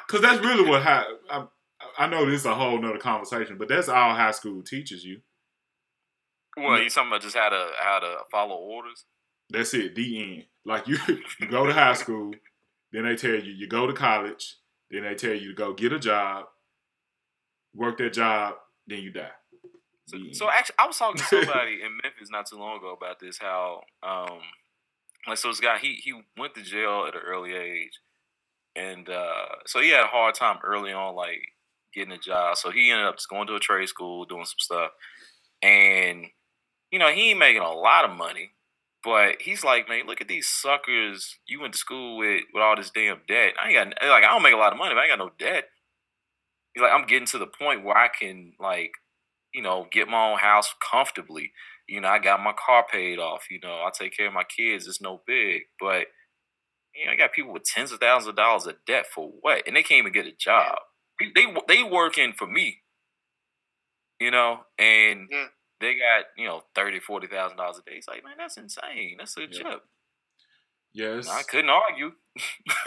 Cause 0.08 0.20
that's 0.20 0.44
really 0.44 0.68
what 0.68 0.82
high. 0.82 1.04
I, 1.98 2.06
know 2.06 2.26
this 2.26 2.40
is 2.40 2.46
a 2.46 2.54
whole 2.54 2.80
nother 2.80 2.98
conversation, 2.98 3.56
but 3.58 3.68
that's 3.68 3.88
all 3.88 4.14
high 4.14 4.30
school 4.30 4.62
teaches 4.62 5.04
you. 5.04 5.20
Well, 6.56 6.80
you 6.80 6.88
talking 6.88 7.10
about 7.10 7.22
just 7.22 7.36
how 7.36 7.50
to 7.50 7.68
how 7.78 7.98
to 7.98 8.18
follow 8.30 8.56
orders? 8.56 9.04
That's 9.50 9.74
it. 9.74 9.94
The 9.94 10.22
end. 10.22 10.44
Like 10.64 10.88
you, 10.88 10.98
you 11.40 11.48
go 11.48 11.66
to 11.66 11.72
high 11.72 11.92
school, 11.92 12.32
then 12.92 13.04
they 13.04 13.16
tell 13.16 13.34
you 13.34 13.52
you 13.52 13.68
go 13.68 13.86
to 13.86 13.92
college, 13.92 14.56
then 14.90 15.02
they 15.02 15.14
tell 15.14 15.34
you 15.34 15.48
to 15.48 15.54
go 15.54 15.74
get 15.74 15.92
a 15.92 15.98
job, 15.98 16.46
work 17.74 17.98
that 17.98 18.12
job, 18.12 18.54
then 18.86 19.00
you 19.00 19.10
die. 19.10 19.30
So, 20.08 20.18
so 20.32 20.48
actually, 20.48 20.76
I 20.78 20.86
was 20.86 20.96
talking 20.96 21.18
to 21.18 21.24
somebody 21.24 21.82
in 21.82 21.98
Memphis 22.02 22.30
not 22.30 22.46
too 22.46 22.58
long 22.58 22.78
ago 22.78 22.92
about 22.92 23.20
this. 23.20 23.38
How, 23.38 23.82
um, 24.02 24.38
like, 25.26 25.38
so 25.38 25.48
this 25.48 25.60
guy 25.60 25.78
he 25.78 25.94
he 25.94 26.14
went 26.36 26.54
to 26.54 26.62
jail 26.62 27.04
at 27.08 27.14
an 27.14 27.22
early 27.26 27.54
age, 27.54 28.00
and 28.74 29.08
uh, 29.08 29.46
so 29.66 29.80
he 29.80 29.90
had 29.90 30.04
a 30.04 30.08
hard 30.08 30.34
time 30.34 30.58
early 30.64 30.92
on, 30.92 31.14
like 31.16 31.55
getting 31.96 32.14
a 32.14 32.18
job. 32.18 32.58
So 32.58 32.70
he 32.72 32.90
ended 32.92 33.06
up 33.08 33.16
just 33.16 33.30
going 33.30 33.48
to 33.48 33.56
a 33.56 33.60
trade 33.60 33.88
school, 33.88 34.26
doing 34.26 34.46
some 34.46 34.60
stuff, 34.60 34.92
and 35.62 36.26
you 36.92 36.98
know 36.98 37.10
he 37.10 37.30
ain't 37.30 37.40
making 37.40 37.62
a 37.62 37.72
lot 37.72 38.04
of 38.08 38.16
money. 38.16 38.52
But 39.04 39.42
he's 39.42 39.64
like, 39.64 39.88
man, 39.88 40.06
look 40.06 40.20
at 40.20 40.28
these 40.28 40.48
suckers 40.48 41.38
you 41.46 41.60
went 41.60 41.74
to 41.74 41.80
school 41.80 42.18
with 42.18 42.42
with 42.54 42.62
all 42.62 42.76
this 42.76 42.90
damn 42.90 43.20
debt. 43.28 43.54
I 43.62 43.68
ain't 43.70 43.74
got 44.00 44.08
like 44.08 44.24
I 44.24 44.30
don't 44.32 44.42
make 44.42 44.54
a 44.54 44.58
lot 44.58 44.72
of 44.72 44.78
money, 44.78 44.94
but 44.94 45.00
I 45.00 45.04
ain't 45.06 45.18
got 45.18 45.24
no 45.24 45.32
debt. 45.38 45.66
He's 46.74 46.82
like, 46.82 46.92
I'm 46.92 47.06
getting 47.06 47.26
to 47.28 47.38
the 47.38 47.46
point 47.46 47.84
where 47.84 47.96
I 47.96 48.08
can 48.08 48.52
like 48.60 48.92
you 49.54 49.62
know, 49.62 49.88
get 49.92 50.08
my 50.08 50.32
own 50.32 50.38
house 50.38 50.74
comfortably. 50.92 51.52
You 51.88 52.00
know, 52.02 52.08
I 52.08 52.20
got 52.20 52.42
my 52.42 52.52
car 52.54 52.86
paid 52.92 53.18
off. 53.18 53.46
You 53.50 53.60
know, 53.62 53.82
I 53.84 53.90
take 53.92 54.16
care 54.16 54.28
of 54.28 54.34
my 54.34 54.44
kids. 54.44 54.86
It's 54.86 55.00
no 55.02 55.22
big, 55.26 55.62
but 55.80 56.08
you 56.94 57.06
know, 57.06 57.12
I 57.12 57.16
got 57.16 57.32
people 57.32 57.52
with 57.52 57.64
tens 57.64 57.92
of 57.92 58.00
thousands 58.00 58.30
of 58.30 58.36
dollars 58.36 58.66
of 58.66 58.76
debt 58.86 59.06
for 59.14 59.30
what, 59.42 59.62
and 59.66 59.76
they 59.76 59.82
can't 59.82 60.00
even 60.00 60.12
get 60.12 60.26
a 60.26 60.32
job. 60.32 60.78
They 61.20 61.30
they, 61.34 61.54
they 61.68 61.82
working 61.82 62.32
for 62.32 62.46
me. 62.46 62.78
You 64.20 64.30
know, 64.30 64.60
and 64.78 65.28
Yeah. 65.30 65.46
they 65.80 65.94
got 65.94 66.24
you 66.36 66.46
know 66.46 66.62
thirty, 66.74 67.00
forty 67.00 67.26
thousand 67.26 67.58
dollars 67.58 67.78
a 67.78 67.82
day. 67.90 67.96
It's 67.96 68.08
like, 68.08 68.24
man, 68.24 68.34
that's 68.38 68.56
insane. 68.56 69.16
That's 69.18 69.36
a 69.36 69.42
Yeah. 69.42 69.46
chip. 69.50 69.82
Yeah, 70.92 71.18
it's, 71.18 71.28
I 71.28 71.42
couldn't 71.42 71.68
argue. 71.68 72.12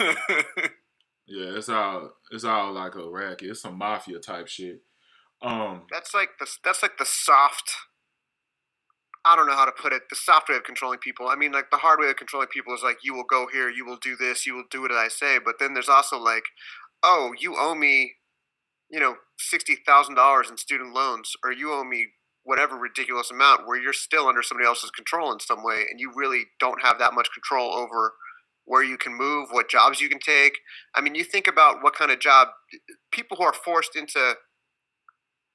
yeah, 0.00 1.56
it's 1.56 1.68
all 1.68 2.12
it's 2.32 2.44
all 2.44 2.72
like 2.72 2.96
a 2.96 3.08
racket. 3.08 3.50
It's 3.50 3.60
some 3.62 3.78
mafia 3.78 4.18
type 4.18 4.48
shit. 4.48 4.82
Um, 5.42 5.82
That's 5.90 6.12
like 6.12 6.30
the 6.38 6.46
that's 6.64 6.82
like 6.82 6.98
the 6.98 7.06
soft. 7.06 7.72
I 9.24 9.36
don't 9.36 9.46
know 9.46 9.54
how 9.54 9.66
to 9.66 9.72
put 9.72 9.92
it. 9.92 10.02
The 10.10 10.16
soft 10.16 10.48
way 10.48 10.56
of 10.56 10.64
controlling 10.64 10.98
people. 10.98 11.28
I 11.28 11.36
mean, 11.36 11.52
like 11.52 11.70
the 11.70 11.76
hard 11.76 12.00
way 12.00 12.08
of 12.10 12.16
controlling 12.16 12.48
people 12.48 12.74
is 12.74 12.82
like 12.82 12.98
you 13.04 13.14
will 13.14 13.24
go 13.24 13.46
here, 13.52 13.68
you 13.70 13.84
will 13.86 13.98
do 13.98 14.16
this, 14.16 14.46
you 14.46 14.54
will 14.54 14.64
do 14.70 14.80
what 14.82 14.92
I 14.92 15.08
say. 15.08 15.38
But 15.38 15.58
then 15.58 15.74
there's 15.74 15.88
also 15.90 16.18
like, 16.18 16.44
oh, 17.02 17.32
you 17.38 17.54
owe 17.56 17.74
me, 17.74 18.14
you 18.90 19.00
know, 19.00 19.16
sixty 19.38 19.76
thousand 19.86 20.14
dollars 20.16 20.50
in 20.50 20.56
student 20.56 20.94
loans, 20.94 21.32
or 21.44 21.52
you 21.52 21.72
owe 21.72 21.84
me 21.84 22.08
whatever 22.44 22.76
ridiculous 22.76 23.30
amount, 23.30 23.66
where 23.66 23.80
you're 23.80 23.92
still 23.92 24.26
under 24.26 24.42
somebody 24.42 24.66
else's 24.66 24.90
control 24.90 25.32
in 25.32 25.40
some 25.40 25.62
way, 25.62 25.84
and 25.90 26.00
you 26.00 26.10
really 26.14 26.44
don't 26.58 26.82
have 26.82 26.98
that 26.98 27.14
much 27.14 27.28
control 27.32 27.72
over 27.74 28.14
where 28.64 28.82
you 28.84 28.96
can 28.96 29.14
move, 29.14 29.48
what 29.50 29.68
jobs 29.68 30.00
you 30.00 30.08
can 30.08 30.18
take. 30.20 30.58
I 30.94 31.00
mean, 31.00 31.14
you 31.14 31.24
think 31.24 31.46
about 31.48 31.82
what 31.82 31.94
kind 31.94 32.10
of 32.10 32.20
job 32.20 32.48
people 33.12 33.36
who 33.36 33.44
are 33.44 33.52
forced 33.52 33.96
into 33.96 34.34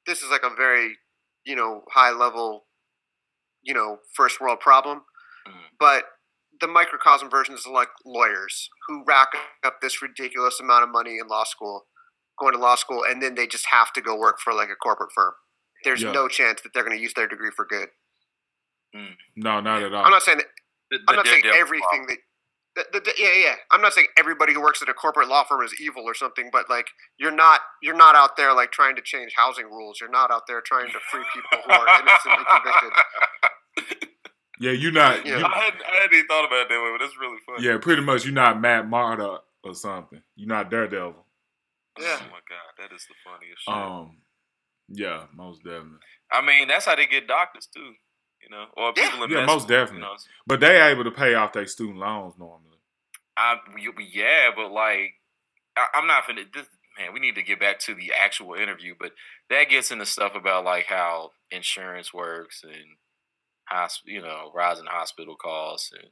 this 0.06 0.22
is 0.22 0.30
like 0.30 0.44
a 0.44 0.54
very 0.56 0.98
you 1.46 1.56
know 1.56 1.82
high 1.92 2.12
level 2.12 2.66
you 3.64 3.74
know 3.74 3.98
first 4.14 4.40
world 4.42 4.60
problem 4.60 5.04
Mhm. 5.48 5.70
but 5.80 6.06
the 6.62 6.68
microcosm 6.68 7.30
versions 7.30 7.66
are 7.68 7.74
like 7.74 7.90
lawyers 8.06 8.70
who 8.88 9.04
rack 9.06 9.30
up 9.64 9.82
this 9.82 10.02
ridiculous 10.02 10.60
amount 10.60 10.84
of 10.84 10.90
money 10.90 11.18
in 11.20 11.28
law 11.28 11.44
school 11.44 11.88
going 12.40 12.54
to 12.54 12.60
law 12.60 12.76
school 12.76 13.04
and 13.08 13.22
then 13.22 13.36
they 13.36 13.48
just 13.48 13.66
have 13.68 13.92
to 13.94 14.02
go 14.02 14.18
work 14.18 14.40
for 14.40 14.54
like 14.54 14.70
a 14.70 14.76
corporate 14.76 15.12
firm 15.14 15.34
there's 15.84 16.02
Yeah. 16.02 16.12
no 16.12 16.28
chance 16.28 16.62
that 16.62 16.74
they're 16.74 16.84
going 16.84 16.96
to 16.98 17.02
use 17.02 17.14
their 17.16 17.28
degree 17.28 17.52
for 17.56 17.66
good 17.66 17.90
hmm. 18.94 19.14
no, 19.36 19.60
not 19.62 19.84
at 19.84 19.94
all. 19.94 20.04
i'm 20.06 20.12
not 20.12 20.24
saying 20.24 20.40
that 20.40 20.48
The- 20.92 21.00
i'm 21.08 21.16
not 21.16 21.28
saying 21.28 21.44
everything 21.46 21.82
problem. 21.90 22.08
that 22.10 22.18
the, 22.76 22.84
the, 22.92 23.00
the- 23.00 23.14
yeah, 23.18 23.30
yeah. 23.42 23.56
I'm 23.72 23.82
not 23.82 23.94
saying 23.94 24.08
everybody 24.18 24.54
who 24.54 24.62
works 24.62 24.82
at 24.82 24.90
a 24.90 24.94
corporate 24.94 25.30
law 25.30 25.46
firm 25.46 25.64
is 25.64 25.74
evil 25.80 26.04
or 26.04 26.14
something, 26.14 26.50
but 26.52 26.70
like 26.70 26.88
you're 27.18 27.32
not 27.32 27.62
you're 27.82 27.96
not 27.96 28.16
out 28.18 28.36
there 28.36 28.54
like 28.54 28.74
trying 28.74 28.98
to 28.98 29.02
change 29.02 29.32
housing 29.34 29.68
rules. 29.68 30.00
You're 30.02 30.10
not 30.12 30.30
out 30.30 30.42
there 30.46 30.60
trying 30.60 30.88
to 30.88 31.00
free 31.10 31.24
people 31.34 31.58
who 31.66 31.72
are 31.72 31.88
innocently 32.02 32.46
convicted. 32.52 34.10
yeah, 34.60 34.72
you're 34.72 34.92
not. 34.92 35.26
Yeah. 35.26 35.38
you- 35.38 35.46
I 35.46 35.58
hadn't, 35.58 35.82
I 35.90 35.96
hadn't 36.02 36.14
even 36.16 36.28
thought 36.28 36.46
about 36.48 36.64
it 36.64 36.68
that 36.70 36.84
way, 36.84 36.92
but 36.98 37.06
that's 37.06 37.18
really 37.18 37.38
funny. 37.46 37.66
yeah, 37.66 37.78
pretty 37.78 38.02
much. 38.02 38.26
You're 38.26 38.34
not 38.34 38.60
Matt 38.60 38.90
Murdock 38.90 39.46
or 39.64 39.74
something. 39.74 40.22
You're 40.36 40.50
not 40.50 40.70
Daredevil. 40.70 41.25
Yeah. 42.00 42.18
Oh 42.22 42.26
my 42.32 42.44
god, 42.50 42.72
that 42.80 42.96
is 42.96 43.06
the 43.08 43.16
funniest 43.24 43.64
shit. 43.64 43.74
Um, 43.74 44.18
yeah, 44.90 45.26
most 45.36 45.64
definitely. 45.64 46.00
I 46.32 46.42
mean, 46.46 46.68
that's 46.68 46.86
how 46.86 46.96
they 46.96 47.06
get 47.08 47.28
doctors 47.28 47.68
too. 47.68 47.94
You 48.42 48.50
know, 48.52 48.66
or 48.78 48.94
Yeah. 48.96 49.10
people 49.10 49.24
in 49.24 49.32
Yeah, 49.32 49.46
most 49.46 49.68
definitely. 49.68 49.98
You 49.98 50.04
know, 50.04 50.18
But 50.46 50.60
they 50.60 50.80
able 50.82 51.04
to 51.04 51.12
pay 51.12 51.34
off 51.34 51.54
their 51.54 51.66
student 51.66 51.98
loans 51.98 52.36
normally. 52.38 52.78
I, 53.38 53.58
yeah, 54.12 54.52
but 54.56 54.72
like, 54.72 55.14
I, 55.76 55.88
I'm 55.96 56.08
not 56.08 56.24
finna. 56.24 56.52
This, 56.54 56.68
man, 56.98 57.14
we 57.14 57.20
need 57.20 57.36
to 57.36 57.44
get 57.44 57.60
back 57.60 57.80
to 57.80 57.96
the 57.96 58.14
actual 58.14 58.54
interview, 58.54 58.96
but 59.00 59.12
that 59.50 59.70
gets 59.70 59.92
into 59.92 60.06
stuff 60.06 60.36
about 60.36 60.64
like 60.64 60.86
how 60.86 61.32
insurance 61.52 62.14
works 62.14 62.64
and 62.64 62.98
hosp- 63.72 64.06
you 64.06 64.22
know, 64.22 64.52
rising 64.54 64.86
hospital 64.86 65.36
costs 65.36 65.92
and 65.92 66.10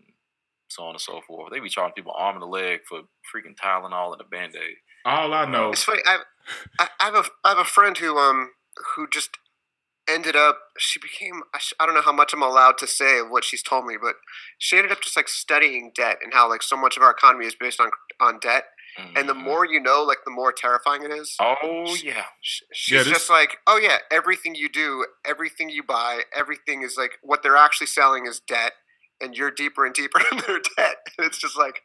so 0.67 0.84
on 0.84 0.91
and 0.96 1.02
so 1.02 1.22
forth. 1.28 1.52
They 1.52 1.60
be 1.60 1.69
charging 1.69 1.93
people 1.93 2.13
arm 2.17 2.36
and 2.36 2.43
a 2.43 2.48
leg 2.48 2.80
for 2.88 3.02
freaking 3.34 3.56
Tylenol 3.56 4.13
and 4.13 4.22
a 4.22 4.26
band 4.26 4.56
aid. 4.56 4.76
All 5.05 5.33
I 5.33 5.45
know, 5.45 5.71
It's 5.71 5.83
funny. 5.83 6.01
I 6.05 6.11
have, 6.79 6.89
I 6.99 7.03
have 7.05 7.15
a 7.15 7.23
I 7.43 7.49
have 7.49 7.57
a 7.57 7.65
friend 7.65 7.97
who 7.97 8.17
um 8.17 8.51
who 8.95 9.07
just 9.11 9.31
ended 10.09 10.35
up. 10.35 10.59
She 10.77 10.99
became. 10.99 11.41
I, 11.53 11.85
don't 11.85 11.95
know 11.95 12.01
how 12.01 12.11
much 12.13 12.33
I'm 12.33 12.41
allowed 12.43 12.77
to 12.79 12.87
say 12.87 13.19
of 13.19 13.29
what 13.29 13.43
she's 13.43 13.63
told 13.63 13.85
me, 13.85 13.95
but 14.01 14.15
she 14.57 14.77
ended 14.77 14.91
up 14.91 15.01
just 15.01 15.15
like 15.15 15.27
studying 15.29 15.91
debt 15.95 16.17
and 16.23 16.33
how 16.33 16.49
like 16.49 16.63
so 16.63 16.75
much 16.77 16.97
of 16.97 17.03
our 17.03 17.11
economy 17.11 17.45
is 17.45 17.55
based 17.55 17.79
on 17.79 17.91
on 18.19 18.39
debt. 18.39 18.65
And 19.15 19.27
the 19.27 19.33
Mhm. 19.33 19.41
more 19.43 19.65
you 19.65 19.79
know, 19.79 20.03
like 20.03 20.19
the 20.23 20.29
more 20.29 20.51
terrifying 20.51 21.01
it 21.03 21.09
is. 21.11 21.35
oh 21.39 21.95
yeah, 22.03 22.25
Sh- 22.41 22.61
Yeah, 22.61 22.67
She's 22.73 23.05
this- 23.05 23.13
just 23.13 23.29
like, 23.29 23.57
oh 23.65 23.77
yeah, 23.77 23.97
everything 24.11 24.53
you 24.53 24.69
do, 24.69 25.07
everything 25.25 25.69
you 25.69 25.81
buy, 25.81 26.25
everything 26.35 26.83
is 26.83 26.95
like 26.95 27.17
what 27.23 27.41
they're 27.41 27.57
actually 27.57 27.87
selling 27.87 28.27
is 28.27 28.39
debt, 28.39 28.73
and 29.19 29.35
you're 29.35 29.49
deeper 29.49 29.83
and 29.85 29.95
deeper 29.95 30.21
in 30.31 30.37
their 30.45 30.59
debt. 30.77 30.97
And 31.17 31.25
it's 31.25 31.39
just 31.39 31.57
like, 31.57 31.81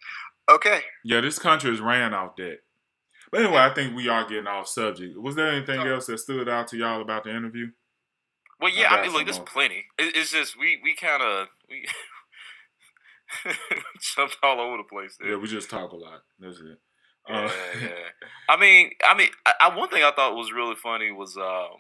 okay, 0.50 0.83
yeah, 1.02 1.22
this 1.22 1.38
country 1.38 1.72
is 1.72 1.81
ran 1.81 2.12
off 2.12 2.37
debt. 2.37 2.59
But 3.31 3.43
anyway, 3.43 3.59
I 3.61 3.75
think 3.75 3.95
we 3.95 4.09
are 4.09 4.27
getting 4.29 4.47
off 4.47 4.69
subject. 4.69 5.19
Was 5.19 5.35
there 5.37 5.49
anything 5.49 5.81
So- 5.81 5.87
else 5.95 6.07
that 6.07 6.19
stood 6.19 6.49
out 6.49 6.69
to 6.69 6.77
y'all 6.77 7.03
about 7.03 7.25
the 7.25 7.31
interview? 7.31 7.71
Well, 8.61 8.73
yeah, 8.73 8.88
I, 8.93 8.97
got 8.97 9.03
mean, 9.05 9.12
look, 9.12 9.25
there's 9.27 9.38
plenty. 9.38 9.85
It, 9.99 10.17
it's 10.17 10.33
just 10.33 10.59
we 10.59 10.81
we 10.83 10.95
kind 10.95 11.23
of 11.23 11.47
we 11.69 11.87
jumped 14.17 14.37
all 14.43 14.61
over 14.61 14.79
the 14.79 14.83
place. 14.85 15.17
There. 15.19 15.31
Yeah, 15.31 15.37
we 15.37 15.47
just 15.47 15.71
talk 15.71 15.93
a 15.93 15.97
lot. 15.97 16.21
That's 16.38 16.59
it. 16.59 16.79
Yeah, 17.29 17.37
Uh, 17.45 17.51
yeah. 17.81 17.88
I 18.49 18.57
mean, 18.57 18.91
I 19.07 19.14
mean, 19.17 19.29
I, 19.47 19.53
I, 19.61 19.77
one 19.77 19.88
thing 19.91 20.03
I 20.03 20.11
thought 20.12 20.35
was 20.35 20.51
really 20.53 20.75
funny 20.75 21.12
was, 21.12 21.37
um, 21.37 21.77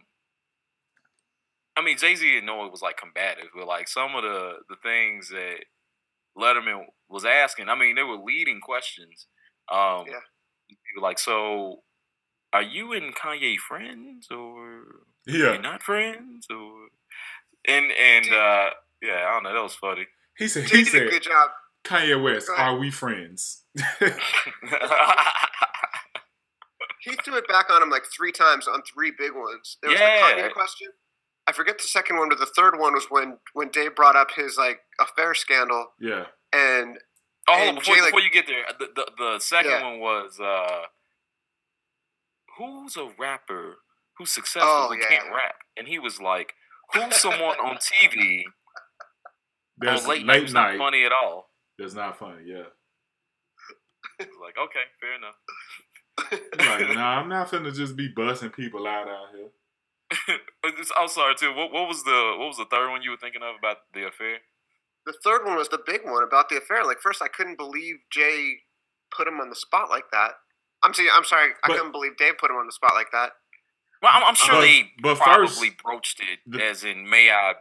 I 1.76 1.82
mean, 1.82 1.96
Jay 1.98 2.14
Z 2.14 2.36
and 2.36 2.46
Noah 2.46 2.68
was 2.70 2.82
like 2.82 2.96
combative, 2.96 3.48
but 3.56 3.66
like 3.66 3.88
some 3.88 4.14
of 4.14 4.22
the 4.22 4.58
the 4.68 4.76
things 4.82 5.30
that 5.30 5.64
Letterman 6.36 6.84
was 7.08 7.24
asking, 7.24 7.68
I 7.68 7.74
mean, 7.76 7.96
they 7.96 8.02
were 8.04 8.18
leading 8.18 8.60
questions. 8.60 9.26
Um, 9.72 10.04
Yeah. 10.06 10.20
People 10.68 11.02
like, 11.02 11.18
so 11.18 11.82
are 12.52 12.62
you 12.62 12.92
and 12.92 13.14
Kanye 13.14 13.56
friends 13.56 14.28
or 14.30 14.82
yeah, 15.26 15.38
you're 15.52 15.58
not 15.62 15.82
friends 15.82 16.46
or 16.50 16.88
and 17.66 17.86
and 17.92 18.26
uh, 18.32 18.70
yeah, 19.02 19.26
I 19.28 19.32
don't 19.34 19.42
know, 19.44 19.54
that 19.54 19.62
was 19.62 19.74
funny. 19.74 20.06
he 20.36 20.48
said. 20.48 20.66
Jay 20.66 20.78
He 20.78 20.84
did 20.84 20.94
a 20.94 20.98
said, 20.98 21.10
good 21.10 21.22
job. 21.22 21.50
"Kanye 21.84 22.22
West, 22.22 22.48
are 22.56 22.76
we 22.78 22.90
friends?" 22.90 23.64
He 27.00 27.14
threw 27.24 27.36
it 27.36 27.48
back 27.48 27.70
on 27.70 27.82
him 27.82 27.90
like 27.90 28.04
three 28.14 28.32
times 28.32 28.66
on 28.66 28.82
three 28.82 29.12
big 29.16 29.32
ones. 29.34 29.78
There 29.80 29.90
was 29.90 30.00
Yeah. 30.00 30.34
the 30.36 30.42
Kanye 30.42 30.52
question. 30.52 30.88
I 31.46 31.52
forget 31.52 31.78
the 31.78 31.86
second 31.88 32.18
one, 32.18 32.28
but 32.28 32.38
the 32.38 32.46
third 32.46 32.78
one 32.78 32.92
was 32.92 33.06
when 33.08 33.38
when 33.54 33.68
Dave 33.70 33.94
brought 33.94 34.16
up 34.16 34.32
his 34.36 34.58
like 34.58 34.80
affair 35.00 35.32
scandal, 35.34 35.92
yeah, 36.00 36.26
and 36.52 36.98
Oh, 37.48 37.54
And 37.54 37.78
before, 37.78 37.94
Jay, 37.94 38.00
like- 38.02 38.10
before 38.10 38.20
you 38.20 38.30
get 38.30 38.46
there, 38.46 38.64
the 38.78 38.88
the, 38.94 39.10
the 39.18 39.38
second 39.40 39.70
Yeah. 39.72 39.82
one 39.90 40.00
was 40.00 40.38
uh, 40.40 40.82
who's 42.58 42.96
a 42.96 43.08
rapper 43.18 43.78
who's 44.18 44.30
successful 44.32 44.68
Oh, 44.70 44.88
who 44.88 44.98
yeah. 44.98 45.06
can't 45.08 45.28
rap, 45.28 45.54
and 45.76 45.86
he 45.88 45.98
was 45.98 46.20
like, 46.20 46.54
who's 46.92 47.16
someone 47.16 47.58
on 47.60 47.76
TV 47.78 48.42
there's 49.78 50.02
on 50.02 50.08
late, 50.08 50.18
late, 50.18 50.26
night 50.26 50.40
who's 50.42 50.52
not 50.52 50.76
funny 50.76 51.04
at 51.04 51.12
all? 51.12 51.50
That's 51.78 51.94
not 51.94 52.18
funny. 52.18 52.42
Yeah, 52.44 52.64
like, 54.18 54.56
okay, 54.58 54.86
fair 55.00 55.14
enough. 55.16 55.36
like, 56.58 56.96
nah, 56.96 57.20
I'm 57.20 57.28
not 57.28 57.48
finna 57.48 57.72
just 57.74 57.94
be 57.96 58.08
busting 58.08 58.50
people 58.50 58.86
out 58.86 59.08
out 59.08 59.26
here. 59.34 59.50
I'm 60.98 61.08
sorry 61.08 61.34
too. 61.36 61.54
What, 61.54 61.70
what 61.72 61.86
was 61.86 62.02
the 62.02 62.34
what 62.38 62.48
was 62.48 62.56
the 62.56 62.64
third 62.70 62.90
one 62.90 63.02
you 63.02 63.10
were 63.10 63.16
thinking 63.16 63.42
of 63.42 63.54
about 63.58 63.76
the 63.94 64.06
affair? 64.08 64.38
The 65.08 65.14
third 65.24 65.44
one 65.44 65.56
was 65.56 65.68
the 65.70 65.80
big 65.84 66.02
one 66.04 66.22
about 66.22 66.48
the 66.48 66.56
affair. 66.58 66.84
Like 66.84 67.00
first, 67.00 67.20
I 67.22 67.28
couldn't 67.28 67.58
believe 67.58 67.96
Jay 68.12 68.56
put 69.10 69.26
him 69.26 69.40
on 69.40 69.48
the 69.48 69.56
spot 69.56 69.88
like 69.90 70.04
that. 70.12 70.32
I'm 70.82 70.94
sorry. 70.94 71.08
I'm 71.12 71.24
sorry. 71.24 71.50
I 71.64 71.68
couldn't 71.68 71.92
believe 71.92 72.16
Dave 72.16 72.38
put 72.38 72.50
him 72.50 72.56
on 72.56 72.66
the 72.66 72.72
spot 72.72 72.92
like 72.94 73.10
that. 73.12 73.30
Well, 74.00 74.12
I'm, 74.14 74.22
I'm 74.22 74.34
sure 74.36 74.54
But- 74.56 74.60
they 74.60 74.90
but 75.02 75.16
probably 75.18 75.46
first, 75.70 75.78
broached 75.82 76.20
it 76.20 76.38
the- 76.46 76.62
as 76.64 76.84
in, 76.84 77.08
may 77.10 77.30
I 77.30 77.54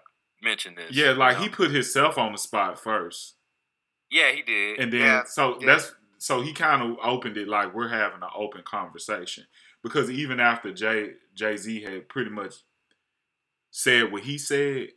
mention 0.44 0.76
this? 0.76 0.96
Yeah, 0.96 1.12
like 1.14 1.38
you 1.38 1.44
he 1.44 1.50
know? 1.50 1.56
put 1.56 1.72
himself 1.72 2.18
on 2.20 2.32
the 2.34 2.38
spot 2.38 2.80
first, 2.80 3.34
yeah, 4.12 4.32
he 4.32 4.44
did. 4.44 4.80
and 4.80 4.94
then 4.94 5.02
Yeah, 5.02 5.24
so 5.26 5.58
yeah. 5.60 5.66
that's 5.66 5.94
so 6.20 6.42
he 6.42 6.54
kind 6.54 6.84
of 6.84 6.98
opened 7.04 7.38
it 7.38 7.48
like 7.48 7.74
we're 7.74 7.88
having 7.88 8.22
an 8.22 8.30
open 8.36 8.62
conversation 8.64 9.46
because 9.84 10.12
even 10.12 10.40
after 10.40 10.72
Jay 10.74 11.14
Jay 11.36 11.58
Z 11.58 11.82
had 11.82 12.08
pretty 12.08 12.30
much 12.30 12.54
said 13.72 14.12
what 14.12 14.24
he 14.24 14.38
said, 14.38 14.90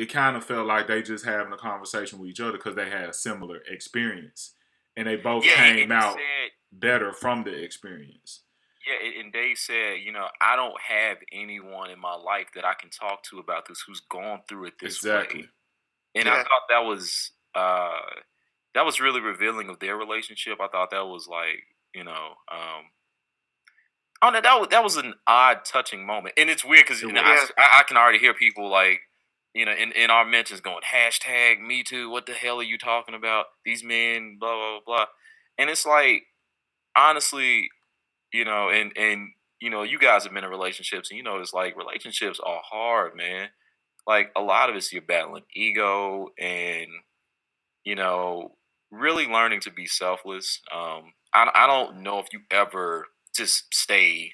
it 0.00 0.06
kind 0.06 0.36
of 0.36 0.44
felt 0.44 0.66
like 0.66 0.86
they 0.86 1.02
just 1.02 1.24
having 1.24 1.52
a 1.52 1.56
conversation 1.56 2.18
with 2.18 2.30
each 2.30 2.40
other 2.40 2.52
because 2.52 2.74
they 2.74 2.88
had 2.88 3.08
a 3.08 3.12
similar 3.12 3.58
experience, 3.68 4.54
and 4.96 5.06
they 5.06 5.16
both 5.16 5.44
yeah, 5.44 5.54
came 5.56 5.82
and 5.84 5.92
out 5.92 6.14
said- 6.14 6.50
better 6.72 7.12
from 7.12 7.44
the 7.44 7.52
experience. 7.52 8.42
Yeah, 8.86 9.20
and- 9.20 9.32
they 9.32 9.54
said, 9.54 9.98
you 10.02 10.10
know, 10.12 10.26
I 10.40 10.56
don't 10.56 10.80
have 10.80 11.18
anyone 11.32 11.90
in 11.90 12.00
my 12.00 12.14
life 12.14 12.46
that 12.54 12.64
I 12.64 12.74
can 12.74 12.88
talk 12.90 13.22
to 13.24 13.38
about 13.38 13.68
this 13.68 13.84
who's 13.86 14.00
gone 14.00 14.40
through 14.48 14.66
it 14.66 14.74
this 14.80 14.96
Exactly. 14.96 15.42
way. 15.42 15.48
And 16.14 16.28
I 16.28 16.36
thought 16.42 16.66
that 16.70 16.84
was 16.84 17.32
uh 17.54 18.00
that 18.74 18.84
was 18.86 19.00
really 19.00 19.20
revealing 19.20 19.68
of 19.68 19.78
their 19.80 19.96
relationship. 19.96 20.60
I 20.60 20.68
thought 20.68 20.90
that 20.90 21.06
was 21.06 21.28
like, 21.28 21.62
you 21.94 22.04
know, 22.04 22.34
um 22.50 22.84
Oh, 24.22 24.30
no, 24.30 24.40
that 24.40 24.54
was 24.60 24.68
that 24.70 24.82
was 24.84 24.96
an 24.96 25.14
odd, 25.26 25.64
touching 25.64 26.04
moment, 26.04 26.34
and 26.36 26.50
it's 26.50 26.64
weird 26.64 26.84
because 26.86 27.02
It 27.02 27.06
you 27.06 27.12
know. 27.12 27.22
I, 27.22 27.46
I 27.80 27.82
can 27.84 27.96
already 27.96 28.18
hear 28.18 28.34
people 28.34 28.68
like 28.68 29.00
you 29.54 29.64
know, 29.64 29.72
in, 29.72 29.92
in 29.92 30.10
our 30.10 30.24
mentions 30.24 30.60
going 30.60 30.82
hashtag 30.94 31.60
me 31.60 31.82
too. 31.82 32.10
What 32.10 32.26
the 32.26 32.32
hell 32.32 32.60
are 32.60 32.64
you 32.64 32.78
talking 32.78 33.14
about? 33.14 33.46
These 33.64 33.84
men, 33.84 34.38
blah 34.40 34.54
blah 34.54 34.80
blah. 34.86 35.06
And 35.58 35.70
it's 35.70 35.86
like, 35.86 36.22
honestly, 36.96 37.70
you 38.32 38.44
know, 38.44 38.70
and 38.70 38.92
and 38.96 39.30
you 39.60 39.70
know, 39.70 39.82
you 39.82 39.98
guys 39.98 40.24
have 40.24 40.32
been 40.32 40.44
in 40.44 40.50
relationships, 40.50 41.10
and 41.10 41.18
you 41.18 41.24
know, 41.24 41.38
it's 41.40 41.52
like 41.54 41.76
relationships 41.76 42.40
are 42.44 42.60
hard, 42.64 43.16
man. 43.16 43.48
Like 44.06 44.30
a 44.36 44.40
lot 44.40 44.70
of 44.70 44.76
it's 44.76 44.92
you're 44.92 45.02
battling 45.02 45.44
ego, 45.54 46.28
and 46.38 46.88
you 47.84 47.94
know, 47.94 48.56
really 48.90 49.26
learning 49.26 49.60
to 49.60 49.70
be 49.72 49.86
selfless. 49.86 50.60
Um, 50.72 51.12
I 51.34 51.50
I 51.54 51.66
don't 51.66 52.02
know 52.02 52.18
if 52.18 52.26
you 52.32 52.40
ever 52.50 53.06
just 53.34 53.72
stay 53.74 54.32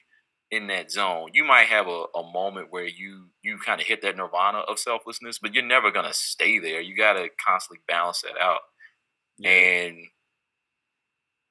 in 0.50 0.68
that 0.68 0.90
zone. 0.90 1.30
You 1.34 1.44
might 1.44 1.66
have 1.68 1.88
a, 1.88 2.04
a 2.14 2.22
moment 2.32 2.68
where 2.70 2.86
you 2.86 3.30
you 3.42 3.58
kind 3.58 3.80
of 3.80 3.86
hit 3.86 4.02
that 4.02 4.16
nirvana 4.16 4.58
of 4.60 4.78
selflessness, 4.78 5.38
but 5.40 5.54
you're 5.54 5.64
never 5.64 5.90
gonna 5.90 6.14
stay 6.14 6.58
there. 6.58 6.80
You 6.80 6.96
gotta 6.96 7.28
constantly 7.44 7.82
balance 7.88 8.22
that 8.22 8.38
out. 8.40 8.60
And 9.44 9.98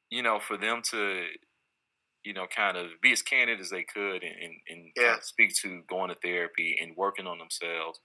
you 0.09 0.21
know, 0.23 0.39
for 0.39 0.57
them 0.57 0.81
to, 0.91 1.23
you 2.23 2.33
know, 2.33 2.47
kind 2.47 2.77
of 2.77 2.87
be 3.01 3.11
as 3.11 3.21
candid 3.21 3.59
as 3.59 3.69
they 3.69 3.83
could 3.83 4.23
and, 4.23 4.35
and, 4.41 4.53
and 4.69 4.95
kind 4.95 5.17
of 5.17 5.23
speak 5.23 5.53
to 5.61 5.81
going 5.89 6.09
to 6.09 6.15
therapy 6.23 6.77
and 6.81 6.95
working 6.97 7.27
on 7.27 7.37
themselves 7.37 7.99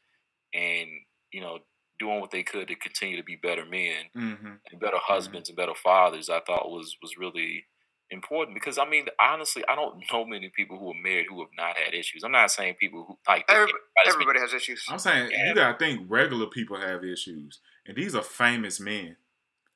and, 0.55 0.89
you 1.33 1.41
know, 1.41 1.59
doing 1.99 2.21
what 2.21 2.31
they 2.31 2.43
could 2.43 2.69
to 2.69 2.75
continue 2.77 3.17
to 3.17 3.25
be 3.25 3.37
better 3.37 3.65
men 3.67 4.07
Mm-hmm. 4.17 4.55
and 4.71 4.81
better 4.81 4.99
husbands 5.01 5.49
and 5.49 5.57
better 5.57 5.75
fathers, 5.75 6.31
I 6.31 6.41
thought 6.47 6.71
was 6.71 6.97
was 7.03 7.19
really 7.19 7.65
important 8.11 8.55
because 8.55 8.79
I 8.79 8.89
mean, 8.89 9.07
honestly, 9.21 9.63
I 9.69 9.75
don't 9.75 10.03
know 10.13 10.25
many 10.25 10.51
people 10.55 10.79
who 10.79 10.91
are 10.91 11.01
married 11.03 11.27
who 11.29 11.41
have 11.41 11.51
not 11.57 11.77
had 11.77 11.95
issues. 11.95 12.23
I'm 12.25 12.33
not 12.33 12.51
saying 12.51 12.75
people 12.81 13.05
who 13.07 13.19
like 13.29 13.45
Everybody, 13.49 13.73
everybody's 13.73 14.05
been- 14.05 14.13
everybody 14.15 14.41
has 14.41 14.55
issues. 14.55 14.85
I'm 14.89 14.99
saying 14.99 15.31
Yeah. 15.31 15.49
you 15.49 15.55
gotta 15.55 15.79
think 15.79 16.07
regular 16.09 16.47
people 16.47 16.77
have 16.81 17.05
issues, 17.05 17.61
and 17.87 17.97
these 17.97 18.15
are 18.15 18.23
famous 18.23 18.81
men, 18.81 19.17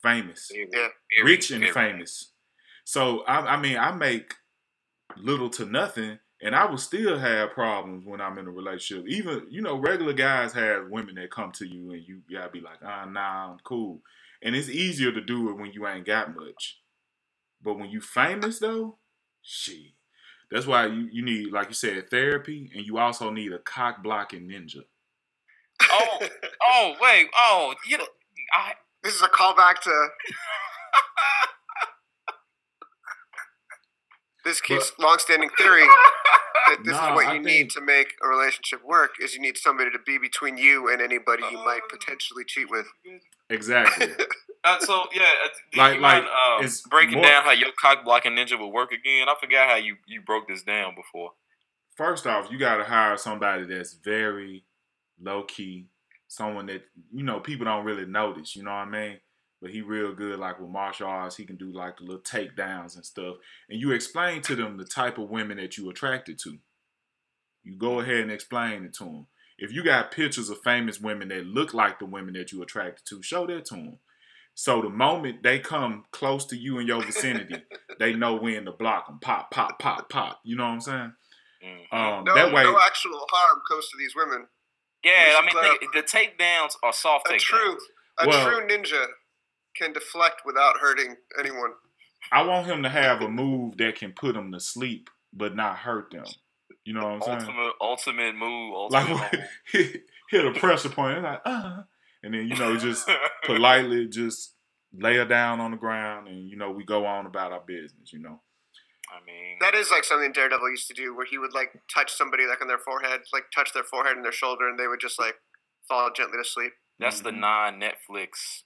famous, 0.03 0.51
Yeah. 0.55 0.67
very, 0.73 0.93
rich 1.23 1.51
and 1.51 1.61
very- 1.61 1.73
famous. 1.73 2.33
So 2.85 3.21
I, 3.25 3.55
I 3.55 3.57
mean, 3.57 3.79
I 3.79 3.93
make 3.93 4.35
little 5.17 5.49
to 5.51 5.65
nothing, 5.65 6.19
and 6.43 6.55
I 6.55 6.67
will 6.67 6.79
still 6.79 7.19
have 7.19 7.53
problems 7.53 8.05
when 8.05 8.21
I'm 8.21 8.37
in 8.39 8.47
a 8.47 8.51
relationship. 8.51 9.07
Even 9.09 9.47
you 9.51 9.63
know, 9.63 9.77
regular 9.77 10.13
guys 10.13 10.53
have 10.55 10.89
women 10.89 11.15
that 11.17 11.31
come 11.31 11.53
to 11.53 11.67
you, 11.67 11.93
and 11.93 12.03
you 12.07 12.23
gotta 12.31 12.51
be 12.51 12.61
like, 12.61 12.79
ah, 12.83 13.05
nah, 13.07 13.53
I'm 13.53 13.59
cool. 13.61 14.03
And 14.43 14.55
it's 14.55 14.69
easier 14.69 15.11
to 15.13 15.21
do 15.23 15.49
it 15.51 15.55
when 15.55 15.73
you 15.73 15.87
ain't 15.87 16.05
got 16.05 16.35
much. 16.35 16.79
But 17.65 17.79
when 17.79 17.91
you 17.91 18.01
famous 18.01 18.59
though, 18.59 18.99
shit. 19.43 19.93
That's 20.51 20.67
why 20.67 20.87
you, 20.87 21.09
you 21.11 21.25
need, 21.25 21.53
like 21.53 21.69
you 21.69 21.75
said, 21.75 22.11
therapy, 22.11 22.71
and 22.75 22.87
you 22.87 22.99
also 22.99 23.31
need 23.31 23.53
a 23.53 23.59
cock 23.59 24.03
blocking 24.03 24.47
ninja. 24.49 24.83
Oh, 25.83 26.19
oh, 26.69 26.95
wait, 27.01 27.29
oh, 27.37 27.75
you 27.89 27.99
know, 27.99 28.07
I 28.53 28.75
this 29.03 29.15
is 29.15 29.23
a 29.23 29.29
callback 29.29 29.81
to 29.83 30.09
this 34.45 34.61
kid's 34.61 34.93
longstanding 34.99 35.51
theory 35.59 35.87
that 36.69 36.79
this 36.85 36.93
Nah, 36.93 37.11
is 37.11 37.15
what 37.15 37.27
you 37.35 37.43
think- 37.43 37.47
need 37.47 37.71
to 37.71 37.81
make 37.81 38.09
a 38.23 38.29
relationship 38.29 38.85
work 38.85 39.13
is 39.21 39.35
you 39.35 39.41
need 39.41 39.57
somebody 39.57 39.91
to 39.91 39.99
be 40.07 40.19
between 40.19 40.57
you 40.57 40.91
and 40.93 41.01
anybody 41.03 41.43
you 41.51 41.59
might 41.65 41.81
oh, 41.85 41.89
potentially 41.97 42.45
cheat 42.47 42.71
with. 42.71 42.87
Exactly. 43.51 44.09
Uh, 44.65 44.79
so 44.81 45.07
yeah, 45.13 45.23
uh, 45.45 45.49
do 45.73 45.79
Like- 45.79 46.01
mind, 46.01 46.25
like, 46.25 46.33
uh, 46.33 46.59
it's 46.65 46.81
breaking 46.89 47.17
more- 47.17 47.25
down 47.25 47.45
how 47.45 47.51
your 47.51 47.71
cock 47.73 48.03
blocking 48.05 48.33
ninja 48.33 48.59
would 48.59 48.69
work 48.69 48.93
again? 48.93 49.29
I 49.29 49.35
forgot 49.39 49.69
how 49.69 49.77
you 49.77 49.97
you 50.07 50.23
broke 50.23 50.49
this 50.49 50.63
down 50.63 50.95
before. 50.95 51.33
First 51.97 52.27
off, 52.27 52.51
you 52.51 52.59
got 52.59 52.79
to 52.79 52.85
hire 52.85 53.17
somebody 53.17 53.65
that's 53.67 53.93
very 53.95 54.65
low 55.21 55.45
key, 55.45 55.89
someone 56.27 56.67
that 56.67 56.83
you 57.13 57.23
know 57.25 57.41
people 57.41 57.67
don't 57.67 57.85
really 57.85 58.07
notice. 58.07 58.57
You 58.57 58.63
know 58.65 58.71
what 58.71 58.89
I 58.89 58.91
mean? 58.91 59.21
But 59.61 59.71
he 59.71 59.81
real 59.83 60.13
good, 60.15 60.39
like 60.39 60.59
with 60.59 60.71
martial 60.71 61.09
arts. 61.09 61.37
He 61.37 61.45
can 61.47 61.57
do 61.57 61.71
like 61.73 61.99
the 61.99 62.05
little 62.05 62.21
takedowns 62.23 62.97
and 62.97 63.05
stuff. 63.05 63.37
And 63.69 63.81
you 63.81 63.93
explain 63.93 64.43
to 64.43 64.57
them 64.57 64.77
the 64.77 64.85
type 64.85 65.19
of 65.19 65.29
women 65.31 65.59
that 65.59 65.77
you 65.77 65.89
attracted 65.91 66.39
to. 66.45 66.59
You 67.63 67.77
go 67.77 68.01
ahead 68.01 68.19
and 68.21 68.33
explain 68.33 68.85
it 68.85 68.95
to 68.95 69.05
them. 69.05 69.27
If 69.57 69.73
you 69.73 69.83
got 69.85 70.11
pictures 70.11 70.51
of 70.51 70.61
famous 70.63 71.01
women 71.01 71.29
that 71.29 71.47
look 71.47 71.73
like 71.73 71.99
the 71.99 72.05
women 72.07 72.35
that 72.35 72.51
you 72.53 72.61
attracted 72.63 73.07
to, 73.07 73.23
show 73.23 73.47
that 73.47 73.65
to 73.67 73.75
them. 73.75 73.99
So 74.55 74.81
the 74.83 74.89
moment 74.89 75.43
they 75.43 75.59
come 75.59 76.05
close 76.13 76.45
to 76.47 76.57
you 76.57 76.79
in 76.79 76.87
your 76.87 77.03
vicinity, 77.03 77.57
they 77.99 78.15
know 78.15 78.35
when 78.37 78.65
to 78.67 78.73
block 78.73 79.07
them. 79.09 79.19
Pop, 79.21 79.51
pop, 79.51 79.79
pop, 79.79 80.09
pop. 80.09 80.41
You 80.45 80.57
know 80.57 80.65
what 80.65 80.71
I'm 80.71 80.81
saying? 80.81 81.13
Mhm. 81.65 81.93
Um, 81.93 82.25
No, 82.25 82.35
that 82.35 82.53
way, 82.53 82.63
no 82.65 82.79
actual 82.81 83.27
harm 83.31 83.61
comes 83.69 83.89
to 83.89 83.97
these 83.99 84.15
women. 84.15 84.47
yeah, 85.03 85.37
I 85.39 85.41
mean 85.43 85.51
clarify. 85.51 85.75
the, 85.93 86.01
the 86.01 86.07
takedowns 86.07 86.77
are 86.83 86.93
soft 86.93 87.27
A 87.29 87.33
takedowns. 87.33 87.41
true, 87.41 87.79
a 88.19 88.29
Well- 88.29 88.49
true 88.49 88.67
ninja 88.69 89.07
can 89.77 89.93
deflect 89.93 90.43
without 90.45 90.79
hurting 90.79 91.17
anyone. 91.39 91.73
I 92.33 92.43
want 92.43 92.67
him 92.67 92.83
to 92.85 92.89
have 92.89 93.21
a 93.23 93.29
move 93.29 93.77
that 93.79 93.97
can 93.97 94.13
put 94.13 94.35
them 94.35 94.53
to 94.53 94.61
sleep, 94.61 95.11
but 95.33 95.55
not 95.57 95.79
hurt 95.79 96.11
them. 96.11 96.25
You 96.85 96.95
know 96.95 97.01
what 97.05 97.13
I'm 97.15 97.23
saying? 97.23 97.41
Ultimate, 97.41 97.73
ultimate 97.81 98.35
move. 98.37 98.75
Ultimate 98.75 99.15
Like 99.15 99.33
move. 99.33 99.43
hit, 99.73 100.03
hit 100.31 100.45
a 100.47 100.53
pressure 100.53 100.89
point, 100.91 101.15
and 101.17 101.25
like 101.25 101.41
uh, 101.45 101.83
and 102.25 102.35
then 102.35 102.49
you 102.49 102.57
know 102.57 102.77
just 102.77 103.09
politely 103.45 104.09
just 104.09 104.55
lay 104.93 105.17
her 105.17 105.25
down 105.25 105.61
on 105.61 105.71
the 105.73 105.77
ground, 105.77 106.29
and 106.29 106.49
you 106.49 106.57
know 106.57 106.71
we 106.71 106.85
go 106.85 107.05
on 107.07 107.27
about 107.27 107.53
our 107.53 107.63
business. 107.67 108.13
You 108.13 108.21
know. 108.21 108.41
I 109.11 109.21
mean, 109.25 109.59
That 109.61 109.75
is 109.75 109.91
like 109.93 110.03
something 110.03 110.33
Daredevil 110.33 110.71
used 110.71 110.89
to 110.89 110.95
do, 110.95 111.15
where 111.15 111.27
he 111.27 111.39
would 111.39 111.55
like 111.55 111.71
touch 111.95 112.13
somebody 112.13 112.47
like 112.47 112.61
on 112.63 112.69
their 112.69 112.79
forehead, 112.79 113.21
like 113.33 113.45
touch 113.55 113.73
their 113.73 113.85
forehead 113.85 114.17
and 114.17 114.25
their 114.25 114.33
shoulder, 114.33 114.69
and 114.69 114.79
they 114.79 114.89
would 114.89 114.99
just 115.01 115.21
like 115.21 115.37
fall 115.89 116.11
gently 116.17 116.39
to 116.43 116.45
sleep. 116.49 116.73
that's 116.99 117.21
the 117.21 117.31
Mhm. 117.31 117.39
non-Netflix. 117.41 118.63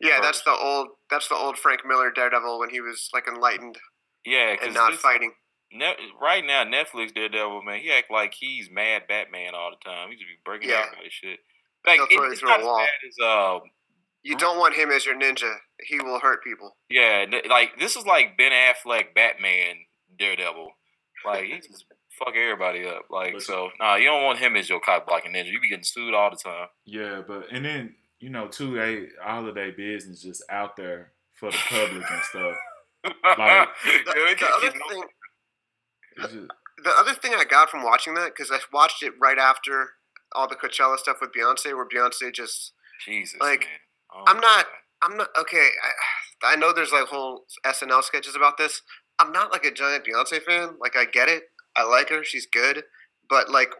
Yeah, 0.00 0.20
that's 0.20 0.42
the 0.42 0.52
old 0.52 0.88
that's 1.10 1.28
the 1.28 1.34
old 1.34 1.58
Frank 1.58 1.80
Miller 1.84 2.10
Daredevil 2.10 2.58
when 2.60 2.70
he 2.70 2.80
was 2.80 3.10
like 3.12 3.26
enlightened 3.26 3.78
Yeah, 4.24 4.56
and 4.62 4.72
not 4.74 4.94
fighting. 4.94 5.32
Ne- 5.72 5.96
right 6.20 6.44
now, 6.44 6.62
Netflix 6.64 7.12
Daredevil, 7.14 7.62
man, 7.62 7.80
he 7.80 7.90
act 7.90 8.10
like 8.10 8.34
he's 8.38 8.70
mad 8.70 9.08
Batman 9.08 9.54
all 9.54 9.70
the 9.72 9.90
time. 9.90 10.10
He 10.10 10.16
just 10.16 10.28
be 10.28 10.36
breaking 10.44 10.68
Yeah. 10.68 10.84
everybody's 10.86 11.12
shit. 11.12 11.40
Like 11.86 11.96
He'll 11.96 12.06
it, 12.06 12.16
throw 12.16 12.28
you 12.28 12.36
through 12.36 12.50
a 12.54 12.64
wall. 12.64 12.80
as 12.80 13.16
um, 13.24 13.60
You 14.22 14.36
don't 14.36 14.58
want 14.58 14.74
him 14.74 14.90
as 14.90 15.04
your 15.04 15.18
ninja. 15.18 15.52
He 15.80 16.00
will 16.00 16.20
hurt 16.20 16.44
people. 16.44 16.76
yeah, 16.90 17.24
like 17.50 17.78
this 17.78 17.96
is 17.96 18.06
like 18.06 18.36
Ben 18.38 18.52
Affleck 18.52 19.14
Batman 19.14 19.76
Daredevil. 20.18 20.70
Like 21.26 21.44
he 21.44 21.56
just 21.56 21.84
fuck 22.18 22.34
everybody 22.36 22.86
up. 22.86 23.06
Like 23.10 23.34
But- 23.34 23.42
so, 23.42 23.70
nah, 23.80 23.96
you 23.96 24.04
don't 24.06 24.22
want 24.24 24.38
him 24.38 24.56
as 24.56 24.68
your 24.68 24.80
cop 24.80 25.06
blocking 25.06 25.32
ninja. 25.32 25.46
You 25.50 25.60
be 25.60 25.68
getting 25.68 25.82
sued 25.84 26.14
all 26.14 26.30
the 26.30 26.36
time. 26.36 26.68
Yeah, 26.84 27.22
but 27.26 27.46
and 27.50 27.64
then 27.64 27.94
you 28.20 28.30
know 28.30 28.46
too, 28.48 28.74
they 28.76 29.06
all 29.24 29.48
of 29.48 29.54
their 29.56 29.72
business 29.72 30.22
just 30.22 30.44
out 30.50 30.76
there 30.76 31.12
for 31.34 31.50
the 31.50 31.58
public 31.68 32.04
and 32.10 32.22
stuff. 32.22 32.56
The, 33.04 33.66
the 34.04 34.46
other 34.46 34.70
thing, 34.70 35.02
It's 36.16 36.32
just, 36.32 36.46
the 36.84 36.90
other 36.98 37.14
thing 37.14 37.34
I 37.34 37.44
got 37.44 37.70
from 37.70 37.82
watching 37.82 38.14
that 38.14 38.32
because 38.34 38.50
I 38.52 38.58
watched 38.72 39.02
it 39.02 39.12
right 39.20 39.38
after 39.38 39.90
all 40.34 40.48
the 40.48 40.56
Coachella 40.56 40.98
stuff 40.98 41.18
with 41.20 41.30
Beyonce, 41.36 41.74
where 41.74 41.86
Beyonce 41.88 42.32
just 42.34 42.72
Jesus, 43.04 43.38
like, 43.40 43.60
man. 43.60 43.68
Oh 44.14 44.24
I'm 44.26 44.36
not- 44.40 44.64
God. 44.66 44.66
I'm 45.04 45.16
not 45.16 45.28
okay. 45.36 45.68
I, 46.44 46.52
I 46.52 46.56
know 46.56 46.72
there's 46.72 46.92
like 46.92 47.06
whole 47.06 47.44
SNL 47.66 48.04
sketches 48.04 48.36
about 48.36 48.56
this. 48.56 48.82
I'm 49.18 49.32
not 49.32 49.50
like 49.50 49.64
a 49.64 49.72
giant 49.72 50.04
Beyonce 50.06 50.40
fan. 50.40 50.76
Like 50.80 50.94
I 50.96 51.06
get 51.06 51.28
it. 51.28 51.42
I 51.76 51.82
like 51.82 52.08
her. 52.10 52.22
She's 52.22 52.46
good. 52.46 52.84
But 53.28 53.50
like 53.50 53.70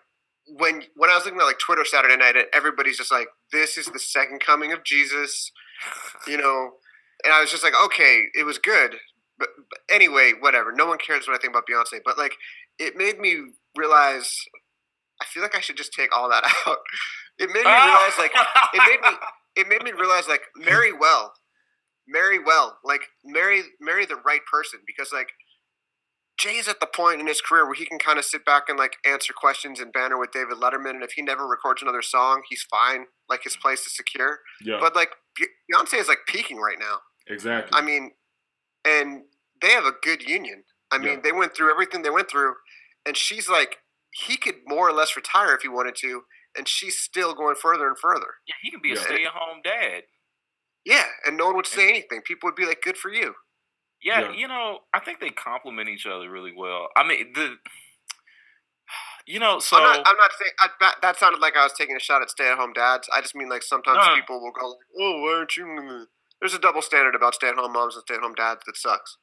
when 0.59 0.83
when 0.97 1.11
I 1.11 1.15
was 1.15 1.25
looking 1.25 1.41
at 1.41 1.45
like 1.45 1.61
Twitter 1.61 1.85
Saturday 1.85 2.17
night, 2.17 2.35
and 2.37 2.47
everybody's 2.53 2.97
just 2.99 3.13
like, 3.13 3.29
"This 3.53 3.79
is 3.79 3.87
the 3.87 4.01
second 4.01 4.41
coming 4.41 4.73
of 4.73 4.83
Jesus," 4.83 5.53
you 6.27 6.37
know. 6.37 6.73
And 7.25 7.33
I 7.33 7.41
was 7.41 7.53
just 7.53 7.63
like, 7.63 7.75
"Okay, 7.85 8.25
it 8.35 8.45
was 8.45 8.59
good." 8.59 8.97
But, 9.39 9.51
but 9.71 9.79
anyway, 9.95 10.33
whatever. 10.41 10.73
No 10.73 10.87
one 10.87 10.99
cares 10.99 11.29
what 11.29 11.35
I 11.35 11.39
think 11.39 11.53
about 11.53 11.69
Beyonce. 11.71 12.01
But 12.05 12.19
like, 12.19 12.35
it 12.81 12.97
made 12.97 13.21
me 13.21 13.37
realize. 13.77 14.37
I 15.23 15.25
feel 15.27 15.43
like 15.43 15.55
I 15.57 15.61
should 15.61 15.77
just 15.77 15.93
take 15.93 16.15
all 16.15 16.29
that 16.31 16.45
out. 16.67 16.79
It 17.39 17.47
made 17.49 17.65
me 17.65 17.71
ah! 17.71 17.87
realize 17.87 18.19
like 18.19 18.33
it 18.75 18.83
made 18.91 19.01
me 19.11 19.17
it 19.57 19.69
made 19.69 19.83
me 19.85 19.93
realize 19.99 20.27
like 20.29 20.43
marry 20.57 20.93
well. 20.93 21.33
Marry 22.09 22.39
well. 22.39 22.79
Like 22.85 23.03
marry 23.25 23.63
marry 23.81 24.05
the 24.05 24.17
right 24.27 24.41
person 24.53 24.81
because 24.87 25.13
like 25.13 25.29
jay's 26.41 26.67
at 26.67 26.81
the 26.81 26.87
point 26.87 27.21
in 27.21 27.27
his 27.27 27.41
career 27.41 27.65
where 27.67 27.75
he 27.75 27.85
can 27.85 27.99
kind 27.99 28.19
of 28.19 28.25
sit 28.25 28.45
back 28.45 28.65
and 28.69 28.79
like 28.79 28.95
answer 29.07 29.33
questions 29.37 29.79
and 29.79 29.93
banter 29.93 30.19
with 30.19 30.33
david 30.33 30.57
letterman 30.57 30.91
and 30.91 31.03
if 31.05 31.13
he 31.13 31.21
never 31.23 31.47
records 31.47 31.83
another 31.83 32.01
song 32.01 32.41
he's 32.49 32.63
fine 32.71 33.05
like 33.29 33.43
his 33.45 33.55
place 33.57 33.81
is 33.87 33.95
secure. 33.95 34.39
Yeah, 34.65 34.79
but 34.81 34.97
like 34.97 35.11
Be- 35.39 35.47
beyonce 35.73 36.01
is 36.01 36.09
like 36.09 36.21
peaking 36.27 36.57
right 36.59 36.79
now. 36.81 36.97
Exactly. 37.29 37.71
i 37.79 37.83
mean 37.85 38.13
and 38.85 39.23
they 39.61 39.69
have 39.71 39.85
a 39.85 39.93
good 40.03 40.29
union. 40.29 40.65
I 40.91 40.99
mean 40.99 41.09
Yeah. 41.15 41.21
they 41.23 41.33
went 41.33 41.55
through 41.55 41.71
everything 41.71 42.03
they 42.03 42.11
went 42.11 42.29
through 42.31 42.55
and 43.07 43.17
she's 43.17 43.49
like 43.49 43.77
he 44.13 44.37
could 44.37 44.57
more 44.67 44.89
or 44.89 44.93
less 44.93 45.17
retire 45.17 45.55
if 45.55 45.63
he 45.63 45.69
wanted 45.69 45.97
to 45.97 46.23
and 46.57 46.69
she's 46.69 46.99
still 46.99 47.35
going 47.35 47.57
further 47.57 47.87
and 47.89 47.99
further 47.99 48.35
yeah, 48.47 48.55
he 48.63 48.71
can 48.71 48.81
be 48.83 48.93
a 48.93 48.95
Yeah. 48.95 49.03
stay-at-home 49.03 49.63
dad. 49.65 50.03
Yeah, 50.85 51.07
and 51.25 51.37
no 51.37 51.47
one 51.47 51.57
would 51.57 51.67
say 51.67 51.83
And- 51.83 51.91
anything. 51.91 52.23
People 52.23 52.49
would 52.49 52.57
be 52.57 52.67
like, 52.67 52.83
"Good 52.83 52.99
for 52.99 53.09
you." 53.11 53.35
Yeah, 54.03 54.21
Yeah. 54.21 54.31
you 54.33 54.49
know, 54.49 54.81
I 54.93 54.99
think 55.01 55.21
they 55.21 55.31
complement 55.31 55.89
each 55.89 56.07
other 56.07 56.29
really 56.29 56.53
well. 56.53 56.89
I 56.97 57.05
mean, 57.05 57.33
the 57.35 57.59
You 59.27 59.39
know, 59.39 59.61
so 59.61 59.77
I'm 59.77 59.83
not. 59.85 59.99
I'm 60.09 60.17
not 60.17 60.33
saying 60.37 60.51
I, 60.59 60.69
that, 60.81 60.97
that 61.03 61.17
sounded 61.17 61.41
like 61.41 61.57
I 61.57 61.63
was 61.63 61.73
taking 61.75 61.95
a 61.95 62.01
shot 62.01 62.23
at 62.23 62.31
stay-at-home 62.31 62.73
dads. 62.73 63.09
I 63.15 63.21
just 63.21 63.37
mean 63.37 63.49
like 63.49 63.63
sometimes 63.63 63.99
No, 63.99 64.09
no. 64.09 64.15
people 64.17 64.41
will 64.43 64.51
go 64.51 64.67
like, 64.71 64.79
"Oh, 65.01 65.21
why 65.23 65.35
aren't 65.35 65.57
you?" 65.57 66.07
There's 66.41 66.55
a 66.55 66.59
double 66.59 66.83
standard 66.83 67.15
about 67.15 67.37
stay-at-home 67.37 67.73
moms 67.73 67.95
and 67.95 68.03
stay-at-home 68.03 68.35
dads 68.35 68.63
that 68.67 68.77
sucks. 68.77 69.19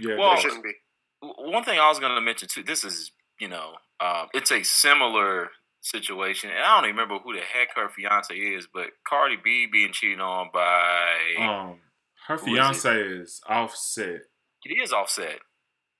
Yeah, 0.00 0.16
Well, 0.16 0.30
There 0.32 0.40
shouldn't 0.42 0.64
be. 0.64 0.72
one 1.20 1.62
thing 1.62 1.78
I 1.78 1.88
was 1.88 2.00
going 2.00 2.12
to 2.14 2.20
mention 2.20 2.48
too. 2.48 2.64
This 2.64 2.82
is, 2.82 3.12
you 3.40 3.48
know, 3.48 3.72
um, 4.00 4.28
it's 4.34 4.50
a 4.52 4.62
similar 4.62 5.50
situation, 5.80 6.50
and 6.50 6.58
I 6.60 6.76
don't 6.76 6.84
even 6.90 6.96
remember 6.96 7.18
who 7.22 7.32
the 7.34 7.40
heck 7.40 7.74
her 7.76 7.88
fiance 7.88 8.34
is, 8.34 8.66
but 8.72 8.86
Cardi 9.08 9.36
B 9.42 9.66
being 9.70 9.92
cheated 9.92 10.20
on 10.20 10.50
by 10.52 11.14
um, 11.38 11.78
her 12.26 12.36
Who 12.36 12.46
is 12.46 12.52
it? 12.52 12.54
fiance 12.54 13.00
is 13.00 13.40
Offset. 13.48 14.20
it 14.64 14.82
is 14.82 14.92
Offset. 14.92 15.38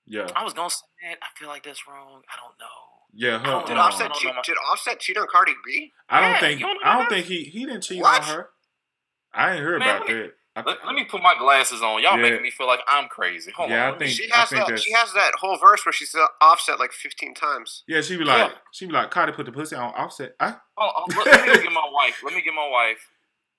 Yeah, 0.05 0.27
I 0.35 0.43
was 0.43 0.53
gonna 0.53 0.69
say 0.69 0.85
that. 1.09 1.17
I 1.21 1.27
feel 1.37 1.47
like 1.49 1.63
that's 1.63 1.87
wrong. 1.87 2.21
I 2.31 2.37
don't 2.41 2.57
know. 2.59 2.65
yeah. 3.13 3.39
Her. 3.39 3.65
Did 3.65 3.77
um, 3.77 3.85
Offset 3.87 4.09
no, 4.09 4.15
cheat? 4.15 4.31
Did 4.45 4.55
Offset 4.71 4.99
cheat 4.99 5.17
on 5.17 5.27
Cardi 5.31 5.53
B? 5.65 5.91
I 6.09 6.21
don't 6.21 6.31
Yeah, 6.31 6.39
think. 6.39 6.61
don't 6.61 6.85
I 6.85 6.93
don't 6.97 7.09
that? 7.09 7.15
think 7.15 7.25
he 7.27 7.43
he 7.43 7.65
didn't 7.65 7.81
cheat 7.83 8.01
What? 8.01 8.21
on 8.23 8.27
her. 8.35 8.49
I 9.33 9.51
ain't 9.53 9.63
heard 9.63 9.79
Man, 9.79 9.89
about 9.97 10.07
let 10.07 10.15
me- 10.15 10.21
that. 10.23 10.33
I 10.57 10.63
Let, 10.65 10.85
let 10.85 10.95
me 10.95 11.03
put 11.05 11.21
my 11.21 11.35
glasses 11.37 11.81
on. 11.83 12.01
Y'all 12.01 12.15
Yeah. 12.17 12.23
making 12.23 12.41
me 12.41 12.49
feel 12.51 12.65
like 12.67 12.79
I'm 12.87 13.07
crazy. 13.07 13.51
Hold 13.51 13.69
Yeah, 13.69 13.83
I 13.83 13.85
on. 13.87 13.91
let 13.91 13.99
me- 14.01 14.07
think- 14.07 14.17
She 14.19 14.31
I 14.31 14.37
has 14.37 14.49
think 14.49 14.67
that. 14.67 14.79
She 14.79 14.91
has 14.93 15.13
that 15.13 15.33
whole 15.35 15.57
verse 15.57 15.85
where 15.85 15.93
she's 15.93 16.15
Offset 16.41 16.79
like 16.79 16.91
15 16.93 17.33
times. 17.35 17.83
yeah, 17.87 18.01
she 18.01 18.17
be 18.17 18.23
like, 18.23 18.51
Yeah. 18.51 18.57
she 18.71 18.85
be 18.87 18.91
like, 18.93 19.11
Cardi 19.11 19.33
put 19.33 19.45
the 19.45 19.51
pussy 19.51 19.75
on 19.75 19.93
Offset. 19.93 20.35
I, 20.39 20.55
Oh, 20.77 20.91
oh, 20.95 21.05
let, 21.15 21.25
let 21.27 21.57
me 21.57 21.63
get 21.63 21.71
my 21.71 21.87
wife. 21.91 22.21
Let 22.23 22.33
me 22.33 22.41
get 22.41 22.53
my 22.53 22.67
wife. 22.67 23.09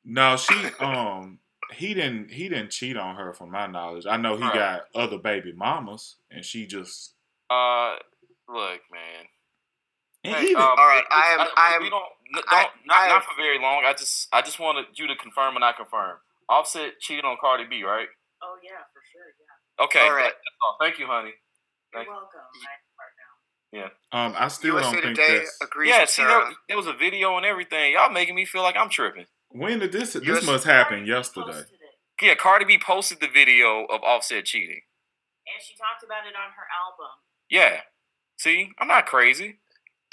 no, 0.05 0.37
she 0.37 0.55
um 0.81 1.39
he 1.73 1.93
didn't 1.95 2.31
he 2.31 2.49
didn't 2.49 2.71
cheat 2.71 2.97
on 2.97 3.15
her 3.17 3.33
from 3.35 3.51
my 3.51 3.67
knowledge. 3.67 4.07
I 4.07 4.17
know 4.17 4.37
he 4.37 4.43
Right. 4.43 4.55
got 4.55 4.81
other 4.95 5.19
baby 5.19 5.53
mamas 5.53 6.17
and 6.31 6.45
she 6.45 6.67
just 6.67 7.15
Uh, 7.51 7.97
look, 8.49 8.81
man. 8.91 9.27
and 10.25 10.35
Hey, 10.35 10.45
even 10.51 10.57
um, 10.57 10.69
All 10.71 10.77
right, 10.77 11.05
I 11.11 11.27
am- 11.35 11.41
it's- 11.41 11.55
I 11.57 11.75
am- 11.75 11.83
We 11.83 11.91
don't. 11.91 12.03
don't 12.35 12.45
not, 12.87 13.01
I- 13.03 13.09
not 13.09 13.25
for 13.25 13.35
very 13.37 13.59
long. 13.59 13.85
I 13.85 13.93
just. 13.93 14.29
I 14.35 14.43
just 14.43 14.59
wanted 14.59 14.87
you 14.99 15.07
to 15.07 15.17
confirm 15.17 15.57
or 15.57 15.61
not 15.61 15.77
confirm. 15.77 16.19
Offset 16.49 16.99
cheated 17.01 17.25
on 17.25 17.37
Cardi 17.41 17.65
B, 17.69 17.83
right? 17.85 18.09
Oh 18.43 18.57
yeah, 18.63 18.79
for 18.93 19.03
sure. 19.13 19.23
Yeah. 19.79 19.85
Okay. 19.85 20.01
All 20.01 20.15
right. 20.15 20.33
that's 20.33 20.59
all. 20.63 20.77
Thank 20.81 20.99
you, 20.99 21.07
honey. 21.07 21.33
You're 21.93 22.05
Thank 22.05 22.07
you. 22.09 22.13
welcome. 22.15 22.41
Now. 23.73 23.91
Yeah. 24.13 24.27
Um 24.27 24.35
I 24.39 24.49
still 24.49 24.75
USA 24.77 24.93
don't 24.93 25.03
think 25.03 25.17
Today 25.17 25.39
that's 25.39 25.59
agrees 25.63 25.91
Yeah. 25.91 26.05
See, 26.07 26.23
Sarah. 26.23 26.45
there, 26.45 26.53
there 26.69 26.77
was 26.77 26.87
a 26.87 26.93
video 26.95 27.37
and 27.37 27.45
everything. 27.47 27.93
Y'all 27.93 28.11
making 28.11 28.35
me 28.35 28.45
feel 28.45 28.63
like 28.63 28.77
I'm 28.77 28.89
tripping. 28.89 29.27
when 29.51 29.79
did 29.81 29.93
this 29.93 30.15
US 30.15 30.25
this 30.25 30.47
must 30.47 30.65
happen 30.65 30.99
Cardi 31.01 31.11
yesterday. 31.11 31.47
posted 31.53 31.75
it, 31.83 32.25
Yeah, 32.25 32.35
Cardi 32.35 32.65
B 32.65 32.79
posted 32.79 33.21
the 33.21 33.29
video 33.29 33.85
of 33.91 34.03
Offset 34.03 34.45
cheating. 34.47 34.81
and 35.47 35.63
she 35.63 35.75
talked 35.77 36.03
about 36.05 36.27
it 36.27 36.35
on 36.37 36.53
her 36.57 36.67
album. 36.73 37.13
Yeah. 37.51 37.81
See, 38.39 38.71
I'm 38.79 38.89
not 38.89 39.07
crazy. 39.07 39.59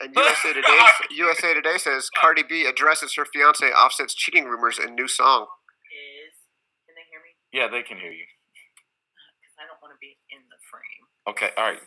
And 0.01 0.13
USA 0.15 0.51
Today, 0.53 0.79
USA 1.11 1.53
Today 1.53 1.77
says 1.77 2.09
Cardi 2.17 2.43
B 2.43 2.65
addresses 2.65 3.13
her 3.15 3.25
fiance 3.25 3.65
Offset's 3.71 4.13
cheating 4.15 4.45
rumors 4.45 4.77
in 4.79 4.95
new 4.95 5.07
song. 5.07 5.47
Is 5.93 6.33
can 6.87 6.95
they 6.95 7.05
hear 7.11 7.21
me? 7.23 7.31
Yeah, 7.55 7.69
they 7.69 7.83
can 7.83 7.95
hear 7.97 8.11
you. 8.11 8.25
Because 9.39 9.55
I 9.57 9.63
don't 9.65 9.81
want 9.81 9.93
to 9.93 9.99
be 10.01 10.17
in 10.29 10.41
the 10.49 10.59
frame. 10.69 11.07
Okay. 11.25 11.51
All 11.55 11.63
right. 11.63 11.79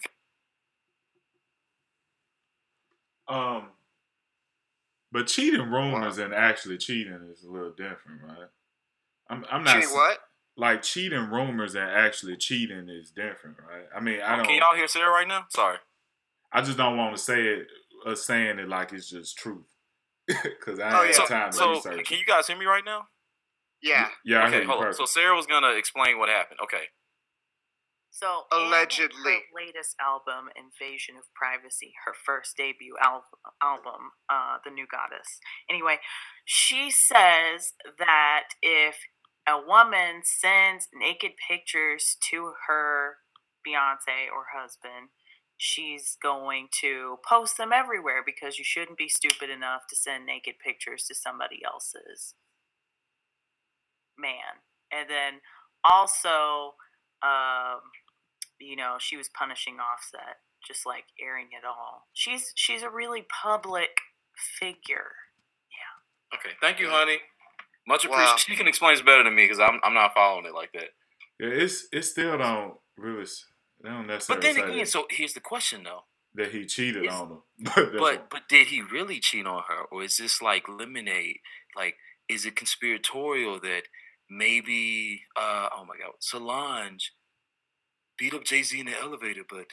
Um, 3.28 3.68
but 5.12 5.26
cheating 5.26 5.68
rumors 5.68 6.16
and 6.16 6.32
actually 6.32 6.78
cheating 6.78 7.20
is 7.30 7.44
a 7.44 7.50
little 7.50 7.72
different, 7.72 8.22
right? 8.26 8.48
I'm 9.28 9.44
I'm 9.52 9.62
not 9.62 9.74
Cheating 9.74 9.90
what? 9.94 10.18
like 10.56 10.80
cheating 10.80 11.28
rumors 11.28 11.74
and 11.74 11.84
actually 11.84 12.38
cheating 12.38 12.88
is 12.88 13.10
different, 13.10 13.58
right? 13.58 13.84
I 13.94 14.00
mean, 14.00 14.20
I 14.22 14.36
don't. 14.36 14.46
Can 14.46 14.56
y'all 14.56 14.74
hear 14.74 14.88
Sarah 14.88 15.10
right 15.10 15.28
now? 15.28 15.44
Sorry. 15.50 15.76
I 16.50 16.62
just 16.62 16.78
don't 16.78 16.96
want 16.96 17.14
to 17.14 17.22
say 17.22 17.42
it, 17.42 17.66
uh, 18.06 18.14
saying 18.14 18.58
it 18.58 18.68
like 18.70 18.94
it's 18.94 19.10
just 19.10 19.36
truth, 19.36 19.68
because 20.26 20.80
I 20.80 20.84
ain't 20.84 20.94
Oh, 20.94 21.04
had 21.04 21.12
yeah. 21.12 21.26
time 21.26 21.50
to 21.50 21.56
So, 21.58 21.70
research. 21.74 22.06
can 22.08 22.18
you 22.18 22.24
guys 22.24 22.46
hear 22.46 22.56
me 22.56 22.64
right 22.64 22.84
now? 22.86 23.08
Yeah. 23.82 24.08
Yeah, 24.24 24.46
okay, 24.48 24.62
you 24.62 24.68
hold 24.68 24.84
on. 24.84 24.92
So 24.92 25.04
Sarah 25.04 25.36
was 25.36 25.46
gonna 25.46 25.72
explain 25.72 26.18
what 26.18 26.28
happened. 26.28 26.60
Okay. 26.62 26.88
So 28.10 28.44
Allegedly. 28.50 29.16
her 29.24 29.40
latest 29.54 29.94
album, 30.00 30.50
Invasion 30.56 31.16
of 31.16 31.32
Privacy, 31.34 31.92
her 32.04 32.14
first 32.14 32.56
debut 32.56 32.96
al- 33.00 33.22
album, 33.62 34.10
uh, 34.28 34.58
The 34.64 34.72
New 34.72 34.86
Goddess. 34.90 35.38
Anyway, 35.70 35.98
she 36.44 36.90
says 36.90 37.74
that 37.98 38.48
if 38.60 38.96
a 39.46 39.60
woman 39.64 40.22
sends 40.24 40.88
naked 40.92 41.32
pictures 41.48 42.16
to 42.30 42.54
her 42.66 43.18
fiance 43.64 44.28
or 44.34 44.46
husband, 44.52 45.10
she's 45.56 46.16
going 46.20 46.68
to 46.80 47.18
post 47.28 47.56
them 47.56 47.72
everywhere 47.72 48.22
because 48.24 48.58
you 48.58 48.64
shouldn't 48.64 48.98
be 48.98 49.08
stupid 49.08 49.48
enough 49.50 49.82
to 49.90 49.96
send 49.96 50.26
naked 50.26 50.54
pictures 50.64 51.04
to 51.04 51.14
somebody 51.14 51.60
else's 51.64 52.34
man. 54.18 54.60
And 54.92 55.08
then 55.08 55.40
also, 55.84 56.74
um, 57.22 57.80
you 58.60 58.76
know, 58.76 58.96
she 58.98 59.16
was 59.16 59.28
punishing 59.28 59.76
Offset, 59.80 60.36
just 60.66 60.86
like 60.86 61.04
airing 61.22 61.48
it 61.52 61.64
all. 61.66 62.08
She's 62.12 62.52
she's 62.56 62.82
a 62.82 62.90
really 62.90 63.26
public 63.42 63.90
figure. 64.58 65.12
Yeah. 65.70 66.38
Okay. 66.38 66.54
Thank 66.60 66.80
you, 66.80 66.88
honey. 66.90 67.18
Much 67.86 68.06
Wow. 68.06 68.14
appreciated. 68.14 68.40
She 68.40 68.56
can 68.56 68.68
explain 68.68 68.96
it 68.96 69.04
better 69.06 69.24
than 69.24 69.34
me 69.34 69.44
because 69.44 69.60
I'm 69.60 69.80
I'm 69.82 69.94
not 69.94 70.14
following 70.14 70.46
it 70.46 70.54
like 70.54 70.72
that. 70.72 70.90
yeah, 71.40 71.48
it's 71.64 71.86
it 71.92 72.02
still 72.02 72.36
don't 72.38 72.74
really. 72.96 73.24
don't 73.82 74.06
necessarily 74.06 74.40
But 74.40 74.42
then 74.42 74.64
again, 74.64 74.78
that, 74.78 74.88
so 74.88 75.06
here's 75.10 75.34
the 75.34 75.40
question 75.40 75.84
though. 75.84 76.04
that 76.34 76.50
he 76.52 76.66
cheated 76.66 77.04
is- 77.06 77.12
on 77.12 77.28
her. 77.28 77.36
That's 77.58 77.90
But 77.98 78.30
but 78.30 78.48
did 78.48 78.68
he 78.68 78.82
really 78.82 79.20
cheat 79.20 79.46
on 79.46 79.62
her, 79.68 79.82
or 79.90 80.02
is 80.02 80.16
this 80.16 80.40
like 80.42 80.68
lemonade? 80.68 81.38
Like, 81.76 81.96
is 82.28 82.44
it 82.44 82.56
conspiratorial 82.56 83.60
that 83.60 83.82
maybe 84.30 85.22
uh 85.36 85.68
oh 85.76 85.84
my 85.84 85.96
god, 85.96 86.12
Solange 86.20 87.12
beat 88.18 88.34
up 88.34 88.44
Jay 88.44 88.62
Z 88.62 88.78
in 88.78 88.86
the 88.86 88.98
elevator, 89.00 89.42
but 89.48 89.66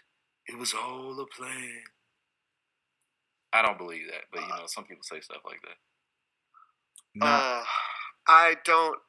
it 0.48 0.58
was 0.58 0.74
all 0.74 1.20
a 1.20 1.26
plan. 1.28 1.82
I 3.54 3.62
don't 3.62 3.78
believe 3.78 4.08
that, 4.12 4.24
but 4.32 4.42
you 4.42 4.48
know, 4.48 4.64
some 4.68 4.84
people 4.86 5.04
say 5.04 5.22
stuff 5.22 5.42
like 5.46 5.62
that. 5.62 5.78
not, 7.16 7.42
Uh, 7.62 7.64
I 8.28 8.56
don't 8.66 9.00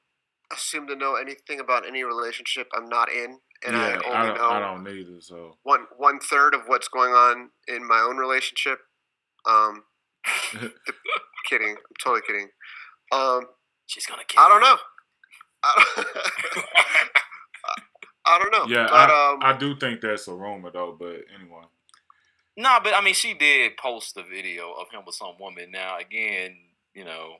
assume 0.53 0.86
to 0.86 0.94
know 0.97 1.16
anything 1.16 1.59
about 1.61 1.86
any 1.86 2.05
relationship 2.05 2.68
I'm 2.74 2.88
not 2.88 3.11
in, 3.11 3.38
and 3.66 3.76
yeah, 3.76 3.82
I 3.82 3.88
I, 3.88 3.94
only 3.94 4.28
don't, 4.28 4.36
know 4.38 4.51
I 4.51 4.61
don't 4.61 4.84
neither. 4.84 5.20
So 5.20 5.59
one 5.64 5.86
one 5.97 6.20
third 6.20 6.55
of 6.55 6.62
what's 6.66 6.88
going 6.88 7.12
on 7.12 7.51
in 7.68 7.86
my 7.86 7.99
own 7.99 8.16
relationship. 8.16 8.78
Um, 9.47 9.84
kidding. 11.49 11.70
I'm 11.70 11.97
totally 12.03 12.22
kidding. 12.26 12.49
Um, 13.12 13.47
She's 13.86 14.07
gonna 14.07 14.22
kill. 14.26 14.42
I 14.42 14.49
don't 14.49 14.61
know. 14.61 14.76
I, 15.64 16.64
I 18.26 18.38
don't 18.38 18.52
know. 18.52 18.74
yeah, 18.74 18.86
but 18.90 19.11
I, 19.11 19.32
um, 19.32 19.38
I 19.42 19.57
do 19.59 19.76
think 19.76 20.00
that's 20.00 20.28
a 20.28 20.34
rumor 20.34 20.70
though. 20.72 20.96
But 20.98 21.24
anyway, 21.34 21.62
No, 22.57 22.78
but 22.82 22.94
I 22.94 23.00
mean, 23.00 23.14
she 23.14 23.34
did 23.34 23.76
post 23.76 24.16
a 24.16 24.22
video 24.22 24.72
of 24.72 24.90
him 24.90 25.02
with 25.07 25.14
some 25.14 25.34
woman. 25.40 25.70
Now, 25.70 25.98
again, 25.98 26.57
you 26.94 27.04
know, 27.04 27.36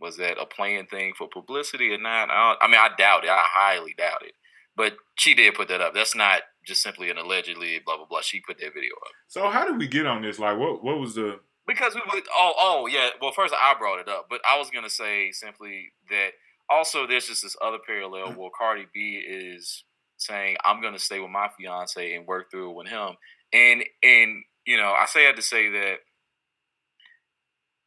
was 0.00 0.16
that 0.16 0.38
a 0.40 0.46
planned 0.46 0.88
thing 0.90 1.12
for 1.16 1.28
publicity 1.28 1.92
or 1.92 1.98
not? 1.98 2.30
I, 2.30 2.50
don't, 2.50 2.58
I 2.62 2.66
mean, 2.68 2.80
I 2.80 2.88
doubt 2.96 3.24
it. 3.24 3.30
I 3.30 3.44
highly 3.46 3.94
doubt 3.96 4.22
it. 4.24 4.32
But 4.76 4.94
she 5.16 5.34
did 5.34 5.54
put 5.54 5.68
that 5.68 5.80
up. 5.80 5.94
That's 5.94 6.14
not 6.14 6.42
just 6.66 6.82
simply 6.82 7.10
an 7.10 7.18
allegedly 7.18 7.80
blah 7.84 7.96
blah 7.96 8.06
blah. 8.06 8.20
She 8.22 8.40
put 8.40 8.58
that 8.58 8.74
video 8.74 8.92
up 9.04 9.12
so 9.28 9.48
how 9.48 9.64
did 9.64 9.78
we 9.78 9.86
get 9.86 10.06
on 10.06 10.22
this? 10.22 10.38
Like, 10.38 10.58
what 10.58 10.82
what 10.82 10.98
was 10.98 11.14
the? 11.14 11.38
because 11.66 11.94
we 11.94 12.02
would. 12.12 12.24
Oh, 12.34 12.52
oh, 12.58 12.86
yeah. 12.88 13.10
Well, 13.22 13.30
first 13.30 13.54
I 13.54 13.74
brought 13.78 14.00
it 14.00 14.08
up, 14.08 14.26
but 14.28 14.40
I 14.44 14.58
was 14.58 14.70
gonna 14.70 14.90
say 14.90 15.30
simply 15.30 15.92
that 16.10 16.30
also 16.70 17.06
there's 17.06 17.26
just 17.26 17.42
this 17.42 17.56
other 17.60 17.78
parallel 17.84 18.28
mm. 18.28 18.36
where 18.36 18.50
Cardi 18.56 18.86
B 18.92 19.22
is 19.26 19.84
saying 20.16 20.56
I'm 20.64 20.82
gonna 20.82 20.98
stay 20.98 21.20
with 21.20 21.30
my 21.30 21.48
fiance 21.56 22.14
and 22.14 22.26
work 22.26 22.50
through 22.50 22.70
it 22.70 22.76
with 22.76 22.88
him, 22.88 23.16
and 23.52 23.84
and 24.02 24.42
you 24.66 24.76
know 24.76 24.92
I 24.98 25.06
say 25.06 25.26
that 25.26 25.36
to 25.36 25.42
say 25.42 25.70
that 25.70 25.96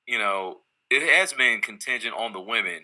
you 0.05 0.17
know 0.17 0.57
it 0.89 1.01
has 1.17 1.34
been 1.34 1.61
contingent 1.61 2.15
on 2.15 2.34
the 2.34 2.41
women 2.41 2.81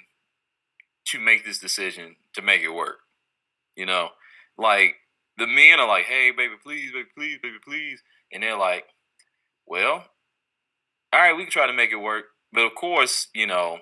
to 1.08 1.20
make 1.20 1.46
this 1.46 1.60
decision 1.60 2.16
to 2.34 2.42
make 2.42 2.62
it 2.62 2.70
work. 2.70 2.98
You 3.76 3.86
know, 3.86 4.10
like 4.58 4.96
the 5.38 5.48
men 5.48 5.80
are 5.80 5.88
like, 5.88 6.06
"Hey, 6.06 6.32
baby, 6.32 6.56
please, 6.62 6.92
baby, 6.92 7.08
please, 7.16 7.40
baby, 7.42 7.58
please," 7.64 8.02
and 8.32 8.44
they're 8.44 8.58
like, 8.58 8.86
"Well." 9.66 10.06
all 11.12 11.20
right, 11.20 11.36
we 11.36 11.44
can 11.44 11.52
try 11.52 11.68
to 11.68 11.74
make 11.74 11.92
it 11.92 11.98
work. 11.98 12.26
But 12.52 12.66
of 12.66 12.76
course, 12.76 13.28
you 13.34 13.48
know, 13.48 13.80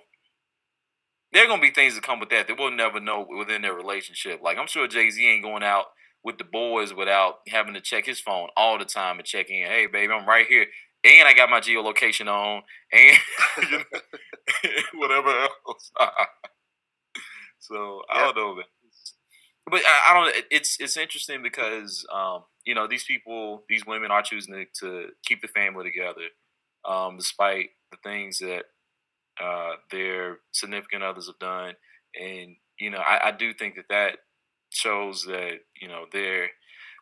there 1.38 1.46
are 1.46 1.48
gonna 1.48 1.62
be 1.62 1.70
things 1.70 1.94
that 1.94 2.04
come 2.04 2.20
with 2.20 2.30
that 2.30 2.48
that 2.48 2.58
we'll 2.58 2.72
never 2.72 3.00
know 3.00 3.24
within 3.38 3.62
their 3.62 3.76
relationship. 3.76 4.42
Like 4.42 4.58
I'm 4.58 4.66
sure 4.66 4.88
Jay 4.88 5.12
Z 5.12 5.24
ain't 5.24 5.44
going 5.44 5.62
out 5.62 5.86
with 6.24 6.40
the 6.40 6.44
boys 6.44 6.96
without 6.96 7.42
having 7.48 7.76
to 7.76 7.80
check 7.80 8.08
his 8.08 8.20
phone 8.20 8.48
all 8.58 8.80
the 8.80 8.86
time 8.86 9.20
and 9.20 9.28
check 9.28 9.52
in. 9.52 9.68
Hey, 9.68 9.86
baby, 9.86 10.12
I'm 10.12 10.28
right 10.28 10.48
here, 10.48 10.66
and 11.04 11.28
I 11.28 11.34
got 11.34 11.52
my 11.52 11.60
geolocation 11.60 12.26
on, 12.28 12.64
and 12.92 13.18
you 13.72 13.78
know, 13.78 13.84
whatever 14.96 15.30
else. 15.30 15.92
so 17.60 18.02
I 18.10 18.22
don't 18.22 18.36
know, 18.36 18.56
man. 18.56 18.66
But 19.70 19.82
I, 19.86 20.10
I 20.10 20.14
don't. 20.16 20.46
It's 20.50 20.78
it's 20.80 20.98
interesting 20.98 21.44
because 21.44 22.04
um, 22.12 22.46
you 22.66 22.74
know 22.74 22.88
these 22.88 23.04
people, 23.04 23.64
these 23.70 23.86
women 23.86 24.10
are 24.10 24.24
choosing 24.24 24.56
to, 24.56 24.66
to 24.80 25.10
keep 25.24 25.44
the 25.44 25.50
family 25.50 25.84
together 25.84 26.30
um, 26.84 27.18
despite 27.18 27.70
the 27.92 27.98
things 28.04 28.40
that 28.40 28.64
uh, 29.42 29.74
their 29.92 30.40
significant 30.52 31.04
others 31.04 31.28
have 31.28 31.40
done. 31.40 31.74
And 32.20 32.56
you 32.80 32.90
know, 32.90 33.00
I, 33.00 33.30
I 33.30 33.32
do 33.32 33.54
think 33.54 33.76
that 33.76 33.90
that 33.90 34.18
shows 34.70 35.24
that 35.26 35.60
you 35.80 35.88
know 35.88 36.06
they're. 36.12 36.50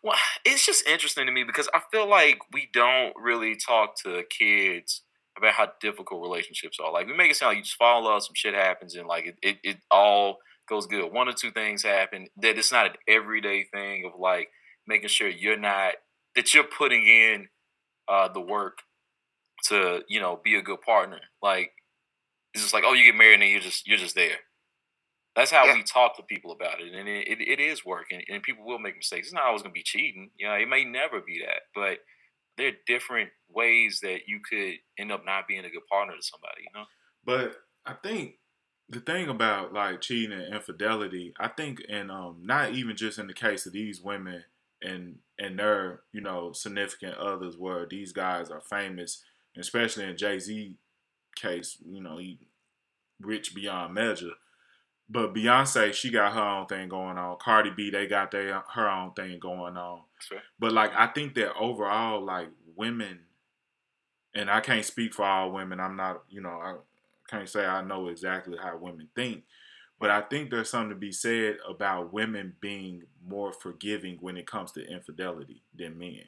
Well, 0.04 0.16
it's 0.46 0.66
just 0.66 0.88
interesting 0.88 1.26
to 1.26 1.32
me 1.32 1.44
because 1.44 1.70
I 1.74 1.82
feel 1.92 2.10
like 2.10 2.40
we 2.54 2.70
don't 2.74 3.14
really 3.22 3.56
talk 3.56 3.96
to 4.04 4.24
kids 4.30 5.02
about 5.38 5.54
how 5.54 5.68
difficult 5.82 6.22
relationships 6.22 6.78
are. 6.84 6.92
Like 6.92 7.08
we 7.08 7.16
make 7.16 7.32
it 7.32 7.36
sound 7.36 7.52
like 7.52 7.58
you 7.58 7.64
just 7.64 7.76
fall 7.76 8.00
in 8.00 8.06
love, 8.06 8.24
some 8.24 8.36
shit 8.36 8.54
happens, 8.54 8.96
and 8.96 9.08
like 9.08 9.26
it, 9.26 9.36
it, 9.42 9.58
it 9.64 9.78
all 9.92 10.38
goes 10.68 10.88
good. 10.88 11.12
One 11.12 11.28
or 11.28 11.34
two 11.34 11.52
things 11.52 11.84
happen. 11.84 12.28
That 12.38 12.58
it's 12.58 12.72
not 12.72 12.88
an 12.88 12.94
everyday 13.08 13.64
thing 13.64 14.06
of 14.06 14.20
like 14.20 14.50
making 14.88 15.10
sure 15.10 15.28
you're 15.28 15.58
not 15.60 15.94
that 16.36 16.54
you're 16.54 16.64
putting 16.64 17.06
in 17.06 17.48
uh, 18.08 18.28
the 18.28 18.42
work 18.42 18.80
to 19.66 20.04
you 20.08 20.20
know 20.20 20.40
be 20.44 20.56
a 20.56 20.62
good 20.62 20.82
partner. 20.82 21.20
Like 21.42 21.72
it's 22.56 22.64
just 22.64 22.74
like 22.74 22.84
oh 22.86 22.94
you 22.94 23.04
get 23.12 23.18
married 23.18 23.42
and 23.42 23.52
you're 23.52 23.60
just 23.60 23.88
you're 23.88 23.98
just 23.98 24.16
there. 24.16 24.38
That's 25.36 25.52
how 25.52 25.66
Yeah. 25.66 25.74
we 25.74 25.84
talk 25.84 26.16
to 26.16 26.24
people 26.24 26.52
about 26.54 26.80
it, 26.80 26.94
and 26.94 27.10
it, 27.10 27.28
it, 27.28 27.42
it 27.42 27.60
is 27.60 27.84
working. 27.86 28.22
And 28.30 28.42
people 28.42 28.66
will 28.66 28.80
make 28.80 28.96
mistakes. 28.96 29.28
It's 29.28 29.34
not 29.34 29.44
always 29.44 29.62
gonna 29.62 29.74
be 29.74 29.84
cheating. 29.84 30.32
You 30.38 30.48
know, 30.48 30.54
it 30.54 30.68
may 30.70 30.86
never 30.86 31.20
be 31.20 31.40
that, 31.46 31.64
but 31.76 32.00
there 32.58 32.70
are 32.70 32.78
different 32.88 33.32
ways 33.50 34.00
that 34.02 34.28
you 34.28 34.40
could 34.50 34.76
end 34.98 35.12
up 35.12 35.26
not 35.26 35.46
being 35.48 35.66
a 35.66 35.70
good 35.70 35.86
partner 35.92 36.16
to 36.16 36.22
somebody. 36.24 36.62
You 36.62 36.80
know. 36.80 36.86
But 37.26 37.58
I 37.86 37.94
think 38.02 38.36
the 38.88 39.02
thing 39.02 39.28
about 39.28 39.74
like 39.74 40.00
cheating 40.00 40.32
and 40.32 40.54
infidelity, 40.54 41.34
I 41.38 41.50
think, 41.50 41.82
and 41.90 42.10
um, 42.10 42.38
not 42.44 42.72
even 42.72 42.96
just 42.96 43.20
in 43.20 43.28
the 43.28 43.34
case 43.34 43.66
of 43.66 43.74
these 43.74 44.02
women 44.02 44.46
and 44.82 45.18
and 45.38 45.60
their 45.60 46.04
you 46.14 46.22
know 46.22 46.54
significant 46.54 47.18
others, 47.18 47.58
where 47.58 47.86
these 47.86 48.14
guys 48.14 48.50
are 48.50 48.62
famous, 48.62 49.22
especially 49.58 50.06
in 50.06 50.16
Jay 50.16 50.40
Z 50.40 50.78
case, 51.36 51.78
you 51.86 52.02
know, 52.02 52.18
he 52.18 52.40
rich 53.20 53.54
beyond 53.56 53.94
measure. 53.94 54.32
But 55.08 55.36
Beyonce, 55.36 55.94
she 55.94 56.10
got 56.10 56.34
her 56.34 56.42
own 56.42 56.66
thing 56.66 56.90
going 56.90 57.18
on. 57.18 57.38
Cardi 57.40 57.70
B, 57.70 57.92
they 57.92 58.08
got 58.08 58.32
their 58.32 58.64
her 58.74 58.90
own 58.90 59.14
thing 59.14 59.40
going 59.40 59.78
on. 59.78 60.02
But 60.60 60.72
like 60.72 60.92
I 60.96 61.08
think 61.08 61.36
that 61.36 61.54
overall, 61.56 62.24
like 62.24 62.48
women, 62.76 63.20
and 64.34 64.50
I 64.50 64.62
can't 64.62 64.84
speak 64.86 65.14
for 65.14 65.24
all 65.24 65.52
women. 65.52 65.80
I'm 65.80 65.96
not, 65.96 66.24
you 66.30 66.42
know, 66.42 66.50
I 66.50 66.76
can't 67.30 67.48
say 67.48 67.66
I 67.66 67.84
know 67.84 68.08
exactly 68.08 68.58
how 68.62 68.78
women 68.78 69.08
think. 69.16 69.44
But 70.00 70.10
I 70.10 70.22
think 70.22 70.50
there's 70.50 70.70
something 70.70 70.90
to 70.90 70.96
be 70.96 71.12
said 71.12 71.58
about 71.68 72.12
women 72.12 72.54
being 72.60 73.04
more 73.26 73.54
forgiving 73.54 74.18
when 74.20 74.38
it 74.38 74.46
comes 74.48 74.72
to 74.74 74.86
infidelity 74.86 75.62
than 75.74 75.98
men. 75.98 76.24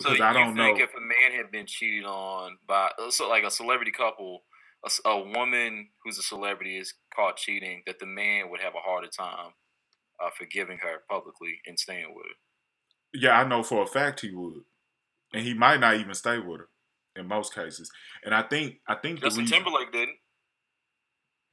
So 0.00 0.10
Because 0.10 0.18
you 0.18 0.24
I 0.24 0.32
don't 0.32 0.56
think 0.56 0.78
know. 0.78 0.84
if 0.84 0.90
a 0.94 1.00
man 1.00 1.36
had 1.36 1.50
been 1.50 1.66
cheated 1.66 2.04
on 2.04 2.56
by 2.66 2.90
so 3.10 3.28
like 3.28 3.44
a 3.44 3.50
celebrity 3.50 3.90
couple, 3.90 4.42
a, 4.84 5.08
a 5.08 5.18
woman 5.20 5.88
who's 6.02 6.18
a 6.18 6.22
celebrity 6.22 6.76
is 6.78 6.94
caught 7.14 7.36
cheating, 7.36 7.82
that 7.86 7.98
the 7.98 8.06
man 8.06 8.50
would 8.50 8.60
have 8.60 8.74
a 8.74 8.80
harder 8.80 9.08
time 9.08 9.52
uh, 10.22 10.30
forgiving 10.36 10.78
her 10.78 11.02
publicly 11.08 11.60
and 11.66 11.78
staying 11.78 12.14
with 12.14 12.24
her. 12.24 13.18
Yeah, 13.18 13.38
I 13.38 13.46
know 13.46 13.62
for 13.62 13.82
a 13.82 13.86
fact 13.86 14.20
he 14.20 14.32
would, 14.32 14.62
and 15.32 15.42
he 15.42 15.54
might 15.54 15.80
not 15.80 15.96
even 15.96 16.14
stay 16.14 16.38
with 16.38 16.60
her 16.60 16.68
in 17.16 17.26
most 17.26 17.54
cases. 17.54 17.90
And 18.24 18.34
I 18.34 18.42
think 18.42 18.76
I 18.86 18.94
think 18.94 19.20
Justin 19.20 19.42
reason, 19.42 19.56
Timberlake 19.58 19.92
didn't. 19.92 20.16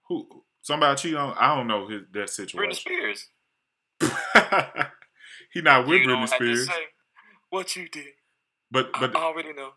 who 0.07 0.43
somebody 0.61 0.95
cheat 0.97 1.15
on, 1.15 1.35
I 1.37 1.55
don't 1.55 1.67
know 1.67 1.87
his 1.87 2.01
that 2.13 2.19
Britney 2.19 2.29
situation. 2.29 2.73
Spears. 2.73 3.27
he 5.53 5.61
not 5.61 5.87
with 5.87 6.01
you 6.01 6.07
Britney 6.07 6.27
Spears, 6.27 6.67
say 6.67 6.73
what 7.49 7.75
you 7.75 7.89
did. 7.89 8.05
but 8.69 8.91
but 8.99 9.15
I 9.15 9.19
already 9.19 9.53
know. 9.53 9.71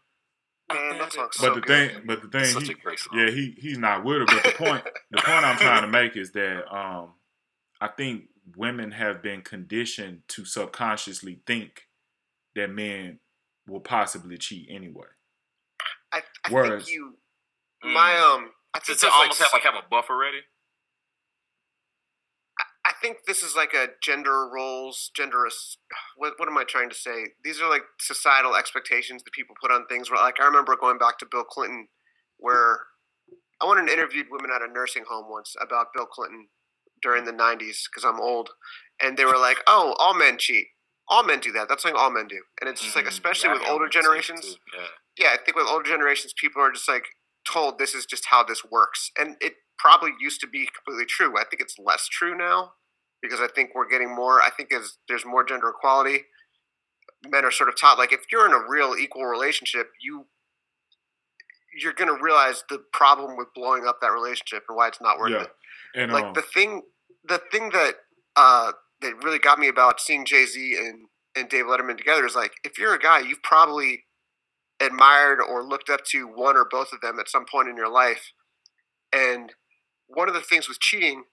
I 0.70 0.74
Man, 0.74 0.98
that 0.98 1.12
song's 1.12 1.36
but 1.38 1.44
so 1.46 1.54
the 1.54 1.60
good. 1.60 1.92
thing 1.92 2.02
but 2.06 2.22
the 2.22 2.28
thing 2.28 2.44
such 2.46 2.64
he, 2.68 2.72
a 2.72 2.74
great 2.74 2.98
song. 2.98 3.18
yeah 3.18 3.30
he 3.30 3.54
he's 3.58 3.78
not 3.78 4.04
with 4.04 4.18
her. 4.18 4.26
But 4.26 4.42
the 4.44 4.52
point 4.52 4.84
the 5.10 5.18
point 5.18 5.44
I'm 5.44 5.56
trying 5.58 5.82
to 5.82 5.88
make 6.00 6.16
is 6.16 6.32
that 6.32 6.64
um 6.74 7.10
I 7.80 7.88
think 7.88 8.24
women 8.56 8.90
have 8.92 9.22
been 9.22 9.42
conditioned 9.42 10.22
to 10.28 10.44
subconsciously 10.44 11.40
think 11.46 11.86
that 12.56 12.70
men 12.70 13.18
will 13.68 13.80
possibly 13.80 14.36
cheat 14.38 14.68
anyway. 14.70 15.06
I, 16.12 16.22
I 16.44 16.50
Whereas- 16.50 16.84
think 16.84 16.94
you, 16.96 17.14
Mm. 17.84 17.94
my 17.94 18.14
um, 18.18 18.50
I 18.74 18.78
to, 18.80 18.84
think 18.86 18.98
to 18.98 19.06
there's, 19.06 19.12
almost 19.14 19.40
like, 19.40 19.50
have 19.52 19.64
like 19.64 19.74
have 19.74 19.84
a 19.84 19.88
buffer 19.88 20.14
ready. 20.16 20.40
I 23.00 23.06
think 23.06 23.24
this 23.26 23.42
is 23.42 23.56
like 23.56 23.72
a 23.72 23.88
gender 24.02 24.48
roles, 24.48 25.10
gender. 25.16 25.44
What, 26.16 26.34
what 26.36 26.48
am 26.48 26.58
I 26.58 26.64
trying 26.64 26.90
to 26.90 26.94
say? 26.94 27.28
These 27.42 27.60
are 27.62 27.70
like 27.70 27.82
societal 27.98 28.54
expectations 28.54 29.22
that 29.22 29.32
people 29.32 29.56
put 29.60 29.70
on 29.70 29.86
things. 29.86 30.10
Where, 30.10 30.20
like, 30.20 30.38
I 30.38 30.44
remember 30.44 30.76
going 30.76 30.98
back 30.98 31.16
to 31.18 31.26
Bill 31.30 31.44
Clinton, 31.44 31.88
where 32.36 32.80
I 33.62 33.66
went 33.66 33.80
and 33.80 33.88
interviewed 33.88 34.26
women 34.30 34.50
at 34.54 34.60
a 34.60 34.70
nursing 34.70 35.04
home 35.08 35.30
once 35.30 35.56
about 35.60 35.94
Bill 35.94 36.04
Clinton 36.04 36.48
during 37.02 37.24
the 37.24 37.32
'90s 37.32 37.84
because 37.90 38.04
I'm 38.04 38.20
old, 38.20 38.50
and 39.02 39.16
they 39.16 39.24
were 39.24 39.38
like, 39.38 39.58
"Oh, 39.66 39.94
all 39.98 40.12
men 40.14 40.36
cheat. 40.36 40.66
All 41.08 41.24
men 41.24 41.40
do 41.40 41.52
that. 41.52 41.68
That's 41.70 41.82
something 41.82 41.98
all 41.98 42.10
men 42.10 42.28
do." 42.28 42.42
And 42.60 42.68
it's 42.68 42.82
just 42.82 42.94
like, 42.94 43.06
Mhm. 43.06 43.08
especially 43.08 43.48
Yeah, 43.48 43.54
with 43.54 43.68
older 43.68 43.84
what 43.84 43.94
you're 43.94 44.02
saying, 44.02 44.12
generations. 44.12 44.58
Yeah. 44.74 44.86
yeah, 45.16 45.28
I 45.32 45.38
think 45.38 45.56
with 45.56 45.66
older 45.66 45.88
generations, 45.88 46.34
people 46.34 46.60
are 46.60 46.70
just 46.70 46.88
like 46.88 47.06
told 47.46 47.78
this 47.78 47.94
is 47.94 48.04
just 48.04 48.26
how 48.26 48.42
this 48.44 48.62
works, 48.64 49.10
and 49.18 49.36
it 49.40 49.54
probably 49.78 50.12
used 50.20 50.42
to 50.42 50.46
be 50.46 50.66
completely 50.66 51.06
true. 51.06 51.38
I 51.38 51.44
think 51.44 51.62
it's 51.62 51.78
less 51.78 52.06
true 52.06 52.36
now 52.36 52.74
because 53.22 53.40
I 53.40 53.48
think 53.54 53.70
we're 53.74 53.88
getting 53.88 54.14
more. 54.14 54.40
I 54.42 54.50
think 54.56 54.72
as 54.72 54.96
there's 55.08 55.24
more 55.24 55.44
gender 55.44 55.68
equality, 55.68 56.20
men 57.28 57.44
are 57.44 57.50
sort 57.50 57.68
of 57.68 57.78
taught 57.78 57.98
like 57.98 58.12
if 58.12 58.20
you're 58.32 58.46
in 58.46 58.52
a 58.52 58.68
real 58.68 58.94
equal 58.98 59.24
relationship, 59.26 59.90
you 60.00 60.26
you're 61.80 61.92
gonna 61.92 62.20
realize 62.20 62.64
the 62.68 62.78
problem 62.92 63.36
with 63.36 63.48
blowing 63.54 63.86
up 63.86 64.00
that 64.00 64.12
relationship 64.12 64.64
and 64.68 64.76
why 64.76 64.88
it's 64.88 65.00
not 65.00 65.18
worth 65.18 65.32
Yeah, 65.32 65.42
it. 65.42 65.50
and 65.94 66.12
Like 66.12 66.24
um, 66.24 66.32
the 66.34 66.42
thing, 66.42 66.82
the 67.24 67.40
thing 67.52 67.70
that 67.70 67.94
uh, 68.36 68.72
that 69.02 69.22
really 69.22 69.38
got 69.38 69.58
me 69.58 69.68
about 69.68 70.00
seeing 70.00 70.24
Jay 70.24 70.46
Z 70.46 70.76
and 70.78 71.06
and 71.36 71.48
Dave 71.48 71.66
Letterman 71.66 71.96
together 71.96 72.26
is 72.26 72.34
like 72.34 72.52
if 72.64 72.78
you're 72.78 72.94
a 72.94 72.98
guy, 72.98 73.20
you've 73.20 73.42
probably 73.42 74.04
admired 74.80 75.40
or 75.46 75.62
looked 75.62 75.90
up 75.90 76.04
to 76.06 76.26
one 76.26 76.56
or 76.56 76.66
both 76.70 76.92
of 76.92 77.00
them 77.02 77.20
at 77.20 77.28
some 77.28 77.44
point 77.44 77.68
in 77.68 77.76
your 77.76 77.90
life. 77.90 78.32
And 79.12 79.52
one 80.06 80.28
of 80.28 80.34
the 80.34 80.40
things 80.40 80.68
with 80.68 80.80
cheating, 80.80 81.24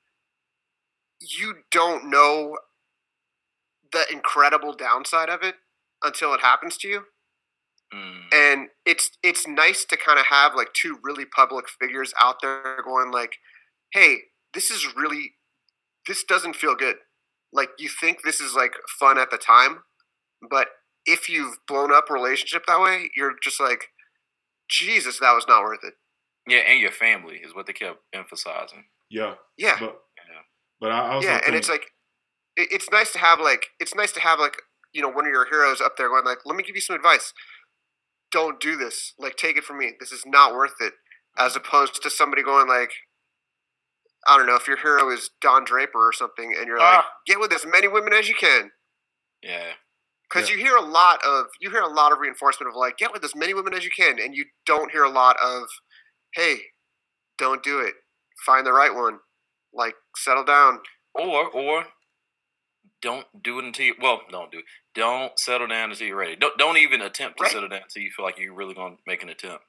you 1.21 1.55
don't 1.71 2.09
know 2.09 2.57
the 3.91 4.05
incredible 4.11 4.73
downside 4.73 5.29
of 5.29 5.41
it 5.43 5.55
until 6.03 6.33
it 6.33 6.41
happens 6.41 6.77
to 6.77 6.87
you. 6.87 7.01
Mm. 7.93 8.33
And 8.33 8.67
it's 8.85 9.11
it's 9.23 9.47
nice 9.47 9.85
to 9.85 9.97
kind 9.97 10.19
of 10.19 10.25
have 10.25 10.55
like 10.55 10.73
two 10.73 10.99
really 11.03 11.25
public 11.25 11.65
figures 11.69 12.13
out 12.19 12.41
there 12.41 12.81
going 12.83 13.11
like, 13.11 13.37
"Hey, 13.93 14.17
this 14.53 14.69
is 14.69 14.95
really 14.95 15.35
this 16.05 16.23
doesn't 16.23 16.55
feel 16.57 16.75
good." 16.75 16.97
Like 17.53 17.69
you 17.79 17.89
think 17.89 18.23
this 18.23 18.41
is 18.41 18.53
like 18.53 18.73
fun 18.99 19.17
at 19.17 19.31
the 19.31 19.37
time, 19.37 19.83
but 20.49 20.67
if 21.05 21.29
you've 21.29 21.57
blown 21.67 21.93
up 21.93 22.09
a 22.09 22.13
relationship 22.13 22.65
that 22.67 22.81
way, 22.81 23.09
you're 23.15 23.35
just 23.41 23.61
like, 23.61 23.85
Jesus, 24.69 25.19
that 25.19 25.33
was 25.33 25.45
not 25.47 25.63
worth 25.63 25.79
it. 25.83 25.93
Yeah, 26.45 26.59
and 26.67 26.79
your 26.79 26.91
family 26.91 27.37
is 27.37 27.55
what 27.55 27.65
they 27.65 27.73
kept 27.73 27.99
emphasizing. 28.13 28.85
yeah, 29.09 29.35
Yeah, 29.57 29.77
but 29.79 29.85
Yeah. 29.85 29.95
But 30.79 30.91
I 30.91 31.09
also 31.13 31.27
yeah, 31.27 31.35
think, 31.37 31.47
and 31.47 31.55
it's 31.55 31.69
like, 31.69 31.87
it, 32.55 32.69
it's 32.71 32.89
nice 32.91 33.11
to 33.13 33.19
have 33.19 33.39
like, 33.39 33.67
it's 33.79 33.95
nice 33.95 34.11
to 34.13 34.19
have 34.19 34.39
like, 34.39 34.57
you 34.93 35.01
know, 35.01 35.09
one 35.09 35.25
of 35.25 35.31
your 35.31 35.47
heroes 35.49 35.81
up 35.81 35.97
there 35.97 36.09
going 36.09 36.25
like, 36.25 36.39
let 36.45 36.55
me 36.55 36.63
give 36.63 36.75
you 36.75 36.81
some 36.81 36.95
advice. 36.95 37.33
Don't 38.31 38.59
do 38.59 38.75
this. 38.75 39.13
Like, 39.17 39.35
take 39.37 39.57
it 39.57 39.63
from 39.63 39.77
me. 39.79 39.93
This 39.99 40.11
is 40.11 40.23
not 40.25 40.53
worth 40.53 40.75
it. 40.81 40.93
As 41.37 41.55
opposed 41.55 42.01
to 42.01 42.09
somebody 42.09 42.43
going 42.43 42.67
like, 42.67 42.91
I 44.27 44.37
don't 44.37 44.47
know, 44.47 44.55
if 44.55 44.67
your 44.67 44.77
hero 44.77 45.09
is 45.09 45.29
Don 45.41 45.63
Draper 45.63 45.99
or 45.99 46.11
something, 46.11 46.53
and 46.57 46.67
you're 46.67 46.79
like, 46.79 46.99
Ah. 46.99 47.07
get 47.25 47.39
with 47.39 47.53
as 47.53 47.65
many 47.65 47.87
women 47.87 48.11
as 48.13 48.27
you 48.27 48.35
can. 48.35 48.71
Yeah. 49.41 49.73
because 50.29 50.49
Yeah. 50.49 50.55
you 50.57 50.61
hear 50.63 50.75
a 50.75 50.81
lot 50.81 51.23
of 51.23 51.45
you 51.61 51.69
hear 51.69 51.81
a 51.81 51.87
lot 51.87 52.11
of 52.11 52.19
reinforcement 52.19 52.69
of 52.69 52.75
like 52.75 52.97
get 52.97 53.13
with 53.13 53.23
as 53.23 53.35
many 53.35 53.53
women 53.53 53.73
as 53.73 53.83
you 53.85 53.91
can 53.95 54.19
and 54.19 54.35
you 54.35 54.45
don't 54.65 54.91
hear 54.91 55.03
a 55.03 55.09
lot 55.09 55.37
of 55.41 55.63
hey 56.33 56.57
don't 57.37 57.63
do 57.63 57.79
it 57.79 57.93
find 58.45 58.65
the 58.65 58.73
right 58.73 58.93
one 58.93 59.19
like 59.77 59.95
settle 60.17 60.43
down 60.43 60.79
Or 61.15 61.47
or 61.49 61.85
don't 63.01 63.27
do 63.43 63.59
it 63.59 63.65
until 63.65 63.85
you 63.85 63.95
well, 64.01 64.21
don't 64.31 64.51
do 64.51 64.57
it. 64.59 64.65
Don't 64.95 65.37
settle 65.39 65.67
down 65.67 65.91
until 65.91 66.07
you're 66.07 66.17
ready. 66.17 66.35
Don't 66.35 66.57
don't 66.57 66.77
even 66.77 67.01
attempt 67.01 67.37
to 67.37 67.43
Right. 67.43 67.51
settle 67.51 67.69
down 67.69 67.83
until 67.83 68.01
you 68.03 68.11
feel 68.11 68.25
like 68.25 68.39
you're 68.39 68.53
really 68.53 68.73
gonna 68.73 68.97
make 69.05 69.23
an 69.23 69.29
attempt. 69.29 69.63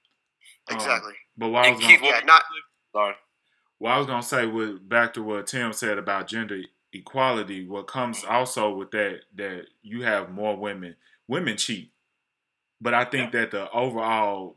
um, 0.70 0.76
exactly 0.76 1.14
but 1.36 1.48
why 1.48 1.62
I 1.62 1.66
and 1.68 1.76
was 1.76 1.86
keep 1.86 2.00
gonna, 2.00 2.12
what 2.12 2.20
Yeah, 2.20 2.26
not- 2.26 2.44
sorry. 2.92 3.14
what 3.78 3.90
I 3.92 3.98
was 3.98 4.06
gonna 4.06 4.22
say 4.22 4.46
with 4.46 4.88
back 4.88 5.12
to 5.14 5.22
what 5.22 5.46
Tim 5.46 5.72
said 5.72 5.98
about 5.98 6.26
gender 6.26 6.62
equality. 6.92 7.66
What 7.66 7.86
comes 7.86 8.24
also 8.24 8.70
with 8.70 8.90
that 8.92 9.22
that 9.34 9.66
you 9.82 10.02
have 10.02 10.30
more 10.30 10.56
women. 10.56 10.96
Women 11.26 11.56
cheat, 11.58 11.92
but 12.80 12.94
I 12.94 13.04
think 13.04 13.32
that 13.32 13.50
the 13.50 13.70
overall 13.70 14.56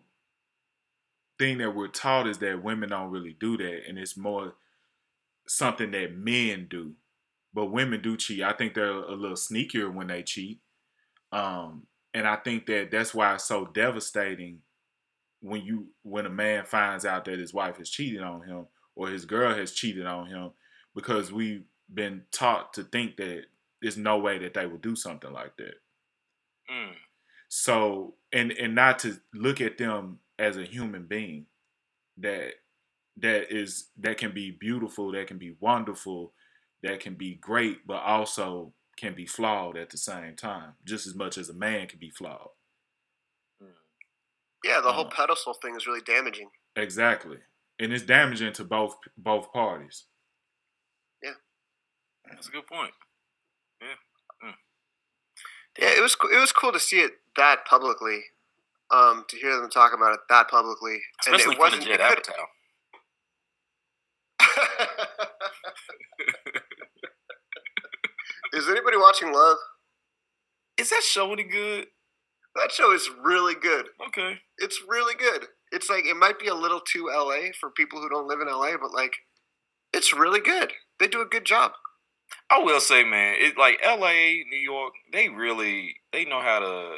thing 1.37 1.57
that 1.57 1.71
we're 1.75 1.87
taught 1.89 2.27
is 2.27 2.37
that 2.39 2.63
women 2.63 2.89
don't 2.89 3.11
really 3.11 3.33
do 3.33 3.57
that, 3.57 3.87
and 3.87 3.97
it's 3.99 4.15
more 4.15 4.55
something 5.51 5.91
that 5.91 6.15
men 6.15 6.67
do. 6.69 6.93
But 7.53 7.65
women 7.65 8.01
do 8.01 8.15
cheat. 8.15 8.41
I 8.41 8.53
think 8.53 8.73
they're 8.73 8.89
a 8.89 9.13
little 9.13 9.35
sneakier 9.35 9.93
when 9.93 10.07
they 10.07 10.23
cheat, 10.23 10.61
um, 11.33 11.87
and 12.13 12.25
I 12.25 12.37
think 12.37 12.65
that 12.67 12.91
that's 12.91 13.13
why 13.13 13.33
it's 13.33 13.45
so 13.45 13.65
devastating 13.65 14.59
when 15.41 15.61
you 15.63 15.87
when 16.03 16.25
a 16.25 16.29
man 16.29 16.63
finds 16.65 17.05
out 17.05 17.25
that 17.25 17.39
his 17.39 17.53
wife 17.53 17.77
has 17.77 17.89
cheated 17.89 18.21
on 18.21 18.43
him 18.43 18.67
or 18.95 19.09
his 19.09 19.25
girl 19.25 19.53
has 19.53 19.73
cheated 19.73 20.05
on 20.05 20.27
him 20.27 20.51
because 20.95 21.31
we've 21.31 21.63
been 21.93 22.21
taught 22.31 22.73
to 22.73 22.83
think 22.83 23.17
that 23.17 23.43
there's 23.81 23.97
no 23.97 24.17
way 24.17 24.37
that 24.37 24.53
they 24.53 24.65
would 24.65 24.81
do 24.81 24.95
something 24.95 25.33
like 25.33 25.57
that. 25.57 25.75
Mm. 26.71 26.93
So 27.49 28.15
and 28.31 28.51
and 28.53 28.75
not 28.75 28.99
to 28.99 29.19
look 29.33 29.59
at 29.59 29.77
them 29.77 30.19
as 30.39 30.55
a 30.55 30.63
human 30.63 31.03
being 31.03 31.47
that 32.17 32.53
that 33.17 33.51
is 33.55 33.89
that 33.99 34.17
can 34.17 34.31
be 34.33 34.51
beautiful, 34.51 35.11
that 35.11 35.27
can 35.27 35.37
be 35.37 35.55
wonderful, 35.59 36.33
that 36.83 36.99
can 36.99 37.15
be 37.15 37.35
great, 37.35 37.85
but 37.85 38.01
also 38.03 38.73
can 38.97 39.13
be 39.15 39.25
flawed 39.25 39.77
at 39.77 39.89
the 39.89 39.97
same 39.97 40.35
time, 40.35 40.73
just 40.85 41.07
as 41.07 41.15
much 41.15 41.37
as 41.37 41.49
a 41.49 41.53
man 41.53 41.87
can 41.87 41.99
be 41.99 42.09
flawed. 42.09 42.49
Yeah, 44.63 44.79
the 44.81 44.93
whole 44.93 45.07
Uh. 45.07 45.09
pedestal 45.09 45.55
thing 45.55 45.75
is 45.75 45.87
really 45.87 46.01
damaging. 46.01 46.51
Exactly, 46.75 47.39
and 47.79 47.91
it's 47.91 48.03
damaging 48.03 48.53
to 48.53 48.63
both 48.63 48.95
both 49.17 49.51
parties. 49.51 50.05
Yeah, 51.23 51.33
that's 52.25 52.47
a 52.47 52.51
good 52.51 52.67
point. 52.67 52.93
Yeah, 53.81 53.95
yeah, 55.79 55.97
it 55.97 56.01
was 56.01 56.15
it 56.31 56.37
was 56.37 56.51
cool 56.51 56.71
to 56.71 56.79
see 56.79 57.01
it 57.01 57.13
that 57.37 57.65
publicly, 57.65 58.23
um, 58.91 59.25
to 59.29 59.37
hear 59.37 59.57
them 59.57 59.69
talk 59.69 59.93
about 59.93 60.13
it 60.13 60.19
that 60.29 60.47
publicly, 60.49 61.01
Especially 61.21 61.31
and 61.31 61.41
it 61.41 61.43
for 61.45 61.53
the 61.55 61.59
wasn't. 61.59 61.83
Judd 61.83 61.99
it 61.99 62.23
could- 62.23 62.33
Apatow. 62.35 62.45
is 68.53 68.69
anybody 68.69 68.97
watching 68.97 69.33
Love? 69.33 69.57
Is 70.77 70.89
that 70.89 71.03
show 71.03 71.33
any 71.33 71.43
good? 71.43 71.87
That 72.55 72.71
show 72.71 72.93
is 72.93 73.09
really 73.23 73.55
good. 73.55 73.87
Okay. 74.07 74.39
It's 74.57 74.81
really 74.87 75.15
good. 75.15 75.47
It's 75.71 75.89
like 75.89 76.05
it 76.05 76.17
might 76.17 76.39
be 76.39 76.47
a 76.47 76.55
little 76.55 76.81
too 76.81 77.09
LA 77.13 77.51
for 77.59 77.69
people 77.71 78.01
who 78.01 78.09
don't 78.09 78.27
live 78.27 78.41
in 78.41 78.47
LA, 78.47 78.73
but 78.81 78.93
like, 78.93 79.13
it's 79.93 80.13
really 80.13 80.41
good. 80.41 80.73
They 80.99 81.07
do 81.07 81.21
a 81.21 81.25
good 81.25 81.45
job. 81.45 81.71
I 82.49 82.59
will 82.59 82.79
say, 82.79 83.03
man, 83.03 83.35
it 83.39 83.57
like 83.57 83.79
L.A., 83.83 84.43
New 84.49 84.57
York, 84.57 84.93
they 85.11 85.29
really 85.29 85.95
they 86.11 86.25
know 86.25 86.41
how 86.41 86.59
to 86.59 86.97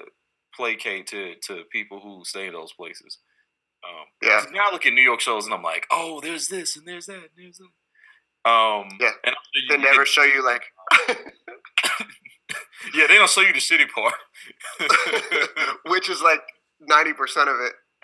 placate 0.55 1.07
to 1.07 1.35
to 1.47 1.63
people 1.71 1.99
who 1.99 2.23
stay 2.25 2.47
in 2.47 2.53
those 2.53 2.73
places. 2.73 3.19
Um, 3.85 4.05
Yeah. 4.21 4.45
now 4.51 4.69
I 4.69 4.71
look 4.71 4.85
at 4.85 4.93
New 4.93 5.01
York 5.01 5.19
shows 5.21 5.45
and 5.45 5.53
I'm 5.53 5.63
like, 5.63 5.85
oh, 5.91 6.21
there's 6.21 6.47
this 6.47 6.77
and 6.77 6.87
there's 6.87 7.05
that 7.07 7.15
and 7.15 7.29
there's 7.35 7.57
that. 7.57 8.49
Um, 8.49 8.89
Yeah. 8.99 9.11
and 9.23 9.35
They 9.69 9.77
never 9.77 10.05
show 10.05 10.23
you 10.23 10.43
like, 10.43 10.63
yeah, 12.93 13.07
they 13.07 13.15
don't 13.17 13.29
show 13.29 13.41
you 13.41 13.53
the 13.53 13.59
shitty 13.59 13.89
part. 13.89 14.13
which 15.87 16.09
is 16.09 16.21
like 16.21 16.41
ninety 16.81 17.13
percent 17.13 17.49
of 17.49 17.55
it. 17.59 17.73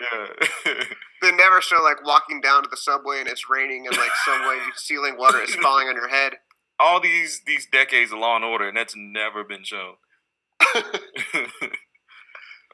yeah. 0.66 0.84
They 1.22 1.32
never 1.32 1.60
show 1.60 1.82
like 1.82 2.04
walking 2.04 2.40
down 2.40 2.62
to 2.62 2.68
the 2.70 2.76
subway 2.76 3.20
and 3.20 3.28
it's 3.28 3.50
raining 3.50 3.86
and 3.86 3.96
like 3.96 4.10
subway 4.24 4.58
ceiling 4.76 5.16
water 5.18 5.40
is 5.42 5.54
falling 5.56 5.88
on 5.88 5.94
your 5.94 6.08
head. 6.08 6.34
All 6.78 7.00
these 7.00 7.42
these 7.46 7.66
decades 7.70 8.10
of 8.12 8.18
Law 8.18 8.36
and 8.36 8.44
Order, 8.44 8.68
and 8.68 8.76
that's 8.76 8.94
never 8.96 9.44
been 9.44 9.64
shown. 9.64 9.96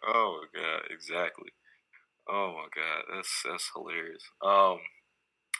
oh 0.06 0.40
my 0.40 0.60
god, 0.60 0.82
exactly. 0.90 1.50
Oh 2.28 2.54
my 2.54 2.66
god, 2.74 3.04
that's 3.14 3.42
that's 3.48 3.70
hilarious. 3.74 4.22
Um, 4.44 4.78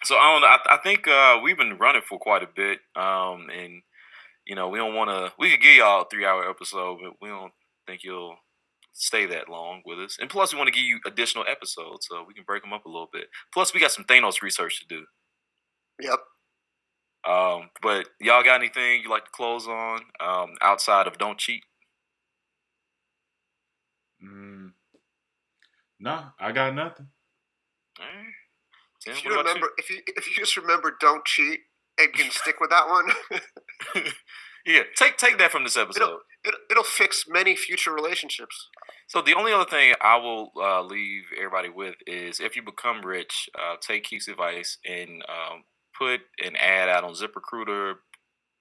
so 0.05 0.17
I 0.17 0.33
don't 0.33 0.43
know. 0.43 0.49
I, 0.49 0.75
I 0.75 0.79
think 0.83 1.07
uh, 1.09 1.39
we've 1.43 1.57
been 1.57 1.79
running 1.79 2.03
for 2.09 2.19
quite 2.19 2.43
a 2.43 2.49
bit, 2.55 2.79
um, 2.97 3.49
and 3.57 3.83
you 4.47 4.55
know 4.55 4.69
we 4.69 4.79
don't 4.79 4.95
want 4.95 5.11
to. 5.11 5.33
We 5.39 5.51
could 5.51 5.63
give 5.63 5.77
y'all 5.77 6.03
a 6.03 6.07
three 6.11 6.25
hour 6.25 6.49
episode, 6.49 6.99
but 7.03 7.13
we 7.21 7.29
don't 7.29 7.53
think 7.87 8.03
you'll 8.03 8.37
stay 8.93 9.27
that 9.27 9.49
long 9.49 9.83
with 9.85 9.99
us. 9.99 10.17
And 10.21 10.31
plus, 10.31 10.53
we 10.53 10.59
want 10.59 10.69
to 10.69 10.73
give 10.73 10.85
you 10.85 10.99
additional 11.07 11.45
episodes 11.49 12.07
so 12.09 12.25
we 12.27 12.35
can 12.35 12.45
break 12.45 12.63
them 12.63 12.73
up 12.73 12.87
a 12.87 12.89
little 12.89 13.11
bit. 13.13 13.27
Plus, 13.53 13.73
we 13.73 13.81
got 13.81 13.93
some 13.93 14.05
Thanos 14.05 14.43
research 14.43 14.81
to 14.81 14.87
do. 14.87 15.05
Yep. 16.01 16.19
Um, 17.29 17.71
but 17.83 18.09
y'all 18.21 18.45
got 18.45 18.61
anything 18.61 19.03
you 19.03 19.11
like 19.11 19.25
to 19.25 19.31
close 19.33 19.67
on 19.67 20.01
um, 20.21 20.55
outside 20.63 21.07
of 21.07 21.19
don't 21.19 21.39
cheat? 21.39 21.63
Mm. 24.25 24.73
No, 25.99 26.25
I 26.39 26.53
got 26.53 26.75
nothing. 26.75 27.09
All 27.99 28.07
right. 28.07 28.33
If 29.07 29.25
you 29.25 29.31
what 29.31 29.41
about 29.41 29.49
remember, 29.55 29.69
if 29.79 29.89
you 29.89 30.01
if 30.17 30.27
you 30.27 30.35
just 30.37 30.57
remember, 30.57 30.97
don't 31.01 31.25
cheat 31.25 31.61
and 31.99 32.13
can 32.13 32.31
stick 32.31 32.61
with 32.61 32.71
that 32.71 32.89
one, 32.89 33.09
yeah, 34.67 34.83
take 34.97 35.17
take 35.17 35.39
that 35.39 35.53
from 35.53 35.65
this 35.65 35.77
episode. 35.77 36.19
it, 36.45 36.55
it'll 36.71 36.83
fix 36.83 37.25
many 37.29 37.55
future 37.57 37.93
relationships. 37.93 38.69
So 39.07 39.23
the 39.23 39.35
only 39.35 39.53
other 39.53 39.69
thing 39.69 39.95
I 40.01 40.17
will 40.17 40.51
uh, 40.57 40.83
leave 40.83 41.25
everybody 41.37 41.69
with 41.69 41.95
is 42.07 42.41
if 42.41 42.57
you 42.57 42.63
become 42.63 43.03
rich, 43.03 43.49
uh, 43.55 43.77
take 43.81 44.05
Keith's 44.05 44.29
advice 44.29 44.79
and 44.85 45.23
um, 45.29 45.63
put 45.97 46.23
an 46.45 46.57
ad 46.57 46.89
out 46.89 47.05
on 47.05 47.15
ZipRecruiter, 47.15 47.95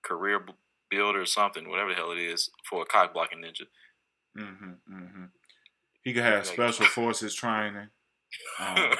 Career 0.03 0.45
Builder, 0.91 1.21
or 1.21 1.25
something, 1.25 1.67
whatever 1.67 1.89
the 1.89 1.95
hell 1.95 2.11
it 2.11 2.19
is, 2.19 2.51
for 2.69 2.83
a 2.83 2.85
cock 2.85 3.13
blocking 3.13 3.39
ninja. 3.39 3.63
Mm-hmm, 4.37 4.93
mm-hmm. 4.93 5.14
He 6.05 6.13
could 6.13 6.23
have 6.23 6.45
special 6.45 6.85
forces 6.85 7.33
training. 7.33 7.87
Um, 8.59 8.91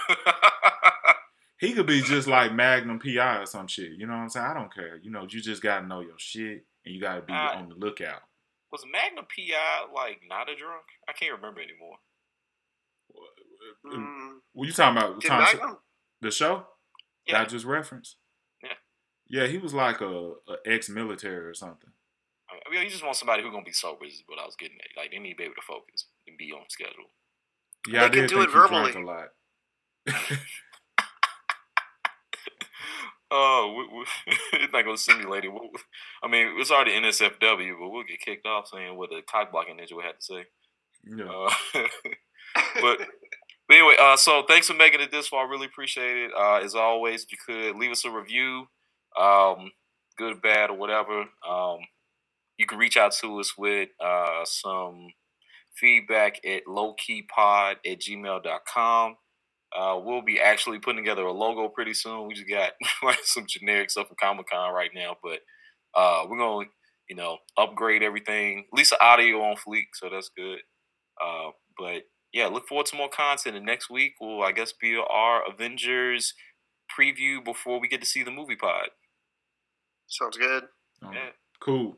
he 1.59 1.73
could 1.73 1.85
be 1.85 2.01
just 2.01 2.27
like 2.27 2.51
Magnum 2.51 2.99
PI 2.99 3.37
or 3.37 3.45
some 3.45 3.67
shit. 3.67 3.91
You 3.91 4.07
know 4.07 4.13
what 4.13 4.23
I'm 4.23 4.29
saying? 4.29 4.45
I 4.47 4.53
don't 4.55 4.73
care. 4.73 4.99
You 5.03 5.11
know, 5.11 5.27
you 5.29 5.39
just 5.39 5.61
gotta 5.61 5.85
know 5.85 6.01
your 6.01 6.17
shit 6.17 6.65
and 6.83 6.95
you 6.95 6.99
gotta 6.99 7.21
be 7.21 7.31
Uh, 7.31 7.57
on 7.57 7.69
the 7.69 7.75
lookout. 7.75 8.23
Was 8.71 8.83
Magnum 8.91 9.25
PI 9.25 9.85
like 9.93 10.21
not 10.27 10.49
a 10.49 10.55
drunk? 10.55 10.81
I 11.07 11.13
can't 11.13 11.33
remember 11.35 11.61
anymore. 11.61 11.97
Mm. 13.85 14.39
What 14.53 14.65
you 14.65 14.73
talking 14.73 14.97
about? 14.97 15.23
Magnum? 15.23 15.77
The 16.21 16.31
show? 16.31 16.65
Yeah. 17.27 17.37
That 17.37 17.41
I 17.41 17.45
just 17.45 17.65
referenced? 17.65 18.17
Yeah. 18.63 18.73
Yeah, 19.27 19.47
he 19.47 19.59
was 19.59 19.75
like 19.75 20.01
a, 20.01 20.33
a 20.47 20.55
ex-military 20.65 21.45
or 21.45 21.53
something. 21.53 21.91
I 22.49 22.71
mean, 22.71 22.81
you 22.83 22.89
just 22.89 23.03
want 23.03 23.15
somebody 23.15 23.43
who's 23.43 23.51
gonna 23.51 23.63
be 23.63 23.71
sober. 23.73 24.05
Is 24.05 24.23
what 24.25 24.39
I 24.39 24.45
was 24.45 24.55
getting 24.55 24.77
at. 24.79 24.99
Like 24.99 25.11
they 25.11 25.19
need 25.19 25.33
to 25.33 25.37
be 25.37 25.43
able 25.43 25.55
to 25.55 25.61
focus 25.61 26.07
and 26.35 26.37
be 26.37 26.51
on 26.53 26.63
schedule. 26.69 27.11
Yeah, 27.87 28.01
They 28.01 28.05
I 28.05 28.09
can 28.09 28.19
did 28.21 28.29
do 28.29 28.41
it 28.41 28.51
verbally. 28.51 28.93
a 28.93 28.99
lot. 28.99 29.27
Oh, 33.31 33.73
we, 33.75 33.97
we, 33.97 34.05
it's 34.63 34.71
not 34.71 34.85
gonna 34.85 34.97
simulate 34.97 35.45
it. 35.45 35.49
We'll- 35.51 35.69
I 36.23 36.27
mean, 36.27 36.53
it's 36.59 36.71
already 36.71 36.91
NSFW, 36.91 37.73
but 37.79 37.89
we'll 37.89 38.03
get 38.03 38.21
kicked 38.21 38.45
off 38.45 38.67
saying 38.71 38.95
what 38.95 39.09
the 39.09 39.21
cock 39.29 39.51
blocking 39.51 39.77
ninja 39.77 39.93
would 39.93 40.05
have 40.05 40.19
to 40.19 40.23
say. 40.23 40.45
Yeah. 41.05 41.25
Uh, 41.25 41.53
but, 42.81 42.99
but 43.67 43.73
anyway, 43.73 43.95
uh, 43.99 44.15
so 44.15 44.43
thanks 44.47 44.67
for 44.67 44.75
making 44.75 45.01
it 45.01 45.11
this 45.11 45.27
far. 45.27 45.49
Really 45.49 45.65
appreciate 45.65 46.15
it. 46.17 46.31
Uh, 46.37 46.57
as 46.63 46.75
always, 46.75 47.23
if 47.23 47.31
you 47.31 47.37
could 47.43 47.75
leave 47.77 47.91
us 47.91 48.05
a 48.05 48.11
review, 48.11 48.67
um, 49.19 49.71
good, 50.17 50.41
bad, 50.41 50.69
or 50.69 50.77
whatever. 50.77 51.25
Um, 51.47 51.79
you 52.57 52.67
can 52.67 52.77
reach 52.77 52.95
out 52.95 53.11
to 53.21 53.39
us 53.39 53.57
with 53.57 53.89
uh, 53.99 54.45
some 54.45 55.07
feedback 55.79 56.39
at 56.45 56.65
lowkeypod 56.67 57.75
at 57.85 57.99
gmail.com. 57.99 59.15
Uh, 59.75 59.99
we'll 60.01 60.21
be 60.21 60.39
actually 60.39 60.79
putting 60.79 61.03
together 61.03 61.25
a 61.25 61.31
logo 61.33 61.67
pretty 61.67 61.93
soon. 61.93 62.27
We 62.27 62.33
just 62.33 62.47
got 62.49 62.71
like 63.03 63.19
some 63.23 63.45
generic 63.47 63.89
stuff 63.89 64.07
from 64.07 64.17
Comic 64.19 64.47
Con 64.49 64.73
right 64.73 64.91
now, 64.95 65.17
but 65.21 65.39
uh, 65.95 66.25
we're 66.29 66.37
gonna, 66.37 66.67
you 67.09 67.15
know, 67.15 67.37
upgrade 67.57 68.03
everything. 68.03 68.65
At 68.71 68.77
least 68.77 68.91
the 68.91 69.03
audio 69.03 69.41
on 69.41 69.55
fleek, 69.57 69.87
so 69.93 70.09
that's 70.09 70.29
good. 70.37 70.59
Uh, 71.21 71.51
but 71.77 72.03
yeah, 72.31 72.47
look 72.47 72.67
forward 72.67 72.85
to 72.87 72.97
more 72.97 73.09
content. 73.09 73.55
And 73.55 73.65
next 73.65 73.89
week 73.89 74.13
will, 74.21 74.43
I 74.43 74.51
guess, 74.51 74.73
be 74.73 74.97
our 74.97 75.41
Avengers 75.49 76.33
preview 76.97 77.43
before 77.43 77.79
we 77.79 77.87
get 77.87 78.01
to 78.01 78.07
see 78.07 78.23
the 78.23 78.31
movie 78.31 78.55
pod. 78.55 78.89
Sounds 80.07 80.37
good. 80.37 80.63
Um, 81.01 81.13
Yeah. 81.13 81.29
Cool. 81.61 81.97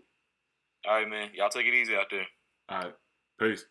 All 0.88 0.94
right, 0.96 1.10
man. 1.10 1.30
Y'all 1.34 1.50
take 1.50 1.66
it 1.66 1.74
easy 1.74 1.96
out 1.96 2.08
there. 2.10 2.26
All 2.70 2.78
right. 2.80 2.94
Peace. 3.40 3.66